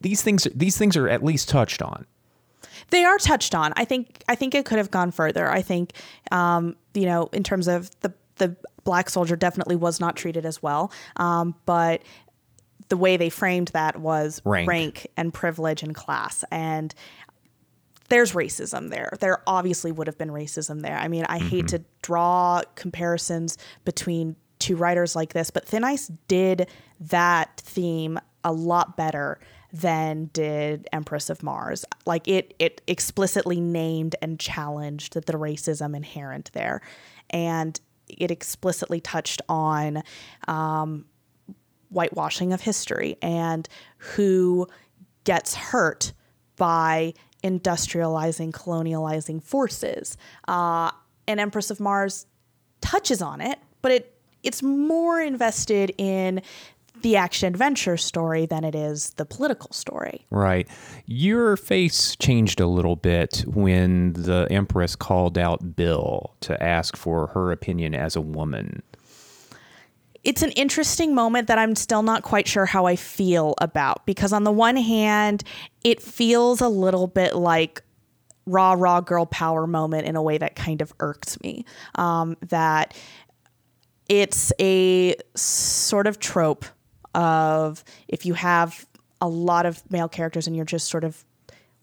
these 0.00 0.22
things 0.22 0.48
these 0.56 0.76
things 0.76 0.96
are 0.96 1.08
at 1.08 1.22
least 1.22 1.48
touched 1.48 1.80
on 1.80 2.04
they 2.90 3.04
are 3.04 3.18
touched 3.18 3.54
on. 3.54 3.72
I 3.76 3.84
think 3.84 4.24
I 4.28 4.34
think 4.34 4.54
it 4.54 4.64
could 4.64 4.78
have 4.78 4.90
gone 4.90 5.10
further. 5.10 5.50
I 5.50 5.62
think 5.62 5.92
um, 6.30 6.76
you 6.94 7.06
know 7.06 7.28
in 7.32 7.42
terms 7.42 7.68
of 7.68 7.90
the 8.00 8.12
the 8.36 8.56
black 8.84 9.10
soldier 9.10 9.36
definitely 9.36 9.76
was 9.76 10.00
not 10.00 10.16
treated 10.16 10.44
as 10.46 10.62
well, 10.62 10.92
um, 11.16 11.54
but 11.66 12.02
the 12.88 12.96
way 12.96 13.16
they 13.16 13.28
framed 13.28 13.68
that 13.68 14.00
was 14.00 14.40
Rank. 14.44 15.06
and 15.16 15.32
privilege 15.32 15.82
and 15.82 15.94
class 15.94 16.44
and 16.50 16.94
there's 18.08 18.32
racism 18.32 18.90
there. 18.90 19.12
There 19.20 19.42
obviously 19.46 19.92
would 19.92 20.06
have 20.06 20.18
been 20.18 20.30
racism 20.30 20.80
there. 20.80 20.96
I 20.96 21.08
mean, 21.08 21.26
I 21.28 21.38
hate 21.38 21.68
to 21.68 21.82
draw 22.02 22.62
comparisons 22.74 23.58
between 23.84 24.36
two 24.58 24.76
writers 24.76 25.14
like 25.14 25.34
this, 25.34 25.50
but 25.50 25.66
Thin 25.66 25.84
Ice 25.84 26.10
did 26.26 26.68
that 27.00 27.58
theme 27.58 28.18
a 28.44 28.52
lot 28.52 28.96
better 28.96 29.38
than 29.72 30.30
did 30.32 30.88
Empress 30.92 31.28
of 31.28 31.42
Mars. 31.42 31.84
Like 32.06 32.26
it 32.26 32.54
it 32.58 32.80
explicitly 32.86 33.60
named 33.60 34.16
and 34.22 34.40
challenged 34.40 35.14
the 35.14 35.32
racism 35.34 35.94
inherent 35.94 36.50
there. 36.54 36.80
And 37.30 37.78
it 38.08 38.30
explicitly 38.30 39.00
touched 39.00 39.42
on 39.48 40.02
um, 40.46 41.04
whitewashing 41.90 42.52
of 42.52 42.60
history 42.60 43.16
and 43.22 43.68
who 43.98 44.66
gets 45.24 45.54
hurt 45.54 46.12
by 46.56 47.14
industrializing, 47.42 48.50
colonializing 48.50 49.42
forces. 49.42 50.16
Uh, 50.46 50.90
and 51.26 51.40
Empress 51.40 51.70
of 51.70 51.80
Mars 51.80 52.26
touches 52.80 53.22
on 53.22 53.40
it, 53.40 53.58
but 53.82 53.92
it 53.92 54.14
it's 54.42 54.62
more 54.62 55.20
invested 55.20 55.92
in 55.98 56.40
the 57.02 57.16
action 57.16 57.46
adventure 57.48 57.96
story 57.96 58.46
than 58.46 58.64
it 58.64 58.74
is 58.74 59.10
the 59.10 59.24
political 59.24 59.72
story. 59.72 60.26
Right. 60.30 60.68
Your 61.06 61.56
face 61.56 62.16
changed 62.16 62.60
a 62.60 62.66
little 62.66 62.96
bit 62.96 63.44
when 63.46 64.12
the 64.14 64.46
Empress 64.50 64.96
called 64.96 65.38
out 65.38 65.76
Bill 65.76 66.34
to 66.40 66.62
ask 66.62 66.96
for 66.96 67.28
her 67.28 67.52
opinion 67.52 67.94
as 67.94 68.16
a 68.16 68.20
woman. 68.20 68.82
It's 70.24 70.42
an 70.42 70.50
interesting 70.52 71.14
moment 71.14 71.46
that 71.48 71.58
I'm 71.58 71.76
still 71.76 72.02
not 72.02 72.22
quite 72.22 72.48
sure 72.48 72.66
how 72.66 72.86
I 72.86 72.96
feel 72.96 73.54
about 73.58 74.04
because, 74.04 74.32
on 74.32 74.44
the 74.44 74.52
one 74.52 74.76
hand, 74.76 75.44
it 75.84 76.02
feels 76.02 76.60
a 76.60 76.68
little 76.68 77.06
bit 77.06 77.36
like 77.36 77.82
raw, 78.44 78.74
raw 78.76 79.00
girl 79.00 79.26
power 79.26 79.66
moment 79.66 80.06
in 80.06 80.16
a 80.16 80.22
way 80.22 80.36
that 80.38 80.56
kind 80.56 80.82
of 80.82 80.92
irks 81.00 81.40
me. 81.40 81.64
Um, 81.94 82.36
that 82.48 82.94
it's 84.08 84.52
a 84.58 85.14
sort 85.34 86.06
of 86.06 86.18
trope 86.18 86.64
of 87.14 87.84
if 88.08 88.24
you 88.26 88.34
have 88.34 88.86
a 89.20 89.28
lot 89.28 89.66
of 89.66 89.82
male 89.90 90.08
characters 90.08 90.46
and 90.46 90.54
you're 90.54 90.64
just 90.64 90.88
sort 90.88 91.04
of 91.04 91.24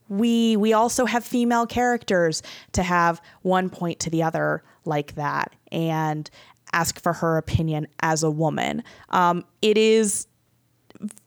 we 0.08 0.56
we 0.56 0.74
also 0.74 1.06
have 1.06 1.26
female 1.26 1.66
characters 1.66 2.44
to 2.74 2.84
have 2.84 3.22
one 3.42 3.70
point 3.70 4.00
to 4.00 4.10
the 4.10 4.22
other 4.24 4.64
like 4.86 5.16
that 5.16 5.56
and 5.72 6.30
ask 6.74 7.02
for 7.02 7.14
her 7.14 7.38
opinion 7.38 7.88
as 8.02 8.22
a 8.22 8.30
woman. 8.30 8.84
Um, 9.10 9.46
it 9.62 9.78
is 9.78 10.28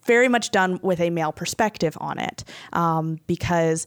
very 0.07 0.29
much 0.29 0.51
done 0.51 0.79
with 0.83 1.01
a 1.01 1.11
male 1.11 1.33
perspective 1.33 1.97
on 2.01 2.19
it 2.19 2.45
um, 2.73 3.19
because 3.27 3.87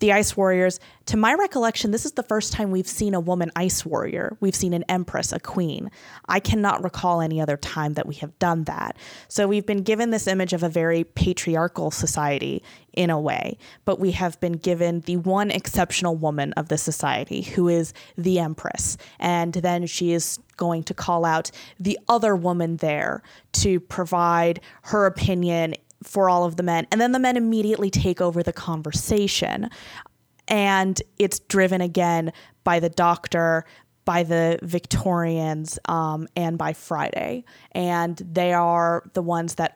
the 0.00 0.12
Ice 0.12 0.36
Warriors, 0.36 0.78
to 1.06 1.16
my 1.16 1.34
recollection, 1.34 1.90
this 1.90 2.04
is 2.04 2.12
the 2.12 2.22
first 2.22 2.52
time 2.52 2.70
we've 2.70 2.86
seen 2.86 3.14
a 3.14 3.20
woman 3.20 3.50
Ice 3.56 3.84
Warrior. 3.84 4.36
We've 4.40 4.54
seen 4.54 4.72
an 4.72 4.84
Empress, 4.88 5.32
a 5.32 5.40
queen. 5.40 5.90
I 6.28 6.40
cannot 6.40 6.84
recall 6.84 7.20
any 7.20 7.40
other 7.40 7.56
time 7.56 7.94
that 7.94 8.06
we 8.06 8.14
have 8.16 8.38
done 8.38 8.64
that. 8.64 8.96
So 9.28 9.48
we've 9.48 9.66
been 9.66 9.82
given 9.82 10.10
this 10.10 10.26
image 10.26 10.52
of 10.52 10.62
a 10.62 10.68
very 10.68 11.04
patriarchal 11.04 11.90
society 11.90 12.62
in 12.92 13.10
a 13.10 13.20
way, 13.20 13.58
but 13.84 13.98
we 13.98 14.12
have 14.12 14.38
been 14.40 14.52
given 14.52 15.00
the 15.00 15.16
one 15.16 15.50
exceptional 15.50 16.16
woman 16.16 16.52
of 16.54 16.68
the 16.68 16.78
society 16.78 17.42
who 17.42 17.68
is 17.68 17.92
the 18.16 18.38
Empress. 18.38 18.96
And 19.18 19.54
then 19.54 19.86
she 19.86 20.12
is 20.12 20.38
going 20.56 20.82
to 20.84 20.94
call 20.94 21.24
out 21.24 21.50
the 21.78 21.98
other 22.08 22.36
woman 22.36 22.76
there 22.78 23.22
to 23.52 23.80
provide 23.80 24.60
her 24.82 25.06
opinion 25.06 25.74
for 26.02 26.30
all 26.30 26.44
of 26.44 26.56
the 26.56 26.62
men. 26.62 26.86
And 26.92 27.00
then 27.00 27.12
the 27.12 27.18
men 27.18 27.36
immediately 27.36 27.90
take 27.90 28.20
over 28.20 28.42
the 28.42 28.52
conversation. 28.52 29.68
And 30.46 31.00
it's 31.18 31.40
driven 31.40 31.80
again 31.80 32.32
by 32.64 32.80
the 32.80 32.88
doctor, 32.88 33.64
by 34.04 34.22
the 34.22 34.58
Victorians, 34.62 35.78
um, 35.86 36.28
and 36.36 36.56
by 36.56 36.72
Friday. 36.72 37.44
And 37.72 38.16
they 38.16 38.52
are 38.52 39.02
the 39.12 39.22
ones 39.22 39.56
that 39.56 39.74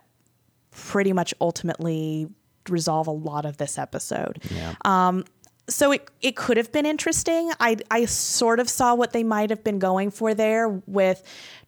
pretty 0.70 1.12
much 1.12 1.34
ultimately 1.40 2.28
resolve 2.68 3.06
a 3.06 3.12
lot 3.12 3.44
of 3.44 3.58
this 3.58 3.76
episode. 3.78 4.42
Yeah. 4.50 4.74
Um, 4.84 5.24
so 5.68 5.92
it, 5.92 6.10
it 6.20 6.36
could 6.36 6.56
have 6.56 6.72
been 6.72 6.86
interesting. 6.86 7.52
I, 7.60 7.76
I 7.90 8.06
sort 8.06 8.58
of 8.58 8.68
saw 8.68 8.94
what 8.94 9.12
they 9.12 9.22
might 9.22 9.50
have 9.50 9.62
been 9.62 9.78
going 9.78 10.10
for 10.10 10.34
there 10.34 10.68
with 10.68 11.22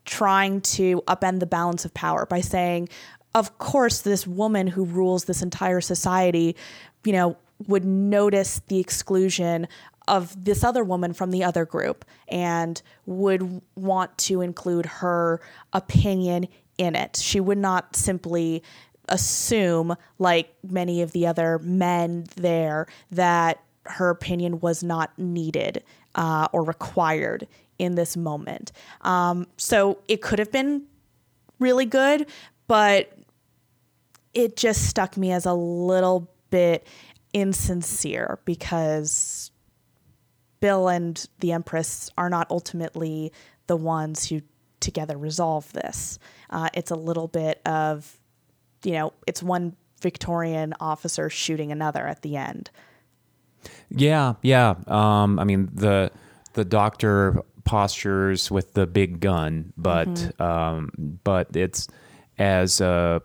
trying 0.05 0.61
to 0.61 1.03
upend 1.07 1.41
the 1.41 1.47
balance 1.47 1.85
of 1.85 1.93
power 1.95 2.27
by 2.27 2.41
saying, 2.41 2.89
of 3.35 3.59
course, 3.59 4.01
this 4.01 4.27
woman 4.27 4.69
who 4.69 4.85
rules 4.85 5.25
this 5.25 5.43
entire 5.43 5.81
society, 5.81 6.57
you 7.05 7.13
know, 7.13 7.37
would 7.67 7.85
notice 7.85 8.61
the 8.69 8.79
exclusion 8.79 9.67
of 10.07 10.45
this 10.45 10.63
other 10.63 10.85
woman 10.85 11.13
from 11.13 11.31
the 11.31 11.43
other 11.43 11.65
group 11.65 12.05
and 12.29 12.83
would 13.07 13.63
want 13.75 14.17
to 14.19 14.41
include 14.41 14.87
her 14.87 15.41
opinion 15.73 16.47
in 16.77 16.95
it. 16.95 17.17
She 17.17 17.41
would 17.41 17.59
not 17.59 17.97
simply 17.97 18.63
assume, 19.09 19.97
like 20.19 20.55
many 20.63 21.03
of 21.03 21.13
the 21.13 21.27
other 21.27 21.59
men 21.61 22.27
there, 22.37 22.87
that 23.11 23.61
her 23.87 24.11
opinion 24.11 24.61
was 24.61 24.83
not 24.83 25.19
needed 25.19 25.83
uh, 26.15 26.49
or 26.53 26.65
required 26.65 27.47
in 27.79 27.95
this 27.95 28.17
moment. 28.17 28.73
Um, 29.03 29.47
so 29.57 29.99
it 30.09 30.23
could 30.23 30.39
have 30.39 30.53
been 30.53 30.85
really 31.59 31.87
good, 31.87 32.27
but 32.67 33.13
it 34.35 34.57
just 34.57 34.89
stuck 34.89 35.17
me 35.17 35.33
as 35.33 35.47
a 35.47 35.55
little 35.55 36.31
bit 36.51 36.87
insincere 37.33 38.39
because 38.45 39.51
Bill 40.61 40.89
and 40.89 41.27
the 41.41 41.53
Empress 41.53 42.11
are 42.17 42.31
not 42.31 42.47
ultimately 42.51 43.33
the 43.67 43.77
ones 43.77 44.29
who 44.29 44.43
together 44.81 45.17
resolve 45.17 45.73
this. 45.73 46.19
Uh, 46.51 46.69
it's 46.75 46.91
a 46.91 46.97
little 46.97 47.29
bit 47.29 47.61
of, 47.67 48.19
you 48.85 48.93
know, 48.93 49.13
it's 49.27 49.43
one 49.43 49.77
Victorian 50.01 50.75
officer 50.81 51.31
shooting 51.31 51.73
another 51.73 52.07
at 52.07 52.23
the 52.23 52.37
end. 52.37 52.71
Yeah, 53.89 54.35
yeah. 54.43 54.75
Um, 54.87 55.39
I 55.39 55.45
mean 55.45 55.71
the 55.73 56.11
the 56.53 56.65
doctor 56.65 57.43
postures 57.65 58.51
with 58.51 58.75
the 58.75 58.87
big 58.87 59.21
gun, 59.21 59.73
but 59.77 60.09
mm-hmm. 60.09 60.43
um, 60.43 60.91
but 61.25 61.57
it's 61.57 61.89
as 62.39 62.81
uh, 62.81 63.21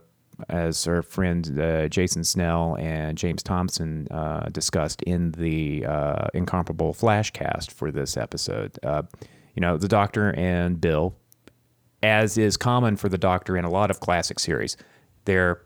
as 0.48 0.86
our 0.86 1.02
friend 1.02 1.58
uh, 1.58 1.88
Jason 1.88 2.24
Snell 2.24 2.76
and 2.78 3.16
James 3.18 3.42
Thomson 3.42 4.08
uh, 4.10 4.48
discussed 4.50 5.02
in 5.02 5.32
the 5.32 5.84
uh, 5.84 6.28
incomparable 6.34 6.94
flashcast 6.94 7.70
for 7.70 7.90
this 7.90 8.16
episode. 8.16 8.78
Uh, 8.82 9.02
you 9.54 9.60
know, 9.60 9.76
the 9.76 9.88
Doctor 9.88 10.30
and 10.36 10.80
Bill, 10.80 11.14
as 12.02 12.38
is 12.38 12.56
common 12.56 12.96
for 12.96 13.08
the 13.08 13.18
Doctor 13.18 13.56
in 13.56 13.64
a 13.64 13.70
lot 13.70 13.90
of 13.90 14.00
classic 14.00 14.38
series, 14.38 14.76
they're 15.24 15.60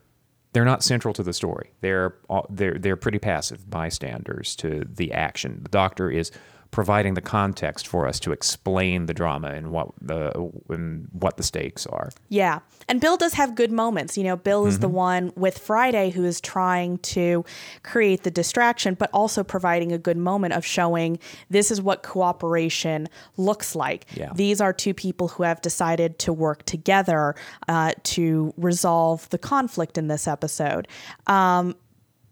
they're 0.52 0.64
not 0.64 0.84
central 0.84 1.12
to 1.14 1.22
the 1.22 1.32
story. 1.32 1.72
They're 1.80 2.14
they're 2.48 2.78
they're 2.78 2.96
pretty 2.96 3.18
passive 3.18 3.68
bystanders 3.68 4.56
to 4.56 4.86
the 4.88 5.12
action. 5.12 5.60
The 5.62 5.68
Doctor 5.68 6.10
is 6.10 6.30
providing 6.74 7.14
the 7.14 7.20
context 7.20 7.86
for 7.86 8.04
us 8.04 8.18
to 8.18 8.32
explain 8.32 9.06
the 9.06 9.14
drama 9.14 9.46
and 9.46 9.70
what 9.70 9.90
the 10.00 10.50
and 10.68 11.08
what 11.12 11.36
the 11.36 11.42
stakes 11.44 11.86
are. 11.86 12.10
Yeah. 12.30 12.58
And 12.88 13.00
Bill 13.00 13.16
does 13.16 13.34
have 13.34 13.54
good 13.54 13.70
moments. 13.70 14.18
You 14.18 14.24
know, 14.24 14.34
Bill 14.34 14.66
is 14.66 14.74
mm-hmm. 14.74 14.80
the 14.80 14.88
one 14.88 15.32
with 15.36 15.56
Friday 15.56 16.10
who 16.10 16.24
is 16.24 16.40
trying 16.40 16.98
to 16.98 17.44
create 17.84 18.24
the 18.24 18.30
distraction 18.30 18.94
but 18.94 19.08
also 19.12 19.44
providing 19.44 19.92
a 19.92 19.98
good 19.98 20.16
moment 20.16 20.52
of 20.52 20.66
showing 20.66 21.20
this 21.48 21.70
is 21.70 21.80
what 21.80 22.02
cooperation 22.02 23.08
looks 23.36 23.76
like. 23.76 24.06
Yeah. 24.12 24.32
These 24.34 24.60
are 24.60 24.72
two 24.72 24.94
people 24.94 25.28
who 25.28 25.44
have 25.44 25.60
decided 25.60 26.18
to 26.20 26.32
work 26.32 26.64
together 26.64 27.36
uh, 27.68 27.92
to 28.02 28.52
resolve 28.56 29.30
the 29.30 29.38
conflict 29.38 29.96
in 29.96 30.08
this 30.08 30.26
episode. 30.26 30.88
Um, 31.28 31.76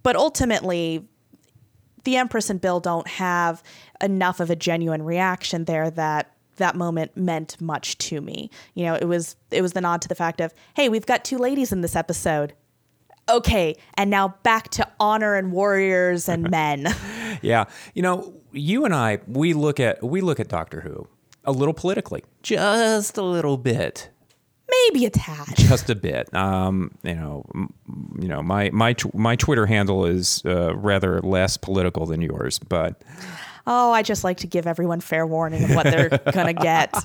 but 0.02 0.16
ultimately, 0.16 1.07
the 2.05 2.17
Empress 2.17 2.51
and 2.51 2.61
Bill 2.61 2.81
don't 2.81 3.07
have 3.09 3.62
enough 4.01 4.41
of 4.41 4.51
a 4.51 4.57
genuine 4.57 5.03
reaction 5.03 5.65
there 5.65 5.91
that 5.91 6.33
that 6.57 6.77
moment 6.77 7.17
meant 7.17 7.61
much 7.61 7.97
to 7.99 8.21
me. 8.21 8.51
You 8.75 8.85
know, 8.85 8.95
it 8.95 9.07
was 9.07 9.37
it 9.51 9.62
was 9.62 9.73
the 9.73 9.81
nod 9.81 10.03
to 10.03 10.09
the 10.09 10.15
fact 10.15 10.41
of, 10.41 10.55
hey, 10.75 10.88
we've 10.88 11.07
got 11.07 11.25
two 11.25 11.38
ladies 11.38 11.73
in 11.73 11.81
this 11.81 11.97
episode. 11.97 12.55
Okay, 13.29 13.77
and 13.95 14.11
now 14.11 14.35
back 14.43 14.69
to 14.71 14.88
honor 14.99 15.37
and 15.37 15.53
warriors 15.53 16.29
and 16.29 16.51
men. 16.51 16.88
yeah, 17.41 17.65
you 17.95 18.03
know, 18.03 18.35
you 18.51 18.85
and 18.85 18.95
I, 18.95 19.21
we 19.27 19.55
look 19.55 19.81
at 19.81 20.03
we 20.03 20.21
look 20.21 20.41
at 20.41 20.49
Doctor 20.49 20.81
Who 20.81 21.09
a 21.45 21.53
little 21.53 21.75
politically, 21.75 22.25
just 22.43 23.19
a 23.19 23.23
little 23.23 23.57
bit 23.57 24.11
maybe 24.72 25.06
a 25.06 25.11
tad, 25.11 25.48
just 25.56 25.90
a 25.90 25.94
bit. 25.94 26.32
Um, 26.35 26.92
you 27.02 27.14
know, 27.14 27.44
m- 27.54 27.72
you 28.20 28.28
know, 28.28 28.42
my 28.42 28.70
my 28.70 28.94
my 29.14 29.37
Twitter 29.37 29.66
handle 29.66 30.04
is 30.04 30.42
uh, 30.44 30.74
rather 30.76 31.20
less 31.20 31.56
political 31.56 32.06
than 32.06 32.22
yours, 32.22 32.58
but. 32.58 33.02
Oh, 33.64 33.92
I 33.92 34.02
just 34.02 34.24
like 34.24 34.38
to 34.38 34.48
give 34.48 34.66
everyone 34.66 34.98
fair 34.98 35.24
warning 35.24 35.62
of 35.62 35.70
what 35.76 35.85
they're 35.85 36.08
gonna 36.32 36.52
get. 36.52 36.96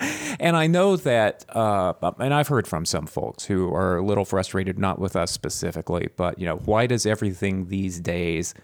and 0.40 0.56
I 0.56 0.66
know 0.66 0.96
that, 0.96 1.44
uh, 1.54 1.92
and 2.18 2.32
I've 2.32 2.48
heard 2.48 2.66
from 2.66 2.86
some 2.86 3.06
folks 3.06 3.44
who 3.44 3.70
are 3.74 3.98
a 3.98 4.02
little 4.02 4.24
frustrated, 4.24 4.78
not 4.78 4.98
with 4.98 5.14
us 5.14 5.30
specifically, 5.30 6.08
but 6.16 6.38
you 6.38 6.46
know, 6.46 6.56
why 6.56 6.86
does 6.86 7.04
everything 7.04 7.66
these 7.68 8.00
days? 8.00 8.54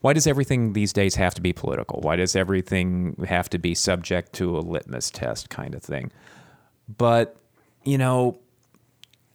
Why 0.00 0.14
does 0.14 0.26
everything 0.26 0.72
these 0.72 0.94
days 0.94 1.16
have 1.16 1.34
to 1.34 1.42
be 1.42 1.52
political? 1.52 2.00
Why 2.00 2.16
does 2.16 2.34
everything 2.34 3.22
have 3.28 3.50
to 3.50 3.58
be 3.58 3.74
subject 3.74 4.32
to 4.34 4.56
a 4.56 4.60
litmus 4.60 5.10
test 5.10 5.50
kind 5.50 5.74
of 5.74 5.82
thing? 5.82 6.10
But 6.96 7.36
you 7.86 7.96
know, 7.96 8.38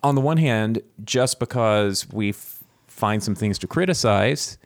on 0.04 0.16
the 0.16 0.22
one 0.22 0.38
hand, 0.38 0.82
just 1.04 1.40
because 1.40 2.08
we 2.10 2.30
f- 2.30 2.64
find 2.88 3.24
some 3.24 3.34
things 3.34 3.58
to 3.60 3.68
criticize. 3.68 4.58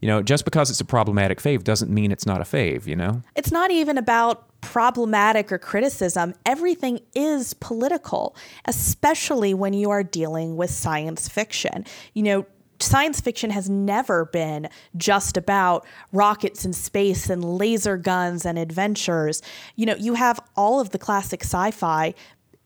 You 0.00 0.08
know, 0.08 0.22
just 0.22 0.44
because 0.44 0.68
it's 0.68 0.80
a 0.80 0.84
problematic 0.84 1.40
fave 1.40 1.64
doesn't 1.64 1.90
mean 1.90 2.12
it's 2.12 2.26
not 2.26 2.42
a 2.42 2.44
fave, 2.44 2.86
you 2.86 2.94
know? 2.94 3.22
It's 3.36 3.50
not 3.50 3.70
even 3.70 3.96
about 3.96 4.60
problematic 4.60 5.50
or 5.50 5.56
criticism. 5.56 6.34
Everything 6.44 7.00
is 7.14 7.54
political, 7.54 8.36
especially 8.66 9.54
when 9.54 9.72
you 9.72 9.90
are 9.90 10.02
dealing 10.02 10.56
with 10.56 10.70
science 10.70 11.26
fiction. 11.26 11.86
You 12.12 12.22
know, 12.22 12.46
science 12.80 13.20
fiction 13.20 13.50
has 13.50 13.70
never 13.70 14.26
been 14.26 14.68
just 14.96 15.38
about 15.38 15.86
rockets 16.12 16.66
and 16.66 16.76
space 16.76 17.30
and 17.30 17.42
laser 17.42 17.96
guns 17.96 18.44
and 18.44 18.58
adventures. 18.58 19.40
You 19.76 19.86
know, 19.86 19.96
you 19.96 20.14
have 20.14 20.38
all 20.54 20.80
of 20.80 20.90
the 20.90 20.98
classic 20.98 21.42
sci 21.42 21.70
fi 21.70 22.14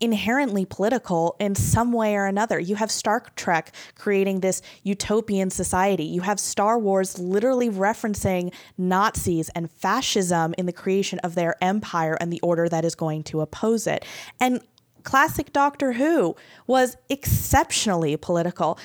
inherently 0.00 0.64
political 0.64 1.36
in 1.40 1.54
some 1.54 1.92
way 1.92 2.14
or 2.14 2.26
another. 2.26 2.58
You 2.58 2.76
have 2.76 2.90
Star 2.90 3.24
Trek 3.36 3.74
creating 3.96 4.40
this 4.40 4.62
utopian 4.82 5.50
society. 5.50 6.04
You 6.04 6.20
have 6.22 6.38
Star 6.38 6.78
Wars 6.78 7.18
literally 7.18 7.68
referencing 7.68 8.52
Nazis 8.76 9.48
and 9.50 9.70
fascism 9.70 10.54
in 10.56 10.66
the 10.66 10.72
creation 10.72 11.18
of 11.20 11.34
their 11.34 11.56
empire 11.62 12.16
and 12.20 12.32
the 12.32 12.40
order 12.40 12.68
that 12.68 12.84
is 12.84 12.94
going 12.94 13.24
to 13.24 13.40
oppose 13.40 13.86
it. 13.86 14.04
And 14.40 14.60
classic 15.02 15.52
Doctor 15.52 15.92
Who 15.94 16.36
was 16.66 16.96
exceptionally 17.08 18.16
political. 18.16 18.78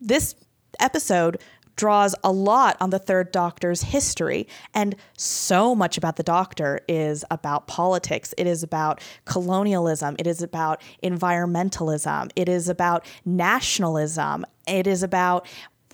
This 0.00 0.34
episode 0.80 1.38
draws 1.78 2.14
a 2.22 2.30
lot 2.30 2.76
on 2.80 2.90
the 2.90 2.98
third 2.98 3.32
doctor's 3.32 3.82
history 3.82 4.46
and 4.74 4.94
so 5.16 5.74
much 5.74 5.96
about 5.96 6.16
the 6.16 6.22
doctor 6.22 6.80
is 6.88 7.24
about 7.30 7.66
politics. 7.66 8.34
It 8.36 8.46
is 8.46 8.62
about 8.62 9.00
colonialism. 9.24 10.16
It 10.18 10.26
is 10.26 10.42
about 10.42 10.82
environmentalism. 11.02 12.30
It 12.36 12.48
is 12.48 12.68
about 12.68 13.06
nationalism. 13.24 14.44
It 14.66 14.86
is 14.86 15.02
about 15.02 15.46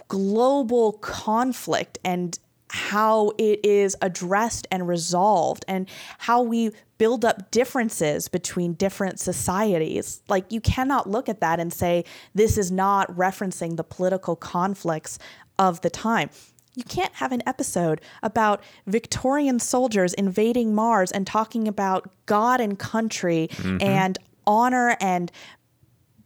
global 0.09 0.94
conflict 0.94 1.99
and 2.05 2.37
how 2.70 3.31
it 3.38 3.64
is 3.64 3.97
addressed 4.03 4.66
and 4.73 4.88
resolved 4.88 5.64
and 5.68 5.88
how 6.18 6.42
we 6.42 6.73
build 6.99 7.25
up 7.25 7.51
differences 7.51 8.29
between 8.29 8.73
different 8.73 9.20
societies. 9.20 10.23
Like, 10.29 10.51
you 10.51 10.61
cannot 10.61 11.09
look 11.09 11.29
at 11.29 11.40
that 11.40 11.61
and 11.61 11.73
say, 11.73 12.05
this 12.35 12.59
is 12.59 12.73
not 12.73 13.09
referencing 13.16 13.77
the 13.77 13.85
political 13.85 14.35
conflicts 14.35 15.18
of 15.59 15.81
the 15.83 15.90
time. 15.90 16.31
You 16.75 16.85
can't 16.85 17.14
have 17.14 17.31
an 17.31 17.43
episode 17.47 18.01
about 18.23 18.62
Victorian 18.87 19.61
soldiers 19.61 20.12
invading 20.12 20.75
Mars 20.75 21.12
and 21.12 21.27
talking 21.27 21.69
about 21.69 22.11
God 22.27 22.61
and 22.61 22.79
country 22.79 23.49
mm-hmm. 23.53 23.79
and 23.81 24.19
honor 24.47 24.97
and 25.01 25.31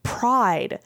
pride 0.02 0.80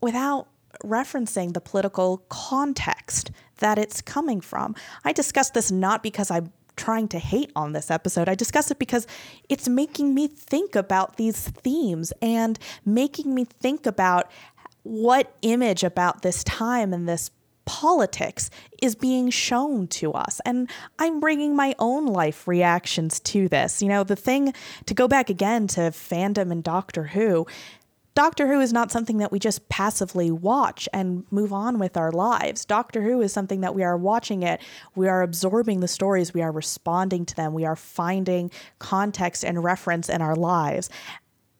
without 0.00 0.48
referencing 0.84 1.54
the 1.54 1.60
political 1.60 2.18
context 2.28 3.32
that 3.56 3.78
it's 3.78 4.00
coming 4.00 4.40
from. 4.40 4.76
I 5.04 5.12
discuss 5.12 5.50
this 5.50 5.72
not 5.72 6.02
because 6.02 6.30
I'm 6.30 6.52
trying 6.76 7.08
to 7.08 7.18
hate 7.18 7.50
on 7.56 7.72
this 7.72 7.90
episode. 7.90 8.28
I 8.28 8.36
discuss 8.36 8.70
it 8.70 8.78
because 8.78 9.06
it's 9.48 9.68
making 9.68 10.14
me 10.14 10.28
think 10.28 10.76
about 10.76 11.16
these 11.16 11.48
themes 11.48 12.12
and 12.22 12.58
making 12.84 13.34
me 13.34 13.44
think 13.44 13.86
about 13.86 14.30
what 14.84 15.34
image 15.42 15.82
about 15.82 16.22
this 16.22 16.44
time 16.44 16.94
and 16.94 17.08
this 17.08 17.30
politics 17.68 18.48
is 18.80 18.94
being 18.94 19.28
shown 19.28 19.86
to 19.88 20.14
us. 20.14 20.40
And 20.46 20.70
I'm 20.98 21.20
bringing 21.20 21.54
my 21.54 21.74
own 21.78 22.06
life 22.06 22.48
reactions 22.48 23.20
to 23.20 23.46
this. 23.46 23.82
You 23.82 23.88
know, 23.88 24.04
the 24.04 24.16
thing 24.16 24.54
to 24.86 24.94
go 24.94 25.06
back 25.06 25.28
again 25.28 25.66
to 25.68 25.80
fandom 25.82 26.50
and 26.50 26.64
Doctor 26.64 27.04
Who. 27.04 27.46
Doctor 28.14 28.46
Who 28.46 28.58
is 28.60 28.72
not 28.72 28.90
something 28.90 29.18
that 29.18 29.30
we 29.30 29.38
just 29.38 29.68
passively 29.68 30.30
watch 30.30 30.88
and 30.94 31.24
move 31.30 31.52
on 31.52 31.78
with 31.78 31.98
our 31.98 32.10
lives. 32.10 32.64
Doctor 32.64 33.02
Who 33.02 33.20
is 33.20 33.34
something 33.34 33.60
that 33.60 33.74
we 33.74 33.84
are 33.84 33.98
watching 33.98 34.42
it, 34.42 34.62
we 34.94 35.06
are 35.06 35.20
absorbing 35.20 35.80
the 35.80 35.88
stories, 35.88 36.32
we 36.32 36.40
are 36.40 36.50
responding 36.50 37.26
to 37.26 37.36
them, 37.36 37.52
we 37.52 37.66
are 37.66 37.76
finding 37.76 38.50
context 38.78 39.44
and 39.44 39.62
reference 39.62 40.08
in 40.08 40.22
our 40.22 40.34
lives. 40.34 40.88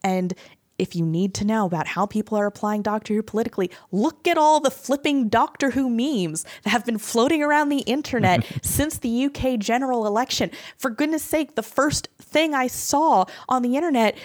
And 0.03 0.33
if 0.79 0.95
you 0.95 1.05
need 1.05 1.35
to 1.35 1.45
know 1.45 1.67
about 1.67 1.89
how 1.89 2.07
people 2.07 2.39
are 2.39 2.47
applying 2.47 2.83
Doctor 2.83 3.15
Who 3.15 3.23
politically, 3.23 3.71
look 3.91 4.27
at 4.29 4.39
all 4.39 4.61
the 4.61 4.71
flipping 4.71 5.29
Doctor 5.29 5.71
Who 5.71 5.91
memes 5.91 6.45
that 6.63 6.71
have 6.71 6.87
been 6.87 6.99
floating 6.99 7.43
around 7.43 7.69
the 7.69 7.81
internet 7.81 8.47
since 8.63 8.99
the 8.99 9.25
UK 9.27 9.59
general 9.59 10.07
election. 10.07 10.51
For 10.77 10.91
goodness 10.91 11.25
sake, 11.25 11.57
the 11.57 11.63
first 11.63 12.09
thing 12.21 12.55
I 12.55 12.69
saw 12.69 13.27
on 13.49 13.63
the 13.63 13.77
internet 13.77 14.17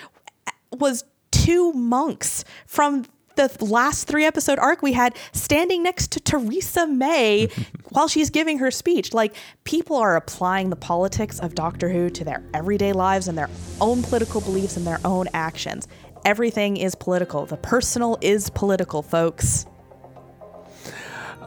was 0.71 1.03
two 1.31 1.73
monks 1.73 2.45
from 2.67 3.05
the 3.35 3.51
last 3.61 4.07
three 4.07 4.25
episode 4.25 4.59
arc 4.59 4.83
we 4.83 4.93
had 4.93 5.15
standing 5.31 5.81
next 5.81 6.11
to 6.11 6.19
Theresa 6.19 6.85
May 6.85 7.49
while 7.89 8.07
she's 8.07 8.29
giving 8.29 8.59
her 8.59 8.69
speech. 8.69 9.11
Like, 9.11 9.35
people 9.63 9.95
are 9.97 10.15
applying 10.15 10.69
the 10.69 10.75
politics 10.75 11.39
of 11.39 11.55
Doctor 11.55 11.89
Who 11.89 12.11
to 12.11 12.23
their 12.23 12.43
everyday 12.53 12.93
lives 12.93 13.27
and 13.27 13.35
their 13.35 13.49
own 13.81 14.03
political 14.03 14.41
beliefs 14.41 14.77
and 14.77 14.85
their 14.85 14.99
own 15.03 15.27
actions 15.33 15.87
everything 16.25 16.77
is 16.77 16.95
political. 16.95 17.45
The 17.45 17.57
personal 17.57 18.17
is 18.21 18.49
political, 18.49 19.01
folks. 19.01 19.65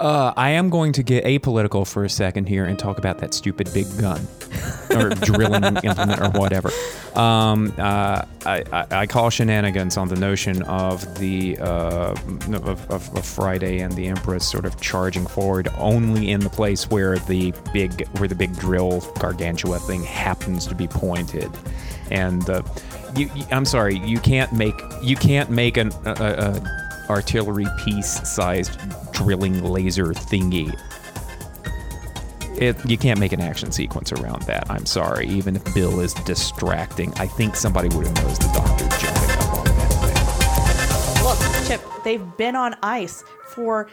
Uh, 0.00 0.34
I 0.36 0.50
am 0.50 0.68
going 0.68 0.92
to 0.92 1.02
get 1.02 1.24
apolitical 1.24 1.86
for 1.86 2.04
a 2.04 2.10
second 2.10 2.48
here 2.48 2.66
and 2.66 2.78
talk 2.78 2.98
about 2.98 3.18
that 3.18 3.32
stupid 3.32 3.72
big 3.72 3.86
gun 3.98 4.26
or 4.90 5.08
drilling 5.14 5.64
implement 5.64 6.20
or 6.20 6.30
whatever. 6.38 6.70
Um, 7.14 7.72
uh, 7.78 8.22
I, 8.44 8.62
I, 8.72 8.86
I, 8.90 9.06
call 9.06 9.30
shenanigans 9.30 9.96
on 9.96 10.08
the 10.08 10.16
notion 10.16 10.62
of 10.64 11.18
the 11.18 11.56
uh, 11.58 12.10
of, 12.12 12.90
of, 12.90 13.16
of, 13.16 13.24
Friday 13.24 13.78
and 13.78 13.90
the 13.92 14.06
Empress 14.08 14.46
sort 14.46 14.66
of 14.66 14.78
charging 14.82 15.26
forward 15.26 15.68
only 15.78 16.30
in 16.30 16.40
the 16.40 16.50
place 16.50 16.90
where 16.90 17.18
the 17.20 17.54
big 17.72 18.06
where 18.18 18.28
the 18.28 18.34
big 18.34 18.54
drill 18.58 19.00
gargantua 19.18 19.78
thing 19.78 20.02
happens 20.02 20.66
to 20.66 20.74
be 20.74 20.86
pointed, 20.86 21.50
and 22.10 22.50
uh, 22.50 22.60
you, 23.16 23.30
I'm 23.50 23.64
sorry, 23.64 23.98
you 23.98 24.18
can't 24.20 24.52
make 24.52 24.74
you 25.02 25.16
can't 25.16 25.50
make 25.50 25.76
an 25.76 25.92
a, 26.04 26.12
a 26.12 27.06
artillery 27.10 27.66
piece 27.84 28.28
sized 28.28 28.78
drilling 29.12 29.62
laser 29.64 30.06
thingy. 30.06 30.78
It, 32.58 32.76
you 32.88 32.96
can't 32.96 33.20
make 33.20 33.32
an 33.32 33.40
action 33.40 33.70
sequence 33.70 34.12
around 34.12 34.42
that. 34.42 34.70
I'm 34.70 34.86
sorry. 34.86 35.26
Even 35.28 35.56
if 35.56 35.74
Bill 35.74 36.00
is 36.00 36.14
distracting, 36.14 37.12
I 37.14 37.26
think 37.26 37.54
somebody 37.54 37.94
would 37.94 38.06
have 38.06 38.16
noticed 38.16 38.40
the 38.40 38.48
doctor 38.54 38.88
jumping 38.96 39.30
up 39.30 39.58
on 39.58 39.64
that 39.66 39.92
thing. 41.14 41.24
Look, 41.24 41.38
Chip, 41.68 41.82
they've 42.02 42.36
been 42.38 42.56
on 42.56 42.74
ice 42.82 43.22
for 43.48 43.88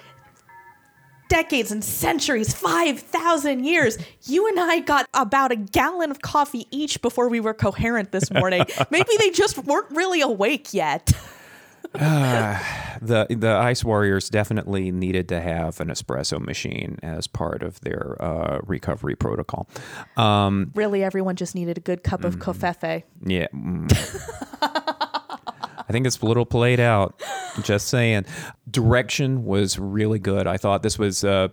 decades 1.34 1.72
and 1.72 1.84
centuries, 1.84 2.54
5,000 2.54 3.64
years. 3.64 3.98
You 4.26 4.48
and 4.48 4.60
I 4.60 4.82
got 4.82 5.10
about 5.16 5.52
a 5.52 5.56
gallon 5.56 6.12
of 6.12 6.22
coffee 6.22 6.68
each 6.70 7.02
before 7.02 7.28
we 7.28 7.40
were 7.40 7.56
coherent 7.56 8.12
this 8.12 8.30
morning. 8.30 8.64
Maybe 8.92 9.10
they 9.18 9.32
just 9.32 9.58
weren't 9.66 9.90
really 9.90 10.22
awake 10.22 10.76
yet. 10.76 11.12
uh, 11.96 12.60
the 13.02 13.26
the 13.32 13.50
Ice 13.50 13.84
Warriors 13.84 14.30
definitely 14.30 14.92
needed 14.92 15.28
to 15.30 15.42
have 15.42 15.80
an 15.82 15.88
espresso 15.88 16.40
machine 16.40 17.00
as 17.02 17.26
part 17.26 17.64
of 17.64 17.82
their 17.82 18.16
uh, 18.20 18.60
recovery 18.68 19.16
protocol. 19.16 19.68
Um, 20.18 20.72
really, 20.76 21.04
everyone 21.04 21.36
just 21.36 21.56
needed 21.56 21.80
a 21.80 21.82
good 21.82 22.04
cup 22.04 22.24
of 22.24 22.38
mm, 22.38 22.44
covfefe. 22.44 23.04
Yeah. 23.26 23.48
Mm. 23.56 24.93
I 25.88 25.92
think 25.92 26.08
it's 26.08 26.20
a 26.22 26.26
little 26.26 26.46
played 26.46 26.80
out. 26.80 27.22
Just 27.62 27.88
saying. 27.88 28.26
Direction 28.70 29.46
was 29.46 29.78
really 29.78 30.20
good. 30.20 30.48
I 30.48 30.58
thought 30.58 30.84
this 30.84 30.98
was 30.98 31.24
uh, 31.24 31.50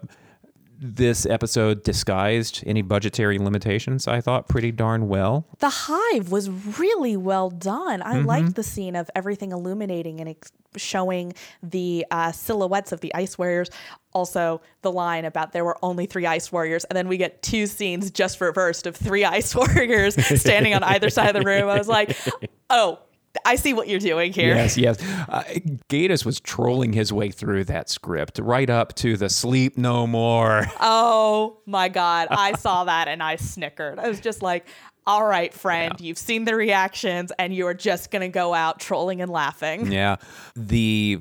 this 0.82 1.26
episode 1.26 1.82
disguised 1.82 2.64
any 2.66 2.80
budgetary 2.80 3.38
limitations. 3.38 4.08
I 4.08 4.22
thought 4.22 4.48
pretty 4.48 4.72
darn 4.72 5.08
well. 5.08 5.46
The 5.58 5.68
hive 5.68 6.32
was 6.32 6.48
really 6.78 7.18
well 7.18 7.50
done. 7.50 8.00
I 8.00 8.14
mm-hmm. 8.14 8.26
liked 8.26 8.54
the 8.54 8.62
scene 8.62 8.96
of 8.96 9.10
everything 9.14 9.52
illuminating 9.52 10.20
and 10.20 10.30
ex- 10.30 10.52
showing 10.76 11.34
the 11.62 12.06
uh, 12.10 12.32
silhouettes 12.32 12.92
of 12.92 13.00
the 13.00 13.14
ice 13.14 13.36
warriors. 13.36 13.68
Also, 14.14 14.62
the 14.80 14.90
line 14.90 15.26
about 15.26 15.52
there 15.52 15.66
were 15.66 15.76
only 15.82 16.06
three 16.06 16.24
ice 16.24 16.50
warriors, 16.50 16.84
and 16.84 16.96
then 16.96 17.08
we 17.08 17.18
get 17.18 17.42
two 17.42 17.66
scenes 17.66 18.10
just 18.10 18.40
reversed 18.40 18.86
of 18.86 18.96
three 18.96 19.24
ice 19.26 19.54
warriors 19.54 20.14
standing 20.40 20.74
on 20.74 20.82
either 20.82 21.10
side 21.10 21.36
of 21.36 21.42
the 21.42 21.46
room. 21.46 21.68
I 21.68 21.76
was 21.76 21.88
like, 21.88 22.16
oh 22.70 23.00
I 23.44 23.56
see 23.56 23.72
what 23.72 23.88
you're 23.88 24.00
doing 24.00 24.32
here. 24.32 24.54
Yes, 24.54 24.76
yes. 24.76 25.02
Uh, 25.28 25.44
Gatiss 25.88 26.24
was 26.24 26.40
trolling 26.40 26.92
his 26.92 27.12
way 27.12 27.30
through 27.30 27.64
that 27.64 27.88
script 27.88 28.38
right 28.38 28.68
up 28.68 28.94
to 28.96 29.16
the 29.16 29.28
sleep 29.28 29.78
no 29.78 30.06
more. 30.06 30.66
Oh 30.82 31.58
my 31.66 31.88
God. 31.88 32.28
I 32.30 32.54
saw 32.54 32.84
that 32.84 33.06
and 33.06 33.22
I 33.22 33.36
snickered. 33.36 33.98
I 33.98 34.08
was 34.08 34.18
just 34.18 34.42
like, 34.42 34.66
all 35.06 35.24
right, 35.24 35.52
friend, 35.52 35.94
yeah. 35.98 36.06
you've 36.06 36.18
seen 36.18 36.44
the 36.44 36.54
reactions 36.54 37.32
and 37.38 37.54
you 37.54 37.66
are 37.66 37.74
just 37.74 38.10
going 38.10 38.22
to 38.22 38.28
go 38.28 38.54
out 38.54 38.80
trolling 38.80 39.20
and 39.20 39.30
laughing. 39.30 39.92
Yeah. 39.92 40.16
The 40.56 41.20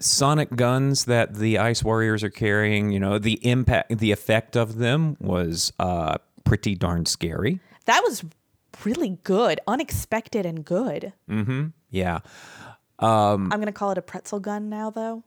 sonic 0.00 0.54
guns 0.54 1.06
that 1.06 1.34
the 1.34 1.58
Ice 1.58 1.82
Warriors 1.82 2.22
are 2.22 2.30
carrying, 2.30 2.92
you 2.92 3.00
know, 3.00 3.18
the 3.18 3.44
impact, 3.46 3.98
the 3.98 4.12
effect 4.12 4.56
of 4.56 4.76
them 4.76 5.16
was 5.20 5.72
uh, 5.78 6.18
pretty 6.44 6.74
darn 6.74 7.06
scary. 7.06 7.60
That 7.86 8.02
was 8.04 8.24
really 8.84 9.18
good, 9.24 9.60
unexpected 9.66 10.46
and 10.46 10.64
good. 10.64 11.12
Mm-hmm. 11.28 11.68
Yeah. 11.90 12.20
Um, 12.98 13.52
I'm 13.52 13.58
gonna 13.60 13.72
call 13.72 13.90
it 13.90 13.98
a 13.98 14.02
pretzel 14.02 14.40
gun 14.40 14.68
now, 14.68 14.90
though. 14.90 15.24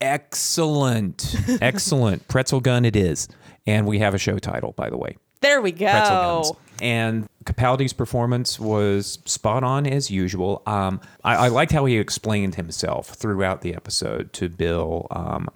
Excellent. 0.00 1.34
Excellent. 1.60 2.26
Pretzel 2.28 2.60
gun 2.60 2.84
it 2.84 2.96
is. 2.96 3.28
And 3.66 3.86
we 3.86 3.98
have 3.98 4.14
a 4.14 4.18
show 4.18 4.38
title, 4.38 4.72
by 4.72 4.90
the 4.90 4.96
way. 4.96 5.16
There 5.40 5.60
we 5.60 5.72
go. 5.72 5.90
Pretzel 5.90 6.16
guns. 6.16 6.52
And 6.82 7.28
Capaldi's 7.44 7.92
performance 7.92 8.60
was 8.60 9.18
spot 9.24 9.64
on 9.64 9.86
as 9.86 10.10
usual. 10.10 10.62
Um, 10.66 11.00
I, 11.24 11.36
I 11.36 11.48
liked 11.48 11.72
how 11.72 11.84
he 11.86 11.96
explained 11.96 12.56
himself 12.56 13.08
throughout 13.08 13.62
the 13.62 13.74
episode 13.74 14.32
to 14.34 14.48
Bill. 14.48 15.06
Um, 15.10 15.48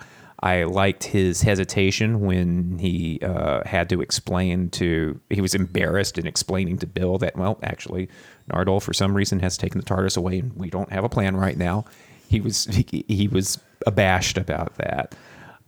I 0.43 0.65
liked 0.65 1.05
his 1.05 1.43
hesitation 1.43 2.21
when 2.21 2.79
he 2.79 3.21
uh, 3.23 3.63
had 3.67 3.91
to 3.91 4.01
explain 4.01 4.71
to, 4.71 5.21
he 5.29 5.41
was 5.43 5.55
embarrassed 5.55 6.17
in 6.17 6.27
explaining 6.27 6.79
to 6.79 6.87
Bill 6.87 7.19
that, 7.19 7.37
well, 7.37 7.59
actually, 7.63 8.09
Nardole, 8.51 8.83
for 8.83 8.95
some 8.95 9.15
reason, 9.15 9.41
has 9.41 9.59
taken 9.59 9.81
the 9.81 9.87
TARDIS 9.87 10.17
away 10.17 10.39
and 10.39 10.55
we 10.57 10.71
don't 10.71 10.91
have 10.91 11.05
a 11.05 11.11
plan 11.11 11.37
right 11.37 11.59
now. 11.59 11.85
He 12.29 12.41
was, 12.41 12.65
he, 12.65 13.05
he 13.07 13.29
was 13.29 13.61
abashed 13.87 14.39
about 14.39 14.77
that. 14.77 15.15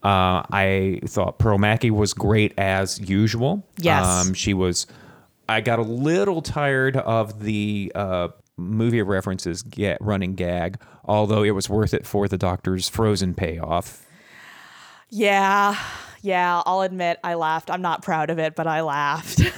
Uh, 0.03 0.43
I 0.51 1.01
thought 1.05 1.39
Pearl 1.39 1.59
Mackie 1.59 1.91
was 1.91 2.15
great 2.15 2.55
as 2.59 2.99
usual. 2.99 3.67
Yes. 3.77 4.07
Um, 4.07 4.33
she 4.33 4.55
was, 4.55 4.87
I 5.49 5.61
got 5.61 5.81
a 5.81 5.83
little 5.83 6.41
tired 6.41 6.97
of 6.97 7.43
the 7.43 7.93
uh, 7.95 8.29
movie 8.57 9.03
references 9.03 9.63
get 9.63 10.01
running 10.01 10.35
gag, 10.35 10.81
although 11.05 11.43
it 11.43 11.51
was 11.51 11.69
worth 11.69 11.93
it 11.93 12.07
for 12.07 12.27
the 12.27 12.39
doctor's 12.39 12.89
frozen 12.89 13.35
payoff. 13.35 14.07
Yeah. 15.13 15.79
Yeah. 16.23 16.63
I'll 16.67 16.81
admit 16.81 17.21
I 17.23 17.35
laughed. 17.35 17.71
I'm 17.71 17.83
not 17.83 18.03
proud 18.03 18.31
of 18.31 18.39
it, 18.41 18.57
but 18.57 18.67
I 18.67 18.81
laughed. 18.81 19.41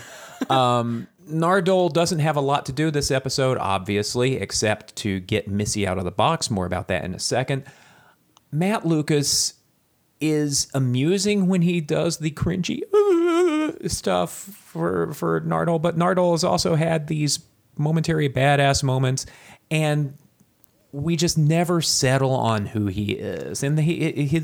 Um, 0.50 1.08
Nardole 1.26 1.90
doesn't 1.90 2.18
have 2.18 2.36
a 2.36 2.40
lot 2.40 2.66
to 2.66 2.72
do 2.72 2.90
this 2.90 3.10
episode, 3.10 3.56
obviously, 3.56 4.36
except 4.36 4.94
to 4.96 5.20
get 5.20 5.48
Missy 5.48 5.86
out 5.86 5.96
of 5.96 6.04
the 6.04 6.10
box. 6.10 6.50
More 6.50 6.66
about 6.66 6.88
that 6.88 7.02
in 7.04 7.14
a 7.14 7.18
second. 7.18 7.64
Matt 8.52 8.84
Lucas 8.84 9.54
is 10.20 10.68
amusing 10.74 11.48
when 11.48 11.62
he 11.62 11.80
does 11.80 12.18
the 12.18 12.30
cringy 12.30 12.82
stuff 13.90 14.30
for 14.32 15.12
for 15.14 15.40
Nardole, 15.40 15.80
but 15.80 15.96
Nardole 15.96 16.32
has 16.32 16.44
also 16.44 16.74
had 16.74 17.06
these 17.06 17.40
momentary 17.78 18.28
badass 18.28 18.82
moments, 18.82 19.26
and 19.70 20.16
we 20.92 21.16
just 21.16 21.36
never 21.36 21.80
settle 21.80 22.32
on 22.32 22.66
who 22.66 22.86
he 22.86 23.12
is, 23.12 23.62
and 23.62 23.78
he, 23.80 24.12
he, 24.12 24.42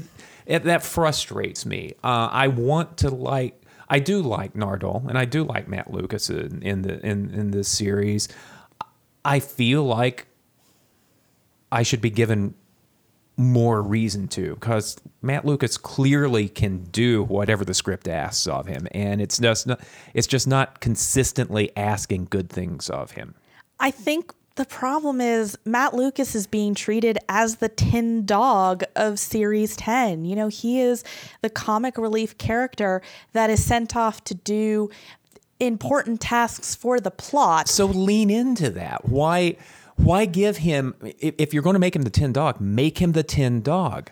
it, 0.51 0.65
that 0.65 0.83
frustrates 0.83 1.65
me. 1.65 1.93
Uh, 2.03 2.29
I 2.31 2.49
want 2.49 2.99
to 2.99 3.11
like. 3.11 3.57
I 3.89 3.99
do 3.99 4.21
like 4.21 4.55
Nardole, 4.55 5.09
and 5.09 5.17
I 5.17 5.25
do 5.25 5.43
like 5.45 5.67
Matt 5.67 5.93
Lucas 5.93 6.31
in, 6.31 6.63
in 6.63 6.83
the 6.83 7.05
in, 7.07 7.33
in 7.33 7.51
this 7.53 7.69
series. 7.69 8.29
I 9.25 9.39
feel 9.41 9.85
like 9.85 10.27
I 11.71 11.85
should 11.85 12.01
be 12.01 12.11
given 12.11 12.55
more 13.37 13.81
reason 13.81 14.29
to 14.29 14.55
because 14.55 14.97
Matt 15.23 15.45
Lucas 15.45 15.77
clearly 15.79 16.49
can 16.49 16.85
do 16.85 17.23
whatever 17.23 17.65
the 17.65 17.75
script 17.75 18.09
asks 18.09 18.47
of 18.49 18.67
him, 18.67 18.89
and 18.91 19.21
it's 19.21 19.39
just 19.39 19.69
not, 19.69 19.81
it's 20.15 20.27
just 20.27 20.49
not 20.49 20.81
consistently 20.81 21.71
asking 21.77 22.27
good 22.29 22.51
things 22.51 22.91
of 22.91 23.13
him. 23.13 23.35
I 23.79 23.93
think 23.93 24.33
the 24.61 24.67
problem 24.67 25.23
is 25.23 25.57
Matt 25.65 25.95
Lucas 25.95 26.35
is 26.35 26.47
being 26.47 26.75
treated 26.75 27.17
as 27.31 27.57
the 27.57 27.71
tin 27.71 28.27
dog 28.27 28.85
of 28.95 29.19
series 29.19 29.75
10. 29.75 30.27
You 30.27 30.37
know, 30.37 30.49
he 30.49 30.83
is 30.83 31.03
the 31.41 31.49
comic 31.49 31.97
relief 31.97 32.37
character 32.37 33.01
that 33.33 33.49
is 33.49 33.65
sent 33.65 33.97
off 33.97 34.23
to 34.25 34.35
do 34.35 34.91
important 35.61 36.21
tasks 36.21 36.75
for 36.75 37.01
the 37.01 37.11
plot. 37.11 37.69
So 37.69 37.87
lean 37.87 38.29
into 38.29 38.69
that. 38.73 39.09
Why? 39.09 39.57
Why 39.97 40.27
give 40.27 40.59
him 40.59 40.95
if 41.01 41.55
you're 41.55 41.63
going 41.63 41.73
to 41.73 41.81
make 41.81 41.97
him 41.97 42.03
the 42.03 42.11
tin 42.11 42.35
dog, 42.35 42.61
make 42.61 43.01
him 43.01 43.13
the 43.13 43.23
tin 43.23 43.63
dog. 43.63 44.11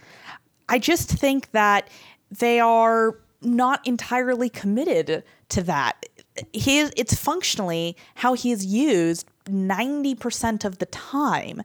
I 0.66 0.78
just 0.78 1.10
think 1.10 1.50
that 1.50 1.90
they 2.30 2.58
are 2.58 3.18
not 3.42 3.86
entirely 3.86 4.48
committed 4.48 5.24
to 5.50 5.62
that. 5.64 6.06
His 6.54 6.90
it's 6.96 7.14
functionally 7.14 7.98
how 8.14 8.32
he 8.32 8.50
is 8.50 8.64
used 8.64 9.26
90% 9.48 10.64
of 10.64 10.78
the 10.78 10.86
time. 10.86 11.62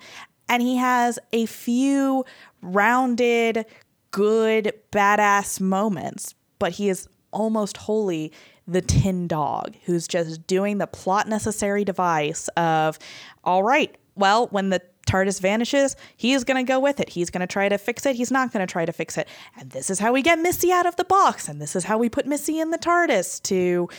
And 0.50 0.62
he 0.62 0.78
has 0.78 1.20
a 1.32 1.46
few 1.46 2.26
rounded, 2.62 3.66
good, 4.12 4.74
badass 4.92 5.60
moments, 5.60 6.36
but 6.60 6.74
he 6.74 6.90
is 6.90 7.08
almost 7.32 7.78
wholly 7.78 8.32
the 8.68 8.82
tin 8.82 9.28
dog 9.28 9.76
who's 9.86 10.08
just 10.08 10.46
doing 10.48 10.78
the 10.78 10.88
plot 10.88 11.28
necessary 11.28 11.84
device 11.84 12.48
of, 12.50 13.00
all 13.44 13.64
right, 13.64 13.98
well, 14.16 14.48
when 14.48 14.70
the 14.70 14.82
TARDIS 15.08 15.42
vanishes, 15.42 15.96
he's 16.16 16.44
going 16.44 16.64
to 16.64 16.70
go 16.70 16.80
with 16.80 17.00
it. 17.00 17.10
He's 17.10 17.30
going 17.30 17.42
to 17.42 17.48
try 17.48 17.68
to 17.68 17.78
fix 17.78 18.06
it. 18.06 18.16
He's 18.16 18.32
not 18.32 18.54
going 18.54 18.66
to 18.66 18.72
try 18.72 18.86
to 18.86 18.94
fix 18.94 19.18
it. 19.18 19.28
And 19.60 19.72
this 19.72 19.90
is 19.90 20.00
how 20.00 20.14
we 20.14 20.22
get 20.22 20.40
Missy 20.40 20.72
out 20.72 20.86
of 20.86 20.96
the 20.96 21.04
box. 21.04 21.50
And 21.50 21.62
this 21.62 21.76
is 21.76 21.84
how 21.84 21.98
we 21.98 22.10
put 22.10 22.26
Missy 22.26 22.60
in 22.60 22.72
the 22.72 22.78
TARDIS 22.78 23.42
to 23.44 23.90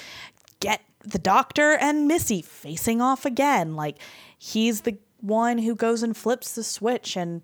get 0.61 0.81
the 1.05 1.19
doctor 1.19 1.73
and 1.73 2.09
Missy 2.09 2.43
facing 2.43 3.01
off 3.01 3.25
again. 3.25 3.75
Like 3.75 3.99
he's 4.39 4.83
the 4.83 4.99
one 5.21 5.59
who 5.59 5.75
goes 5.75 6.03
and 6.03 6.17
flips 6.17 6.55
the 6.55 6.65
switch 6.65 7.17
and 7.17 7.43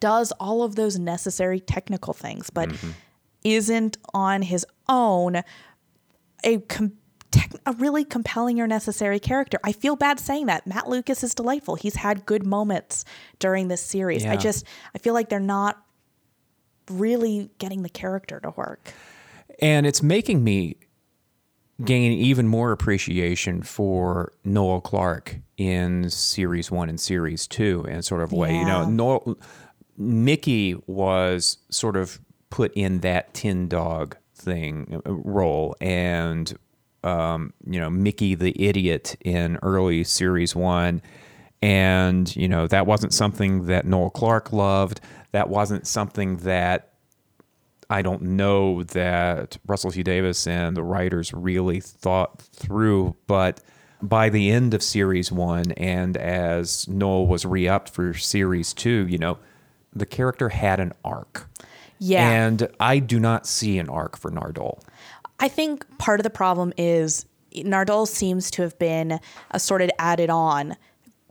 does 0.00 0.32
all 0.32 0.62
of 0.62 0.76
those 0.76 0.98
necessary 0.98 1.60
technical 1.60 2.12
things, 2.12 2.50
but 2.50 2.68
mm-hmm. 2.68 2.90
isn't 3.44 3.96
on 4.12 4.42
his 4.42 4.66
own 4.88 5.42
a 6.44 6.58
com- 6.60 6.92
tech- 7.30 7.52
a 7.64 7.72
really 7.72 8.04
compelling 8.04 8.60
or 8.60 8.66
necessary 8.66 9.20
character. 9.20 9.58
I 9.64 9.72
feel 9.72 9.96
bad 9.96 10.18
saying 10.18 10.46
that. 10.46 10.66
Matt 10.66 10.88
Lucas 10.88 11.22
is 11.22 11.34
delightful. 11.34 11.76
He's 11.76 11.96
had 11.96 12.26
good 12.26 12.44
moments 12.44 13.04
during 13.38 13.68
this 13.68 13.82
series. 13.82 14.24
I 14.24 14.36
just 14.36 14.64
I 14.94 14.98
feel 14.98 15.14
like 15.14 15.28
they're 15.28 15.40
not 15.40 15.82
really 16.90 17.50
getting 17.58 17.82
the 17.82 17.88
character 17.88 18.40
to 18.40 18.50
work. 18.50 18.92
And 19.60 19.86
it's 19.86 20.02
making 20.02 20.44
me 20.44 20.76
gain 21.84 22.12
even 22.12 22.48
more 22.48 22.72
appreciation 22.72 23.62
for 23.62 24.32
Noel 24.44 24.80
Clarke 24.80 25.36
in 25.56 26.08
series 26.10 26.70
one 26.70 26.88
and 26.88 27.00
series 27.00 27.46
two 27.46 27.84
in 27.88 28.02
sort 28.02 28.22
of 28.22 28.32
way. 28.32 28.54
You 28.54 28.64
know, 28.64 28.88
Noel, 28.88 29.38
Mickey 29.96 30.76
was 30.86 31.58
sort 31.70 31.96
of 31.96 32.20
put 32.50 32.72
in 32.74 33.00
that 33.00 33.34
tin 33.34 33.68
dog 33.68 34.16
thing 34.34 35.02
uh, 35.06 35.12
role 35.12 35.74
and 35.80 36.56
um, 37.06 37.52
you 37.64 37.78
know, 37.78 37.88
Mickey 37.88 38.34
the 38.34 38.54
idiot 38.60 39.16
in 39.20 39.58
early 39.62 40.02
series 40.02 40.56
one. 40.56 41.00
And, 41.62 42.34
you 42.36 42.48
know, 42.48 42.66
that 42.66 42.86
wasn't 42.86 43.14
something 43.14 43.66
that 43.66 43.86
Noel 43.86 44.10
Clarke 44.10 44.52
loved. 44.52 45.00
That 45.32 45.48
wasn't 45.48 45.86
something 45.86 46.38
that 46.38 46.92
I 47.88 48.02
don't 48.02 48.22
know 48.22 48.82
that 48.82 49.58
Russell 49.66 49.92
T 49.92 50.02
Davies 50.02 50.46
and 50.46 50.76
the 50.76 50.82
writers 50.82 51.32
really 51.32 51.80
thought 51.80 52.42
through, 52.42 53.16
but 53.26 53.60
by 54.02 54.28
the 54.28 54.50
end 54.50 54.74
of 54.74 54.82
series 54.82 55.30
one, 55.30 55.72
and 55.72 56.16
as 56.16 56.88
Noel 56.88 57.26
was 57.26 57.46
re 57.46 57.68
upped 57.68 57.88
for 57.90 58.12
series 58.14 58.74
two, 58.74 59.06
you 59.08 59.18
know, 59.18 59.38
the 59.92 60.06
character 60.06 60.48
had 60.48 60.80
an 60.80 60.92
arc. 61.04 61.48
Yeah. 61.98 62.28
And 62.28 62.68
I 62.78 62.98
do 62.98 63.18
not 63.18 63.46
see 63.46 63.78
an 63.78 63.88
arc 63.88 64.18
for 64.18 64.30
Nardole. 64.30 64.80
I 65.40 65.48
think 65.48 65.86
part 65.98 66.20
of 66.20 66.24
the 66.24 66.30
problem 66.30 66.72
is 66.76 67.24
Nardole 67.54 68.06
seems 68.06 68.50
to 68.52 68.62
have 68.62 68.78
been 68.78 69.20
a 69.50 69.60
sort 69.60 69.80
of 69.80 69.90
added 69.98 70.28
on 70.28 70.76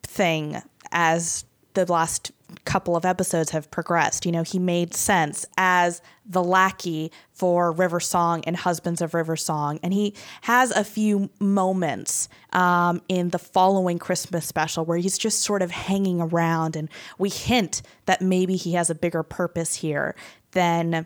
thing 0.03 0.61
as 0.91 1.45
the 1.73 1.85
last 1.91 2.31
couple 2.63 2.95
of 2.95 3.05
episodes 3.05 3.51
have 3.51 3.69
progressed. 3.71 4.25
You 4.25 4.31
know, 4.31 4.43
he 4.43 4.59
made 4.59 4.93
sense 4.93 5.45
as 5.57 6.01
the 6.25 6.43
lackey 6.43 7.11
for 7.31 7.71
River 7.71 7.99
Song 7.99 8.43
and 8.45 8.55
Husbands 8.55 9.01
of 9.01 9.13
River 9.13 9.35
Song. 9.35 9.79
And 9.83 9.93
he 9.93 10.13
has 10.41 10.71
a 10.71 10.83
few 10.83 11.29
moments 11.39 12.29
um, 12.53 13.01
in 13.09 13.29
the 13.29 13.39
following 13.39 13.99
Christmas 13.99 14.45
special 14.45 14.85
where 14.85 14.97
he's 14.97 15.17
just 15.17 15.41
sort 15.41 15.61
of 15.61 15.71
hanging 15.71 16.21
around 16.21 16.75
and 16.75 16.89
we 17.17 17.29
hint 17.29 17.81
that 18.05 18.21
maybe 18.21 18.55
he 18.55 18.73
has 18.73 18.89
a 18.89 18.95
bigger 18.95 19.23
purpose 19.23 19.75
here 19.75 20.15
than 20.51 21.05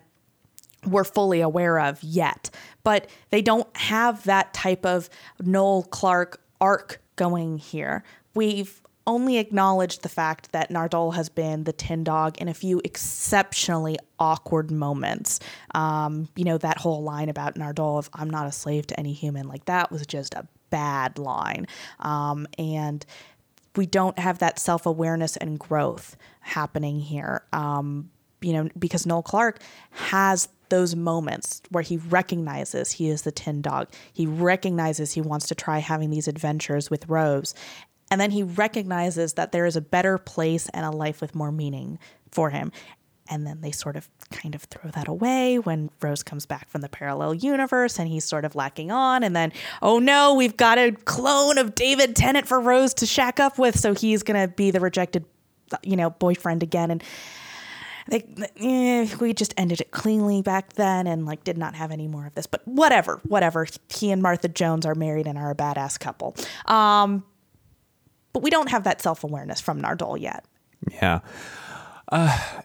we're 0.86 1.04
fully 1.04 1.42
aware 1.42 1.80
of 1.80 2.02
yet. 2.04 2.50
But 2.84 3.10
they 3.30 3.42
don't 3.42 3.68
have 3.76 4.24
that 4.24 4.54
type 4.54 4.86
of 4.86 5.10
Noel 5.42 5.84
Clarke 5.84 6.42
arc 6.62 7.02
going 7.16 7.58
here. 7.58 8.04
We've 8.34 8.82
only 9.10 9.40
acknowledged 9.40 10.04
the 10.04 10.10
fact 10.10 10.52
that 10.52 10.70
Nardole 10.70 11.16
has 11.16 11.30
been 11.30 11.64
the 11.64 11.74
tin 11.74 12.04
dog 12.04 12.38
in 12.38 12.48
a 12.48 12.54
few 12.54 12.80
exceptionally 12.86 13.98
awkward 14.20 14.70
moments. 14.70 15.40
Um, 15.74 16.30
you 16.36 16.46
know, 16.46 16.60
that 16.60 16.78
whole 16.78 17.02
line 17.02 17.28
about 17.28 17.56
Nardole 17.56 17.98
of 17.98 18.10
I'm 18.14 18.30
not 18.30 18.46
a 18.46 18.52
slave 18.52 18.86
to 18.88 19.00
any 19.00 19.14
human, 19.14 19.48
like 19.48 19.66
that 19.66 19.92
was 19.92 20.06
just 20.06 20.36
a 20.36 20.48
bad 20.70 21.18
line. 21.18 21.66
Um, 22.00 22.48
and 22.60 23.04
we 23.76 23.88
don't 23.88 24.20
have 24.20 24.38
that 24.40 24.60
self 24.60 24.86
awareness 24.86 25.38
and 25.38 25.58
growth 25.58 26.16
happening 26.42 27.00
here. 27.00 27.42
Um, 27.52 28.12
you 28.42 28.54
know, 28.54 28.70
because 28.78 29.08
Noel 29.08 29.24
Clarke 29.24 29.62
has 29.90 30.48
those 30.70 30.96
moments 30.96 31.62
where 31.70 31.82
he 31.82 31.98
recognizes 31.98 32.92
he 32.92 33.10
is 33.10 33.24
the 33.24 33.32
tin 33.32 33.62
dog. 33.62 33.88
He 34.14 34.26
recognizes 34.26 35.14
he 35.14 35.22
wants 35.22 35.48
to 35.48 35.56
try 35.56 35.80
having 35.80 36.10
these 36.10 36.28
adventures 36.28 36.90
with 36.90 37.08
Rose. 37.10 37.54
And 38.12 38.20
then 38.20 38.32
he 38.32 38.44
recognizes 38.44 39.34
that 39.34 39.52
there 39.52 39.66
is 39.66 39.76
a 39.76 39.82
better 39.82 40.18
place 40.18 40.70
and 40.70 40.86
a 40.86 40.92
life 40.92 41.22
with 41.22 41.36
more 41.36 41.52
meaning 41.52 42.00
for 42.32 42.50
him. 42.50 42.72
And 43.32 43.46
then 43.46 43.62
they 43.62 43.72
sort 43.72 43.96
of 43.96 44.10
kind 44.32 44.56
of 44.56 44.64
throw 44.64 44.90
that 44.90 45.08
away 45.08 45.60
when 45.60 45.92
Rose 46.02 46.24
comes 46.24 46.48
back 46.48 46.68
from 46.68 46.82
the 46.82 46.90
parallel 46.90 47.36
universe 47.36 48.00
and 48.00 48.08
he's 48.08 48.26
sort 48.26 48.44
of 48.44 48.56
lacking 48.56 48.90
on. 48.90 49.24
And 49.24 49.36
then, 49.36 49.54
oh 49.84 50.00
no, 50.00 50.34
we've 50.34 50.58
got 50.58 50.80
a 50.80 50.92
clone 50.92 51.60
of 51.60 51.76
David 51.76 52.16
Tennant 52.16 52.48
for 52.48 52.60
Rose 52.60 52.96
to 52.96 53.06
shack 53.06 53.40
up 53.40 53.60
with. 53.60 53.78
So 53.78 53.94
he's 53.94 54.24
going 54.24 54.42
to 54.42 54.54
be 54.54 54.72
the 54.72 54.80
rejected, 54.80 55.26
you 55.84 55.96
know, 55.96 56.10
boyfriend 56.10 56.64
again. 56.64 56.90
And 56.90 57.04
they, 58.08 58.26
eh, 58.60 59.16
we 59.20 59.36
just 59.36 59.54
ended 59.58 59.80
it 59.80 59.92
cleanly 59.92 60.42
back 60.42 60.74
then 60.74 61.06
and 61.06 61.28
like 61.28 61.44
did 61.44 61.58
not 61.58 61.76
have 61.76 61.92
any 61.92 62.08
more 62.08 62.26
of 62.26 62.34
this. 62.34 62.48
But 62.48 62.68
whatever, 62.68 63.22
whatever. 63.28 63.68
He 63.90 64.12
and 64.12 64.24
Martha 64.24 64.48
Jones 64.48 64.88
are 64.88 64.96
married 64.96 65.28
and 65.28 65.38
are 65.38 65.52
a 65.52 65.56
badass 65.56 66.00
couple. 66.00 66.36
Um, 66.66 67.24
but 68.34 68.44
we 68.44 68.50
don't 68.50 68.70
have 68.70 68.84
that 68.84 69.02
self 69.02 69.24
awareness 69.24 69.62
from 69.62 69.82
Nardole 69.82 70.20
yet. 70.20 70.46
Yeah. 70.92 71.20
Uh, 72.12 72.62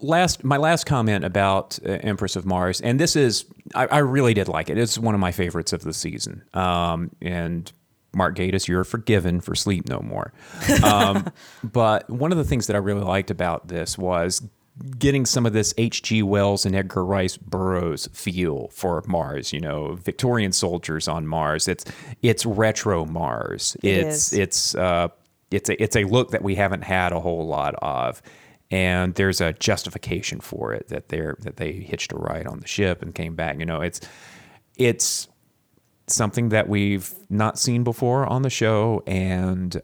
last, 0.00 0.44
my 0.44 0.56
last 0.56 0.84
comment 0.84 1.24
about 1.24 1.78
uh, 1.84 1.90
Empress 2.02 2.36
of 2.36 2.44
Mars, 2.44 2.80
and 2.80 3.00
this 3.00 3.16
is, 3.16 3.46
I, 3.74 3.86
I, 3.86 3.98
really 3.98 4.34
did 4.34 4.48
like 4.48 4.68
it. 4.68 4.76
It's 4.76 4.98
one 4.98 5.14
of 5.14 5.20
my 5.20 5.32
favorites 5.32 5.72
of 5.72 5.82
the 5.82 5.94
season. 5.94 6.42
Um, 6.52 7.10
and 7.22 7.70
Mark 8.14 8.36
Gatiss, 8.36 8.68
you're 8.68 8.84
forgiven 8.84 9.40
for 9.40 9.54
Sleep 9.54 9.88
No 9.88 10.00
More. 10.00 10.32
Um, 10.82 11.32
but 11.64 12.08
one 12.10 12.32
of 12.32 12.38
the 12.38 12.44
things 12.44 12.66
that 12.66 12.76
I 12.76 12.78
really 12.78 13.04
liked 13.04 13.30
about 13.30 13.68
this 13.68 13.96
was 13.98 14.42
getting 14.98 15.24
some 15.24 15.46
of 15.46 15.52
this 15.52 15.72
H.G. 15.78 16.22
Wells 16.22 16.66
and 16.66 16.74
Edgar 16.74 17.04
Rice 17.04 17.36
Burroughs 17.36 18.08
feel 18.12 18.68
for 18.68 19.02
Mars. 19.06 19.52
You 19.52 19.60
know, 19.60 19.94
Victorian 19.94 20.52
soldiers 20.52 21.08
on 21.08 21.26
Mars. 21.26 21.68
It's 21.68 21.84
it's 22.22 22.44
retro 22.44 23.04
Mars. 23.04 23.76
It 23.82 24.06
it's 24.06 24.32
is. 24.32 24.38
it's 24.38 24.74
uh, 24.74 25.08
it's 25.50 25.68
a 25.68 25.82
it's 25.82 25.96
a 25.96 26.04
look 26.04 26.30
that 26.30 26.42
we 26.42 26.54
haven't 26.56 26.82
had 26.82 27.12
a 27.12 27.20
whole 27.20 27.46
lot 27.46 27.74
of. 27.76 28.22
And 28.70 29.14
there's 29.14 29.40
a 29.40 29.52
justification 29.52 30.40
for 30.40 30.72
it 30.72 30.88
that 30.88 31.08
they're 31.08 31.36
that 31.40 31.56
they 31.56 31.72
hitched 31.72 32.12
a 32.12 32.16
ride 32.16 32.46
on 32.46 32.60
the 32.60 32.66
ship 32.66 33.02
and 33.02 33.14
came 33.14 33.36
back. 33.36 33.58
You 33.58 33.66
know, 33.66 33.80
it's 33.80 34.00
it's 34.76 35.28
something 36.06 36.48
that 36.48 36.68
we've 36.68 37.12
not 37.30 37.58
seen 37.58 37.84
before 37.84 38.26
on 38.26 38.42
the 38.42 38.50
show, 38.50 39.02
and 39.06 39.80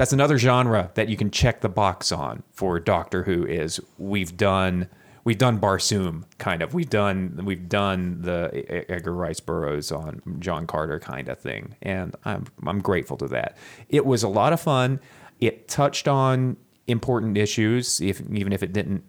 that's 0.00 0.14
another 0.14 0.38
genre 0.38 0.90
that 0.94 1.10
you 1.10 1.16
can 1.18 1.30
check 1.30 1.60
the 1.60 1.68
box 1.68 2.10
on 2.10 2.42
for 2.52 2.80
Doctor 2.80 3.22
Who. 3.24 3.44
Is 3.44 3.78
we've 3.98 4.34
done 4.34 4.88
we've 5.24 5.36
done 5.36 5.60
Barsoom 5.60 6.24
kind 6.38 6.62
of 6.62 6.72
we've 6.72 6.88
done 6.88 7.38
we've 7.44 7.68
done 7.68 8.22
the 8.22 8.64
Edgar 8.90 9.12
Rice 9.12 9.40
Burroughs 9.40 9.92
on 9.92 10.22
John 10.38 10.66
Carter 10.66 10.98
kind 11.00 11.28
of 11.28 11.38
thing, 11.38 11.74
and 11.82 12.16
I'm 12.24 12.46
I'm 12.66 12.80
grateful 12.80 13.18
to 13.18 13.28
that. 13.28 13.58
It 13.90 14.06
was 14.06 14.22
a 14.22 14.28
lot 14.28 14.54
of 14.54 14.60
fun. 14.62 15.00
It 15.38 15.68
touched 15.68 16.08
on 16.08 16.56
important 16.86 17.36
issues, 17.36 18.00
if 18.00 18.22
even 18.30 18.54
if 18.54 18.62
it 18.62 18.72
didn't 18.72 19.04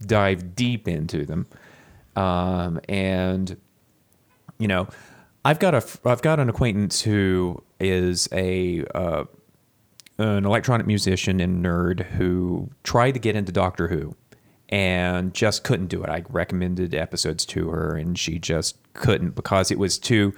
dive 0.00 0.56
deep 0.56 0.88
into 0.88 1.26
them, 1.26 1.46
um, 2.16 2.80
and 2.88 3.58
you 4.58 4.66
know. 4.66 4.88
I've 5.44 5.60
got 5.60 5.76
a 5.76 5.86
I've 6.04 6.22
got 6.22 6.40
an 6.40 6.48
acquaintance 6.48 7.02
who 7.02 7.62
is 7.78 8.28
a 8.32 8.84
uh, 8.96 9.26
an 10.18 10.44
electronic 10.44 10.86
musician 10.86 11.40
and 11.40 11.64
nerd 11.64 12.06
who 12.12 12.70
tried 12.84 13.12
to 13.12 13.20
get 13.20 13.36
into 13.36 13.52
Doctor 13.52 13.88
Who 13.88 14.16
and 14.68 15.32
just 15.34 15.62
couldn't 15.62 15.86
do 15.86 16.02
it. 16.02 16.08
I 16.08 16.24
recommended 16.28 16.94
episodes 16.94 17.44
to 17.46 17.70
her 17.70 17.96
and 17.96 18.18
she 18.18 18.38
just 18.38 18.76
couldn't 18.94 19.34
because 19.34 19.70
it 19.70 19.78
was 19.78 19.98
too 19.98 20.32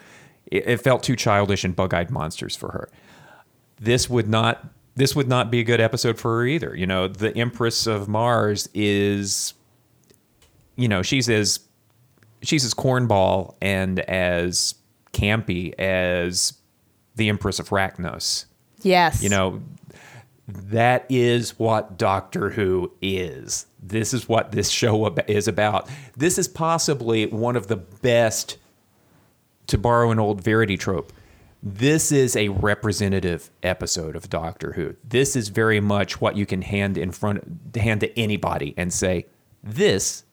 it, 0.51 0.79
felt 0.79 1.03
too 1.03 1.17
childish 1.17 1.65
and 1.65 1.77
bug-eyed 1.77 2.11
monsters 2.11 2.57
for 2.57 2.73
her. 2.73 2.89
This 3.81 4.11
would 4.11 4.29
not 4.29 4.67
this 4.97 5.15
would 5.15 5.29
not 5.29 5.51
be 5.51 5.61
a 5.61 5.65
good 5.65 5.81
episode 5.81 6.19
for 6.19 6.39
her 6.39 6.47
either. 6.47 6.75
You 6.75 6.87
know, 6.87 7.07
the 7.07 7.37
Empress 7.37 7.87
of 7.87 8.09
Mars 8.09 8.69
is 8.75 9.55
you 10.77 10.89
know, 10.89 11.03
she's 11.03 11.29
as 11.29 11.61
she's 12.43 12.65
as 12.65 12.75
cornball 12.75 13.55
and 13.61 14.01
as 14.01 14.75
campy 15.13 15.75
as 15.79 16.55
the 17.17 17.29
Empress 17.29 17.59
of 17.59 17.71
Racnoss. 17.71 18.47
Yes. 18.83 19.23
You 19.23 19.29
know, 19.29 19.63
that 20.49 21.07
is 21.09 21.59
what 21.59 21.99
Doctor 21.99 22.51
Who 22.51 22.93
is. 23.03 23.67
This 23.83 24.15
is 24.15 24.29
what 24.29 24.53
this 24.53 24.71
show 24.71 25.15
is 25.27 25.49
about. 25.49 25.89
This 26.17 26.39
is 26.39 26.49
possibly 26.49 27.27
one 27.27 27.57
of 27.57 27.67
the 27.67 27.77
best, 27.77 28.59
to 29.67 29.79
borrow 29.79 30.11
an 30.11 30.19
old 30.19 30.43
Verity 30.43 30.77
trope, 30.77 31.13
this 31.63 32.13
is 32.13 32.37
a 32.37 32.49
representative 32.49 33.51
episode 33.63 34.15
of 34.15 34.31
Doctor 34.31 34.73
Who. 34.73 34.95
This 35.03 35.35
is 35.35 35.49
very 35.49 35.81
much 35.81 36.21
what 36.21 36.37
you 36.37 36.47
can 36.47 36.63
hand 36.63 36.97
in 36.97 37.11
front 37.11 37.43
hand 37.75 38.01
to 38.01 38.19
anybody 38.19 38.75
and 38.77 38.93
say, 38.93 39.27
this 39.63 40.25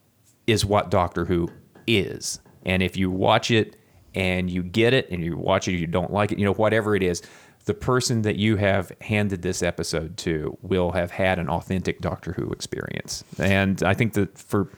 is 0.46 0.66
what 0.66 0.92
Doctor 0.92 1.26
Who 1.26 1.50
is. 1.88 2.40
And 2.64 2.84
if 2.84 2.96
you 2.96 3.10
watch 3.10 3.50
it 3.50 3.76
and 4.14 4.50
you 4.52 4.62
get 4.62 4.94
it 4.94 5.10
and 5.10 5.24
you 5.24 5.36
watch 5.36 5.68
it 5.68 5.74
you 5.74 5.88
don't 5.88 6.14
like 6.14 6.32
it, 6.32 6.38
you 6.38 6.46
know, 6.46 6.54
whatever 6.54 6.96
it 6.96 7.02
is, 7.02 7.24
the 7.66 7.74
person 7.74 8.22
that 8.22 8.36
you 8.36 8.58
have 8.58 8.92
handed 9.02 9.42
this 9.42 9.62
episode 9.62 10.18
to 10.18 10.58
will 10.62 10.92
have 10.92 11.12
had 11.12 11.40
an 11.40 11.50
authentic 11.50 12.00
Doctor 12.00 12.34
Who 12.34 12.52
experience. 12.52 13.24
And 13.40 13.82
I 13.84 13.94
think 13.94 14.14
that 14.14 14.38
for 14.38 14.70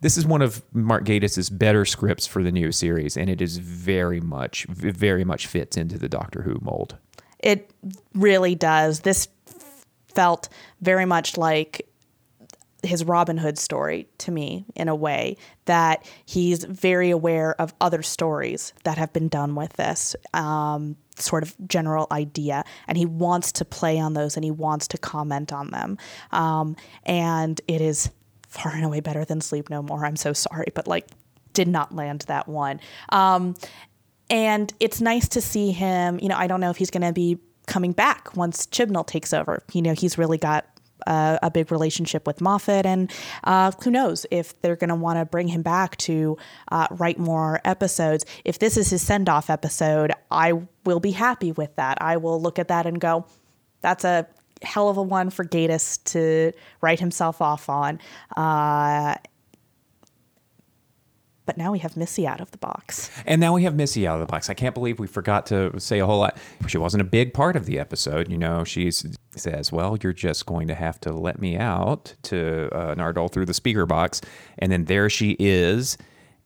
this 0.00 0.16
is 0.16 0.26
one 0.26 0.42
of 0.42 0.62
Mark 0.72 1.04
Gatiss's 1.04 1.50
better 1.50 1.84
scripts 1.84 2.26
for 2.26 2.42
the 2.42 2.52
new 2.52 2.72
series, 2.72 3.16
and 3.16 3.30
it 3.30 3.40
is 3.40 3.58
very 3.58 4.20
much, 4.20 4.66
very 4.66 5.24
much 5.24 5.46
fits 5.46 5.76
into 5.76 5.98
the 5.98 6.08
Doctor 6.08 6.42
Who 6.42 6.58
mold. 6.60 6.96
It 7.38 7.70
really 8.14 8.54
does. 8.54 9.00
This 9.00 9.28
felt 10.06 10.48
very 10.80 11.04
much 11.04 11.36
like 11.36 11.88
his 12.82 13.04
Robin 13.04 13.38
Hood 13.38 13.58
story 13.58 14.06
to 14.18 14.30
me 14.30 14.66
in 14.74 14.88
a 14.88 14.94
way 14.94 15.36
that 15.64 16.06
he's 16.26 16.64
very 16.64 17.10
aware 17.10 17.58
of 17.60 17.74
other 17.80 18.02
stories 18.02 18.72
that 18.84 18.98
have 18.98 19.12
been 19.12 19.28
done 19.28 19.54
with 19.54 19.72
this 19.74 20.14
um, 20.34 20.96
sort 21.16 21.42
of 21.42 21.54
general 21.68 22.06
idea, 22.10 22.64
and 22.88 22.98
he 22.98 23.06
wants 23.06 23.52
to 23.52 23.64
play 23.64 23.98
on 23.98 24.14
those 24.14 24.36
and 24.36 24.44
he 24.44 24.50
wants 24.50 24.88
to 24.88 24.98
comment 24.98 25.52
on 25.52 25.70
them. 25.70 25.98
Um, 26.32 26.76
and 27.04 27.60
it 27.68 27.80
is 27.80 28.10
far 28.48 28.72
and 28.72 28.84
away 28.84 29.00
better 29.00 29.24
than 29.24 29.40
Sleep 29.40 29.70
No 29.70 29.82
More. 29.82 30.04
I'm 30.04 30.16
so 30.16 30.32
sorry, 30.32 30.66
but 30.74 30.86
like, 30.86 31.08
did 31.52 31.68
not 31.68 31.94
land 31.94 32.24
that 32.26 32.48
one. 32.48 32.80
Um, 33.10 33.54
and 34.30 34.72
it's 34.80 35.00
nice 35.00 35.28
to 35.28 35.40
see 35.40 35.70
him. 35.70 36.18
You 36.20 36.28
know, 36.28 36.36
I 36.36 36.46
don't 36.46 36.60
know 36.60 36.70
if 36.70 36.76
he's 36.76 36.90
going 36.90 37.02
to 37.02 37.12
be 37.12 37.38
coming 37.66 37.92
back 37.92 38.36
once 38.36 38.66
Chibnall 38.66 39.06
takes 39.06 39.32
over. 39.32 39.62
You 39.72 39.82
know, 39.82 39.94
he's 39.94 40.18
really 40.18 40.38
got 40.38 40.66
uh, 41.06 41.38
a 41.42 41.50
big 41.50 41.70
relationship 41.70 42.26
with 42.26 42.40
Moffat, 42.40 42.86
and 42.86 43.12
uh, 43.44 43.72
who 43.82 43.90
knows 43.90 44.26
if 44.30 44.60
they're 44.60 44.76
going 44.76 44.88
to 44.88 44.94
want 44.94 45.18
to 45.18 45.24
bring 45.24 45.48
him 45.48 45.62
back 45.62 45.96
to 45.98 46.36
uh, 46.70 46.86
write 46.90 47.18
more 47.18 47.60
episodes. 47.64 48.24
If 48.44 48.58
this 48.58 48.76
is 48.76 48.90
his 48.90 49.02
send 49.02 49.28
off 49.28 49.50
episode, 49.50 50.12
I 50.30 50.52
will 50.84 51.00
be 51.00 51.12
happy 51.12 51.52
with 51.52 51.74
that. 51.76 51.98
I 52.00 52.16
will 52.16 52.40
look 52.40 52.58
at 52.58 52.68
that 52.68 52.86
and 52.86 53.00
go, 53.00 53.26
that's 53.80 54.04
a 54.04 54.26
hell 54.62 54.88
of 54.88 54.96
a 54.96 55.02
one 55.02 55.30
for 55.30 55.44
Gatiss 55.44 56.02
to 56.04 56.52
write 56.80 57.00
himself 57.00 57.40
off 57.42 57.68
on. 57.68 58.00
Uh, 58.36 59.16
but 61.46 61.58
now 61.58 61.72
we 61.72 61.78
have 61.80 61.96
Missy 61.96 62.26
out 62.26 62.40
of 62.40 62.50
the 62.52 62.58
box. 62.58 63.10
And 63.26 63.40
now 63.40 63.52
we 63.52 63.64
have 63.64 63.74
Missy 63.74 64.06
out 64.06 64.14
of 64.14 64.20
the 64.20 64.30
box. 64.30 64.48
I 64.48 64.54
can't 64.54 64.74
believe 64.74 64.98
we 64.98 65.06
forgot 65.06 65.46
to 65.46 65.78
say 65.78 65.98
a 65.98 66.06
whole 66.06 66.20
lot. 66.20 66.38
She 66.66 66.78
wasn't 66.78 67.02
a 67.02 67.04
big 67.04 67.34
part 67.34 67.54
of 67.54 67.66
the 67.66 67.78
episode. 67.78 68.30
You 68.30 68.38
know, 68.38 68.64
she 68.64 68.90
says, 68.90 69.70
Well, 69.70 69.98
you're 70.02 70.14
just 70.14 70.46
going 70.46 70.68
to 70.68 70.74
have 70.74 70.98
to 71.00 71.12
let 71.12 71.40
me 71.40 71.56
out 71.56 72.14
to 72.24 72.68
uh, 72.72 72.94
Nardole 72.94 73.30
through 73.30 73.46
the 73.46 73.54
speaker 73.54 73.84
box. 73.84 74.20
And 74.58 74.72
then 74.72 74.86
there 74.86 75.10
she 75.10 75.36
is. 75.38 75.98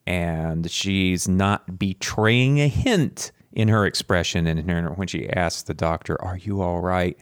And 0.07 0.71
she's 0.71 1.29
not 1.29 1.79
betraying 1.79 2.61
a 2.61 2.69
hint 2.69 3.31
in 3.53 3.69
her 3.69 3.87
expression 3.87 4.47
and 4.47 4.59
in 4.59 4.69
her, 4.69 4.91
when 4.93 5.07
she 5.07 5.29
asks 5.31 5.63
the 5.63 5.75
doctor, 5.75 6.21
Are 6.23 6.37
you 6.39 6.61
all 6.61 6.81
right? 6.81 7.17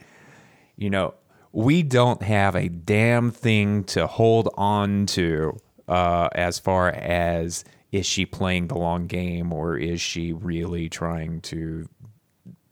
You 0.77 0.89
know, 0.89 1.13
we 1.51 1.83
don't 1.83 2.21
have 2.23 2.55
a 2.55 2.69
damn 2.69 3.31
thing 3.31 3.83
to 3.85 4.07
hold 4.07 4.49
on 4.55 5.05
to 5.07 5.57
uh, 5.87 6.29
as 6.33 6.59
far 6.59 6.89
as 6.89 7.63
is 7.91 8.05
she 8.05 8.25
playing 8.25 8.67
the 8.67 8.77
long 8.77 9.07
game 9.07 9.53
or 9.53 9.77
is 9.77 10.01
she 10.01 10.33
really 10.33 10.89
trying 10.89 11.41
to 11.41 11.87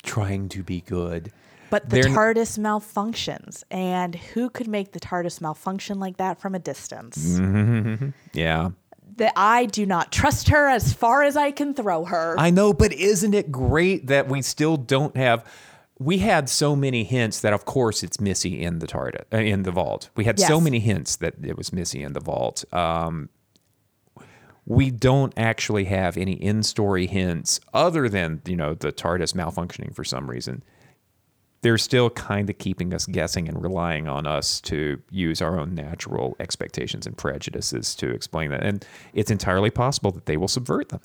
trying 0.03 0.49
to 0.49 0.63
be 0.63 0.81
good? 0.81 1.31
But 1.69 1.89
the 1.89 2.01
They're 2.01 2.11
TARDIS 2.11 2.59
malfunctions, 2.59 3.63
and 3.71 4.15
who 4.15 4.49
could 4.49 4.67
make 4.67 4.91
the 4.91 4.99
TARDIS 4.99 5.41
malfunction 5.41 5.99
like 5.99 6.17
that 6.17 6.39
from 6.39 6.55
a 6.55 6.59
distance? 6.59 7.17
Mm-hmm. 7.39 8.09
Yeah. 8.33 8.71
That 9.17 9.31
I 9.37 9.65
do 9.65 9.85
not 9.85 10.11
trust 10.11 10.49
her 10.49 10.67
as 10.67 10.91
far 10.91 11.23
as 11.23 11.37
I 11.37 11.51
can 11.51 11.73
throw 11.73 12.03
her. 12.03 12.35
I 12.37 12.49
know, 12.49 12.73
but 12.73 12.91
isn't 12.91 13.33
it 13.33 13.49
great 13.49 14.07
that 14.07 14.27
we 14.27 14.41
still 14.41 14.75
don't 14.75 15.15
have? 15.15 15.45
We 15.97 16.17
had 16.17 16.49
so 16.49 16.75
many 16.75 17.05
hints 17.05 17.39
that, 17.39 17.53
of 17.53 17.65
course, 17.65 18.03
it's 18.03 18.19
Missy 18.19 18.61
in 18.61 18.79
the 18.79 18.87
TARDIS 18.87 19.23
uh, 19.33 19.37
in 19.37 19.63
the 19.63 19.71
vault. 19.71 20.09
We 20.15 20.25
had 20.25 20.37
yes. 20.39 20.47
so 20.47 20.59
many 20.59 20.79
hints 20.79 21.15
that 21.17 21.35
it 21.41 21.57
was 21.57 21.71
Missy 21.71 22.03
in 22.03 22.13
the 22.13 22.19
vault. 22.19 22.65
Um, 22.73 23.29
we 24.65 24.89
don't 24.89 25.33
actually 25.37 25.85
have 25.85 26.17
any 26.17 26.33
in-story 26.33 27.07
hints 27.07 27.59
other 27.73 28.09
than 28.09 28.41
you 28.45 28.55
know 28.55 28.73
the 28.73 28.91
TARDIS 28.91 29.33
malfunctioning 29.33 29.95
for 29.95 30.03
some 30.03 30.29
reason 30.29 30.63
they're 31.65 31.79
still 31.79 32.11
kind 32.11 32.47
of 32.47 32.59
keeping 32.59 32.93
us 32.93 33.07
guessing 33.07 33.49
and 33.49 33.63
relying 33.63 34.07
on 34.07 34.27
us 34.27 34.61
to 34.61 35.01
use 35.09 35.41
our 35.41 35.59
own 35.59 35.73
natural 35.73 36.35
expectations 36.39 37.07
and 37.07 37.17
prejudices 37.17 37.95
to 37.95 38.11
explain 38.11 38.51
that. 38.51 38.61
And 38.61 38.85
it's 39.15 39.31
entirely 39.31 39.71
possible 39.71 40.11
that 40.11 40.27
they 40.27 40.37
will 40.37 40.47
subvert 40.47 40.89
them. 40.89 41.01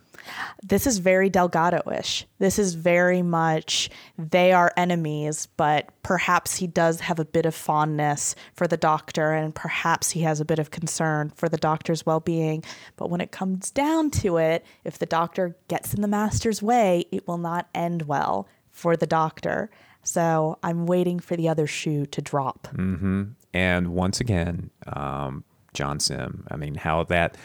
This 0.62 0.86
is 0.86 0.98
very 0.98 1.30
Delgado 1.30 1.80
ish. 1.90 2.26
This 2.40 2.58
is 2.58 2.74
very 2.74 3.22
much 3.22 3.88
they 4.18 4.52
are 4.52 4.70
enemies, 4.76 5.48
but 5.56 5.88
perhaps 6.02 6.56
he 6.56 6.66
does 6.66 7.00
have 7.00 7.18
a 7.18 7.24
bit 7.24 7.46
of 7.46 7.54
fondness 7.54 8.34
for 8.52 8.68
the 8.68 8.76
doctor 8.76 9.32
and 9.32 9.54
perhaps 9.54 10.10
he 10.10 10.20
has 10.20 10.40
a 10.40 10.44
bit 10.44 10.58
of 10.58 10.70
concern 10.70 11.32
for 11.34 11.48
the 11.48 11.56
doctor's 11.56 12.04
well 12.04 12.20
being. 12.20 12.62
But 12.96 13.08
when 13.08 13.22
it 13.22 13.32
comes 13.32 13.70
down 13.70 14.10
to 14.10 14.36
it, 14.36 14.66
if 14.84 14.98
the 14.98 15.06
doctor 15.06 15.56
gets 15.68 15.94
in 15.94 16.02
the 16.02 16.06
master's 16.06 16.62
way, 16.62 17.06
it 17.10 17.26
will 17.26 17.38
not 17.38 17.70
end 17.74 18.02
well 18.02 18.46
for 18.70 18.94
the 18.94 19.06
doctor. 19.06 19.70
So 20.02 20.58
I'm 20.62 20.86
waiting 20.86 21.20
for 21.20 21.36
the 21.36 21.48
other 21.48 21.66
shoe 21.66 22.06
to 22.06 22.22
drop. 22.22 22.68
hmm 22.68 23.24
And 23.52 23.88
once 23.88 24.20
again, 24.20 24.70
um, 24.86 25.44
John 25.74 26.00
Simm. 26.00 26.46
I 26.50 26.56
mean, 26.56 26.74
how 26.74 27.04
that 27.04 27.36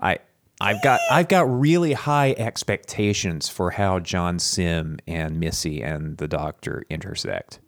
I. 0.00 0.18
I've 0.60 0.80
got 0.80 1.00
I've 1.10 1.26
got 1.26 1.42
really 1.50 1.92
high 1.92 2.36
expectations 2.38 3.48
for 3.48 3.72
how 3.72 3.98
John 3.98 4.38
Simm 4.38 4.98
and 5.08 5.40
Missy 5.40 5.82
and 5.82 6.18
the 6.18 6.28
Doctor 6.28 6.84
intersect. 6.88 7.58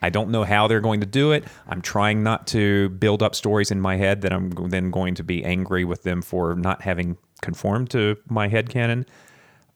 I 0.00 0.08
don't 0.08 0.30
know 0.30 0.44
how 0.44 0.66
they're 0.66 0.80
going 0.80 1.00
to 1.00 1.06
do 1.06 1.32
it. 1.32 1.44
I'm 1.68 1.82
trying 1.82 2.22
not 2.22 2.46
to 2.48 2.88
build 2.90 3.22
up 3.22 3.34
stories 3.34 3.70
in 3.70 3.80
my 3.80 3.96
head 3.96 4.22
that 4.22 4.32
I'm 4.32 4.50
then 4.50 4.90
going 4.90 5.14
to 5.16 5.24
be 5.24 5.44
angry 5.44 5.84
with 5.84 6.04
them 6.04 6.22
for 6.22 6.54
not 6.54 6.80
having 6.82 7.18
conformed 7.42 7.90
to 7.90 8.16
my 8.28 8.48
head 8.48 8.70
canon. 8.70 9.04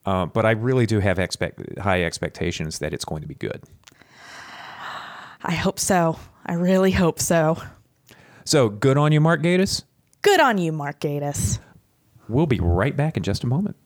Uh, 0.07 0.27
but 0.27 0.47
I 0.47 0.53
really 0.53 0.87
do 0.87 1.01
have 1.01 1.19
expect 1.19 1.79
high 1.79 2.05
expectations 2.05 2.79
that 2.79 2.95
it's 2.95 3.05
going 3.05 3.21
to 3.21 3.29
be 3.29 3.35
good. 3.35 3.63
I 5.43 5.53
hope 5.53 5.79
so. 5.79 6.19
I 6.45 6.55
really 6.55 6.91
hope 6.91 7.21
so. 7.21 7.61
So 8.45 8.69
good 8.69 8.97
on 8.97 9.13
you, 9.13 9.21
Mark 9.21 9.43
Gatiss. 9.43 9.85
Good 10.23 10.41
on 10.41 10.59
you, 10.59 10.73
Mark 10.73 11.01
Gatiss. 11.01 11.59
We'll 12.29 12.47
be 12.47 12.61
right 12.61 12.97
back 12.97 13.17
in 13.17 13.23
just 13.23 13.45
a 13.45 13.47
moment. 13.47 13.77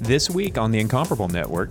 This 0.00 0.30
week 0.30 0.58
on 0.58 0.70
the 0.70 0.78
Incomparable 0.78 1.28
Network, 1.28 1.70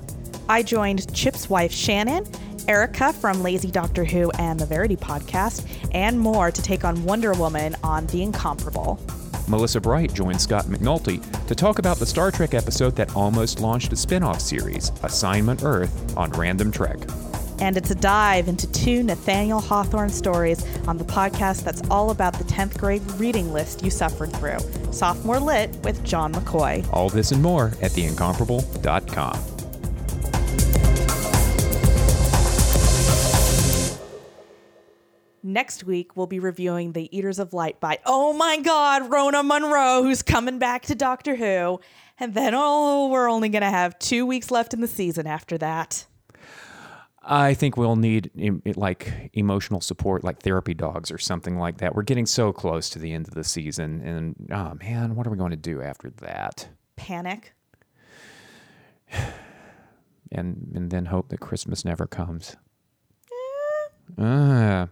I 0.49 0.63
joined 0.63 1.13
Chip's 1.13 1.49
wife 1.49 1.71
Shannon, 1.71 2.25
Erica 2.67 3.13
from 3.13 3.41
Lazy 3.41 3.71
Doctor 3.71 4.03
Who 4.03 4.29
and 4.31 4.59
the 4.59 4.65
Verity 4.65 4.97
podcast, 4.97 5.65
and 5.93 6.19
more 6.19 6.51
to 6.51 6.61
take 6.61 6.83
on 6.83 7.03
Wonder 7.05 7.33
Woman 7.33 7.75
on 7.83 8.05
The 8.07 8.21
Incomparable. 8.23 8.99
Melissa 9.47 9.79
Bright 9.79 10.13
joined 10.13 10.41
Scott 10.41 10.65
McNulty 10.65 11.21
to 11.47 11.55
talk 11.55 11.79
about 11.79 11.97
the 11.97 12.05
Star 12.05 12.31
Trek 12.31 12.53
episode 12.53 12.95
that 12.95 13.15
almost 13.15 13.59
launched 13.59 13.93
a 13.93 13.95
spin 13.95 14.23
off 14.23 14.41
series, 14.41 14.91
Assignment 15.03 15.63
Earth, 15.63 16.17
on 16.17 16.29
Random 16.31 16.71
Trek. 16.71 16.97
And 17.59 17.75
it's 17.75 17.89
a 17.89 17.95
dive 17.95 18.47
into 18.47 18.71
two 18.71 19.01
Nathaniel 19.03 19.59
Hawthorne 19.59 20.09
stories 20.09 20.63
on 20.87 20.97
the 20.97 21.05
podcast 21.05 21.63
that's 21.63 21.81
all 21.89 22.11
about 22.11 22.33
the 22.33 22.43
10th 22.43 22.77
grade 22.77 23.01
reading 23.13 23.51
list 23.51 23.83
you 23.83 23.89
suffered 23.89 24.31
through 24.33 24.59
Sophomore 24.91 25.39
Lit 25.39 25.75
with 25.83 26.03
John 26.03 26.33
McCoy. 26.33 26.87
All 26.93 27.09
this 27.09 27.31
and 27.31 27.41
more 27.41 27.67
at 27.81 27.91
theincomparable.com. 27.91 29.56
Next 35.47 35.85
week, 35.85 36.17
we'll 36.17 36.27
be 36.27 36.39
reviewing 36.41 36.91
The 36.91 37.15
Eaters 37.17 37.39
of 37.39 37.53
Light 37.53 37.79
by, 37.79 37.99
oh 38.05 38.33
my 38.33 38.59
God, 38.59 39.09
Rona 39.09 39.43
Munro, 39.43 40.03
who's 40.03 40.21
coming 40.21 40.59
back 40.59 40.81
to 40.87 40.95
Doctor 40.95 41.35
Who. 41.37 41.79
And 42.19 42.33
then, 42.33 42.53
oh, 42.53 43.07
we're 43.07 43.29
only 43.29 43.47
going 43.47 43.61
to 43.61 43.69
have 43.69 43.97
two 43.97 44.25
weeks 44.25 44.51
left 44.51 44.73
in 44.73 44.81
the 44.81 44.89
season 44.89 45.25
after 45.25 45.57
that. 45.59 46.05
I 47.23 47.53
think 47.53 47.77
we'll 47.77 47.95
need 47.95 48.29
like 48.75 49.29
emotional 49.31 49.79
support, 49.79 50.21
like 50.21 50.41
therapy 50.41 50.73
dogs 50.73 51.11
or 51.11 51.17
something 51.17 51.57
like 51.57 51.77
that. 51.77 51.95
We're 51.95 52.03
getting 52.03 52.25
so 52.25 52.51
close 52.51 52.89
to 52.89 52.99
the 52.99 53.13
end 53.13 53.29
of 53.29 53.33
the 53.33 53.45
season, 53.45 54.01
and 54.01 54.35
oh 54.51 54.73
man, 54.81 55.15
what 55.15 55.27
are 55.27 55.29
we 55.29 55.37
going 55.37 55.51
to 55.51 55.57
do 55.57 55.81
after 55.81 56.09
that? 56.21 56.67
Panic. 56.97 57.53
And 60.29 60.73
and 60.75 60.91
then 60.91 61.05
hope 61.05 61.29
that 61.29 61.39
Christmas 61.39 61.85
never 61.85 62.05
comes. 62.05 62.57
Ah. 64.17 64.89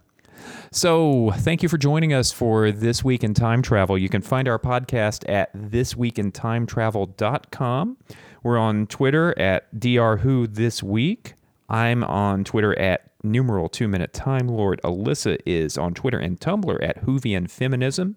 So, 0.72 1.30
thank 1.36 1.62
you 1.62 1.68
for 1.68 1.78
joining 1.78 2.12
us 2.12 2.32
for 2.32 2.72
This 2.72 3.04
Week 3.04 3.22
in 3.24 3.34
Time 3.34 3.62
Travel. 3.62 3.96
You 3.96 4.08
can 4.08 4.22
find 4.22 4.48
our 4.48 4.58
podcast 4.58 5.28
at 5.28 5.52
thisweekintimetravel.com. 5.54 7.96
We're 8.42 8.58
on 8.58 8.86
Twitter 8.86 9.38
at 9.38 9.74
drwho 9.74 10.54
this 10.54 10.82
week. 10.82 11.34
I'm 11.68 12.04
on 12.04 12.44
Twitter 12.44 12.78
at 12.78 13.10
numeral 13.22 13.68
two 13.68 13.88
minute 13.88 14.12
time 14.12 14.48
lord. 14.48 14.80
Alyssa 14.84 15.38
is 15.44 15.76
on 15.76 15.94
Twitter 15.94 16.18
and 16.18 16.38
Tumblr 16.38 16.78
at 16.82 17.04
Whovian 17.04 17.50
Feminism. 17.50 18.16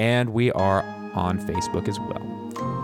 And 0.00 0.32
we 0.32 0.50
are 0.52 0.82
on 1.14 1.38
Facebook 1.38 1.86
as 1.86 2.00
well. 2.00 2.26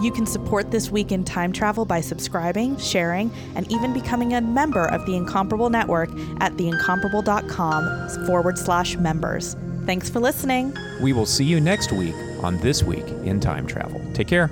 You 0.03 0.13
can 0.13 0.27
support 0.27 0.71
This 0.71 0.91
Week 0.91 1.11
in 1.11 1.25
Time 1.25 1.51
Travel 1.51 1.87
by 1.87 2.03
subscribing, 2.03 2.77
sharing, 2.77 3.31
and 3.55 3.71
even 3.73 3.95
becoming 3.95 4.35
a 4.35 4.43
member 4.43 4.85
of 4.85 5.07
the 5.07 5.17
Incomparable 5.17 5.71
Network 5.71 6.11
at 6.41 6.53
theincomparable.com 6.53 8.27
forward 8.27 8.59
slash 8.59 8.97
members. 8.97 9.57
Thanks 9.87 10.11
for 10.11 10.21
listening. 10.21 10.77
We 11.01 11.15
will 11.15 11.25
see 11.25 11.45
you 11.45 11.59
next 11.59 11.91
week 11.93 12.15
on 12.43 12.59
This 12.59 12.83
Week 12.83 13.07
in 13.25 13.41
Time 13.41 13.67
Travel. 13.67 14.03
Take 14.13 14.29
care. 14.29 14.51